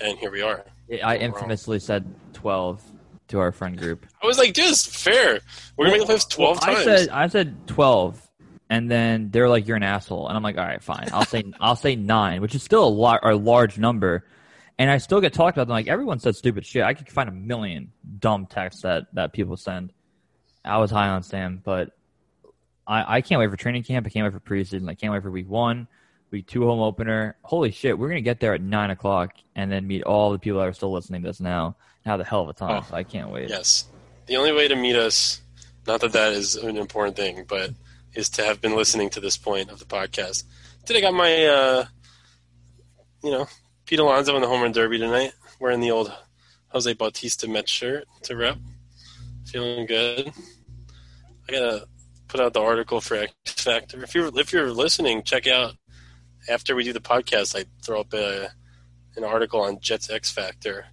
and 0.00 0.18
here 0.18 0.30
we 0.30 0.42
are. 0.42 0.64
I 1.02 1.16
infamously 1.16 1.78
said 1.80 2.06
twelve 2.32 2.82
to 3.28 3.40
our 3.40 3.50
friend 3.50 3.76
group. 3.76 4.06
I 4.22 4.26
was 4.26 4.38
like, 4.38 4.52
dude, 4.52 4.66
it's 4.66 4.86
fair. 4.86 5.40
We're 5.76 5.86
going 5.86 6.00
to 6.00 6.06
make 6.06 6.06
the 6.06 6.14
playoffs 6.14 6.30
12 6.30 6.58
Well, 6.60 6.74
times. 6.74 6.78
I 6.78 6.96
said 6.96 7.08
I 7.08 7.26
said 7.28 7.66
twelve, 7.66 8.20
and 8.70 8.88
then 8.90 9.30
they're 9.30 9.48
like, 9.48 9.66
"You're 9.66 9.76
an 9.76 9.82
asshole," 9.82 10.28
and 10.28 10.36
I'm 10.36 10.42
like, 10.42 10.58
"All 10.58 10.64
right, 10.64 10.82
fine. 10.82 11.08
I'll 11.12 11.24
say 11.24 11.42
I'll 11.60 11.76
say 11.76 11.96
nine, 11.96 12.40
which 12.40 12.54
is 12.54 12.62
still 12.62 12.84
a 12.84 12.88
lot 12.88 13.20
a 13.24 13.34
large 13.34 13.78
number." 13.78 14.24
And 14.78 14.90
I 14.90 14.98
still 14.98 15.20
get 15.20 15.32
talked 15.32 15.56
about. 15.56 15.68
them 15.68 15.72
like 15.72 15.88
everyone 15.88 16.18
said 16.18 16.36
stupid 16.36 16.66
shit. 16.66 16.84
I 16.84 16.94
could 16.94 17.08
find 17.08 17.28
a 17.28 17.32
million 17.32 17.92
dumb 18.18 18.46
texts 18.46 18.82
that 18.82 19.06
that 19.14 19.32
people 19.32 19.56
send. 19.56 19.92
I 20.64 20.78
was 20.78 20.90
high 20.90 21.08
on 21.08 21.22
Sam, 21.22 21.62
but 21.64 21.90
I 22.86 23.16
I 23.16 23.20
can't 23.20 23.38
wait 23.38 23.50
for 23.50 23.56
training 23.56 23.84
camp. 23.84 24.06
I 24.06 24.10
can't 24.10 24.24
wait 24.24 24.32
for 24.32 24.54
preseason. 24.54 24.88
I 24.88 24.94
can't 24.94 25.12
wait 25.12 25.22
for 25.22 25.30
week 25.30 25.48
one, 25.48 25.88
week 26.30 26.46
two 26.46 26.66
home 26.66 26.80
opener. 26.80 27.36
Holy 27.42 27.70
shit, 27.70 27.98
we're 27.98 28.08
gonna 28.08 28.20
get 28.20 28.40
there 28.40 28.54
at 28.54 28.60
nine 28.60 28.90
o'clock 28.90 29.34
and 29.54 29.72
then 29.72 29.86
meet 29.86 30.02
all 30.02 30.32
the 30.32 30.38
people 30.38 30.58
that 30.60 30.68
are 30.68 30.72
still 30.72 30.92
listening 30.92 31.22
to 31.22 31.28
this 31.28 31.40
now. 31.40 31.76
Have 32.04 32.18
the 32.18 32.24
hell 32.24 32.42
of 32.42 32.48
a 32.48 32.52
time. 32.52 32.82
Oh. 32.84 32.86
So 32.88 32.94
I 32.96 33.02
can't 33.02 33.30
wait. 33.30 33.48
Yes. 33.48 33.86
The 34.26 34.36
only 34.36 34.52
way 34.52 34.68
to 34.68 34.76
meet 34.76 34.96
us, 34.96 35.40
not 35.86 36.00
that 36.00 36.12
that 36.12 36.32
is 36.32 36.56
an 36.56 36.76
important 36.76 37.16
thing, 37.16 37.44
but 37.48 37.70
is 38.14 38.28
to 38.30 38.44
have 38.44 38.60
been 38.60 38.76
listening 38.76 39.10
to 39.10 39.20
this 39.20 39.36
point 39.36 39.70
of 39.70 39.78
the 39.78 39.84
podcast. 39.84 40.44
Did 40.84 40.96
I 40.96 41.00
got 41.00 41.14
my, 41.14 41.46
uh, 41.46 41.84
you 43.22 43.30
know, 43.30 43.46
Pete 43.86 43.98
Alonso 44.00 44.34
in 44.34 44.42
the 44.42 44.48
home 44.48 44.62
run 44.62 44.72
derby 44.72 44.98
tonight, 44.98 45.32
wearing 45.60 45.80
the 45.80 45.92
old 45.92 46.12
Jose 46.68 46.92
Bautista 46.94 47.48
Mets 47.48 47.70
shirt 47.70 48.06
to 48.22 48.36
rep. 48.36 48.58
Feeling 49.46 49.86
good. 49.86 50.32
I 51.48 51.52
gotta 51.52 51.86
put 52.26 52.40
out 52.40 52.52
the 52.52 52.60
article 52.60 53.00
for 53.00 53.14
X 53.16 53.32
Factor. 53.62 54.02
If 54.02 54.14
you're 54.14 54.30
if 54.38 54.52
you're 54.52 54.72
listening, 54.72 55.22
check 55.22 55.46
out 55.46 55.74
after 56.48 56.74
we 56.74 56.82
do 56.82 56.92
the 56.92 57.00
podcast. 57.00 57.58
I 57.58 57.64
throw 57.82 58.00
up 58.00 58.12
a, 58.12 58.48
an 59.16 59.22
article 59.24 59.60
on 59.60 59.78
Jets 59.80 60.10
X 60.10 60.30
Factor 60.32 60.86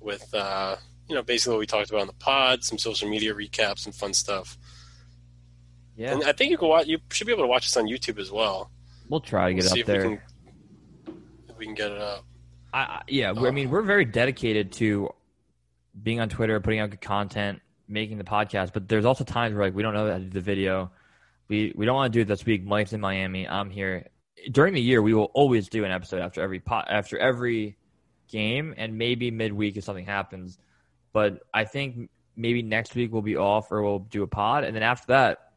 with 0.00 0.32
uh, 0.34 0.76
you 1.06 1.14
know 1.14 1.22
basically 1.22 1.52
what 1.54 1.60
we 1.60 1.66
talked 1.66 1.90
about 1.90 2.00
on 2.00 2.06
the 2.06 2.14
pod, 2.14 2.64
some 2.64 2.78
social 2.78 3.10
media 3.10 3.34
recaps, 3.34 3.80
some 3.80 3.92
fun 3.92 4.14
stuff. 4.14 4.56
Yeah, 5.96 6.12
And 6.12 6.24
I 6.24 6.32
think 6.32 6.50
you 6.50 6.56
can 6.56 6.68
watch. 6.68 6.86
You 6.86 6.98
should 7.10 7.26
be 7.26 7.32
able 7.32 7.42
to 7.44 7.48
watch 7.48 7.66
this 7.66 7.76
on 7.76 7.86
YouTube 7.86 8.18
as 8.18 8.30
well. 8.32 8.70
we'll 9.10 9.20
try 9.20 9.48
to 9.48 9.54
get 9.54 9.64
it 9.66 9.72
up 9.72 9.78
if 9.78 9.86
there. 9.86 10.08
we 10.08 10.16
can 10.16 10.22
if 11.50 11.58
we 11.58 11.66
can 11.66 11.74
get 11.74 11.90
it 11.92 12.00
up. 12.00 12.24
I, 12.72 12.78
I, 12.78 13.02
yeah, 13.08 13.32
we 13.32 13.48
I 13.48 13.50
mean, 13.50 13.70
we're 13.70 13.82
very 13.82 14.04
dedicated 14.04 14.72
to 14.72 15.10
being 16.00 16.20
on 16.20 16.28
Twitter, 16.28 16.60
putting 16.60 16.80
out 16.80 16.90
good 16.90 17.00
content, 17.00 17.60
making 17.88 18.18
the 18.18 18.24
podcast. 18.24 18.72
But 18.72 18.88
there's 18.88 19.04
also 19.04 19.24
times 19.24 19.54
where 19.54 19.66
like 19.66 19.74
we 19.74 19.82
don't 19.82 19.94
know 19.94 20.10
how 20.10 20.18
to 20.18 20.24
do 20.24 20.30
the 20.30 20.40
video. 20.40 20.90
We 21.48 21.72
we 21.74 21.86
don't 21.86 21.96
want 21.96 22.12
to 22.12 22.16
do 22.18 22.22
it 22.22 22.28
this 22.28 22.44
week. 22.44 22.64
Mike's 22.64 22.92
in 22.92 23.00
Miami. 23.00 23.48
I'm 23.48 23.70
here. 23.70 24.08
During 24.50 24.74
the 24.74 24.80
year, 24.80 25.02
we 25.02 25.14
will 25.14 25.30
always 25.34 25.68
do 25.68 25.84
an 25.84 25.90
episode 25.90 26.20
after 26.20 26.42
every 26.42 26.60
pot 26.60 26.86
after 26.90 27.18
every 27.18 27.76
game, 28.28 28.74
and 28.76 28.98
maybe 28.98 29.30
midweek 29.30 29.76
if 29.76 29.84
something 29.84 30.06
happens. 30.06 30.58
But 31.12 31.42
I 31.52 31.64
think 31.64 32.10
maybe 32.36 32.62
next 32.62 32.94
week 32.94 33.12
we'll 33.12 33.22
be 33.22 33.36
off, 33.36 33.72
or 33.72 33.82
we'll 33.82 34.00
do 34.00 34.22
a 34.22 34.28
pod, 34.28 34.64
and 34.64 34.76
then 34.76 34.82
after 34.82 35.08
that, 35.08 35.52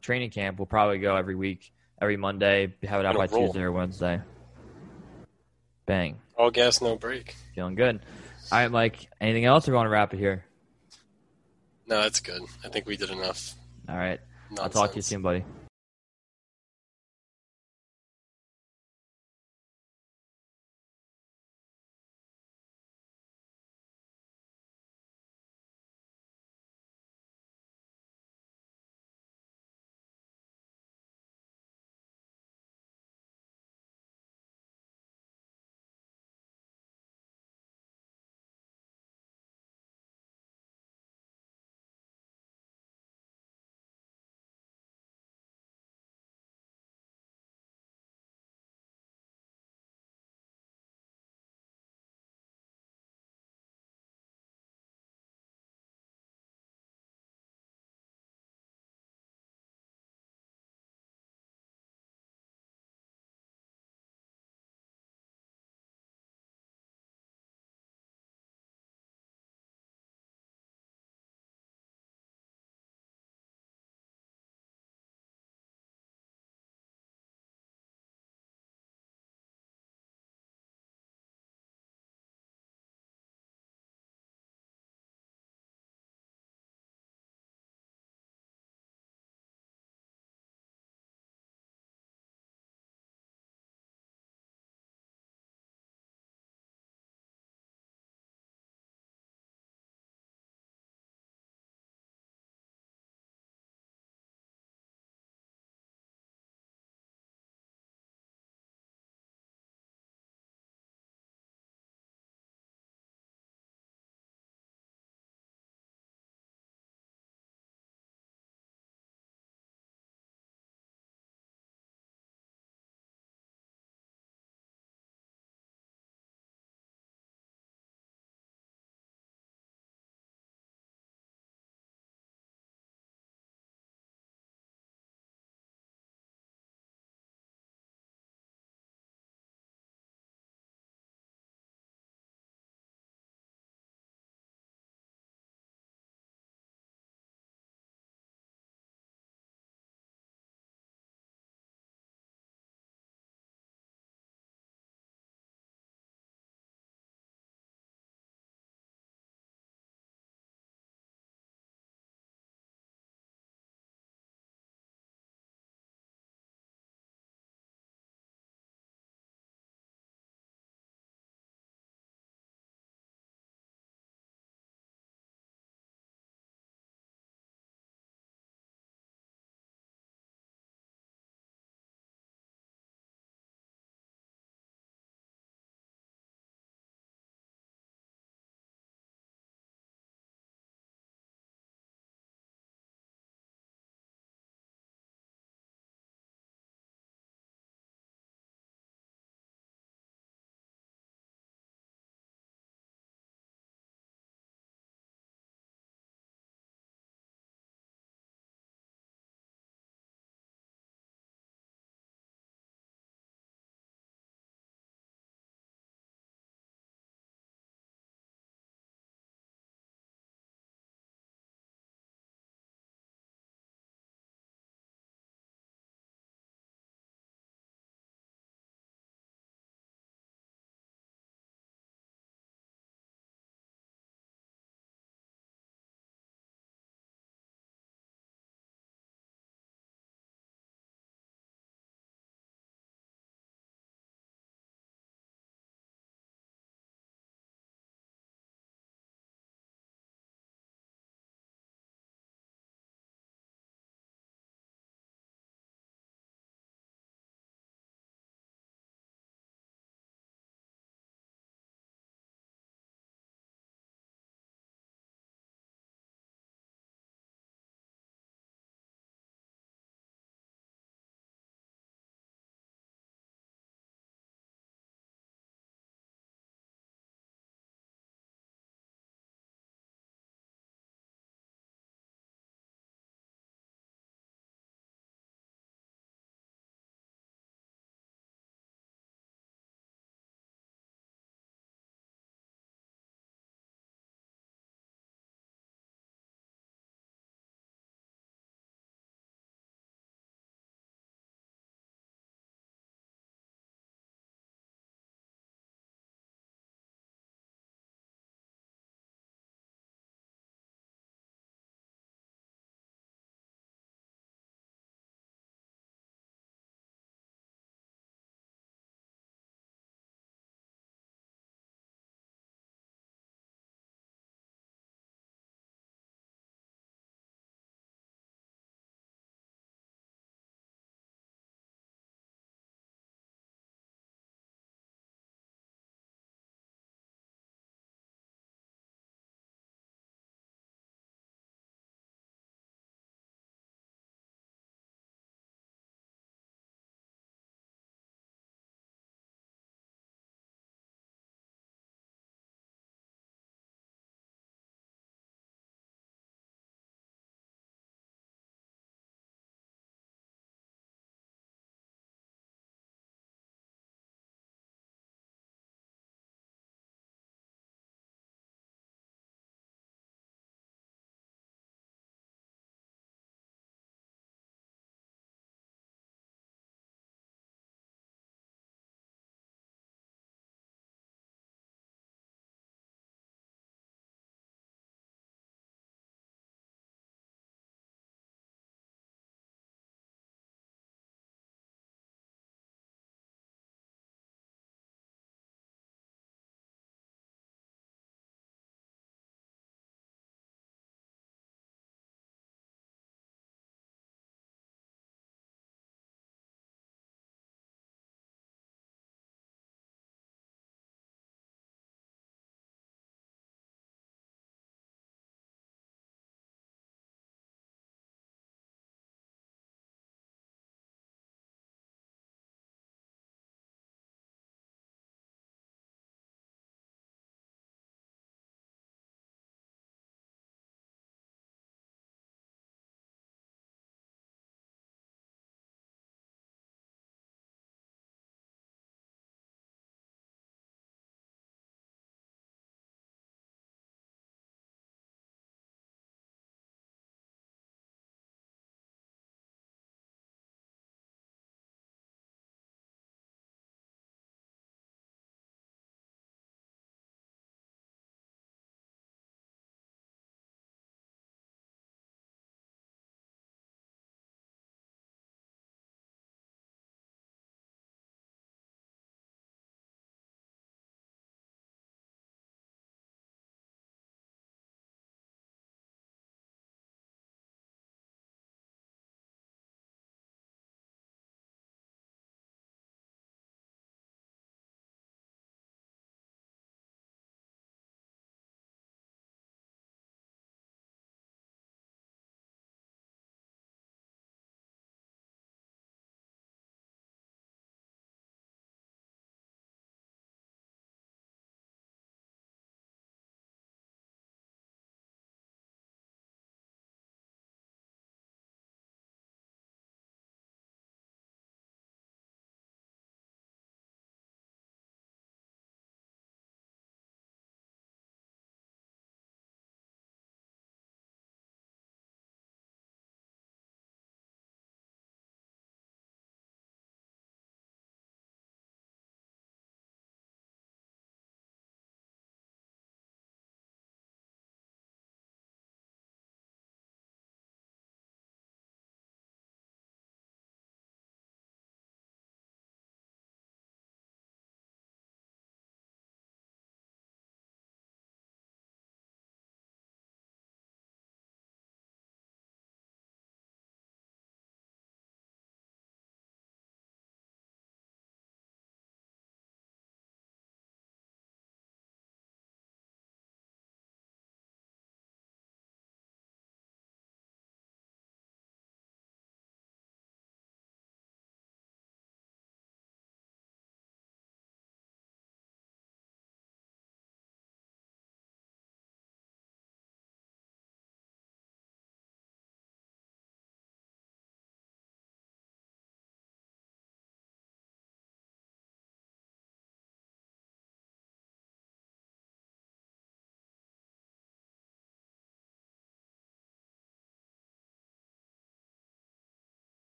training 0.00 0.30
camp 0.30 0.58
we'll 0.58 0.66
probably 0.66 0.98
go 0.98 1.16
every 1.16 1.34
week, 1.34 1.72
every 2.00 2.16
Monday, 2.16 2.74
have 2.84 3.00
it 3.00 3.06
out 3.06 3.16
by 3.16 3.26
roll. 3.26 3.46
Tuesday 3.46 3.62
or 3.62 3.72
Wednesday. 3.72 4.20
Bang. 5.92 6.18
All 6.38 6.50
gas, 6.50 6.80
no 6.80 6.96
break. 6.96 7.36
Feeling 7.54 7.74
good. 7.74 8.00
All 8.50 8.58
right, 8.58 8.70
Mike. 8.70 9.10
Anything 9.20 9.44
else, 9.44 9.68
or 9.68 9.72
we 9.72 9.76
want 9.76 9.84
to 9.88 9.90
wrap 9.90 10.14
it 10.14 10.16
here? 10.16 10.46
No, 11.86 12.00
that's 12.00 12.20
good. 12.20 12.40
I 12.64 12.70
think 12.70 12.86
we 12.86 12.96
did 12.96 13.10
enough. 13.10 13.52
All 13.90 13.98
right. 13.98 14.18
I'll 14.58 14.70
talk 14.70 14.92
to 14.92 14.96
you 14.96 15.02
soon, 15.02 15.20
buddy. 15.20 15.44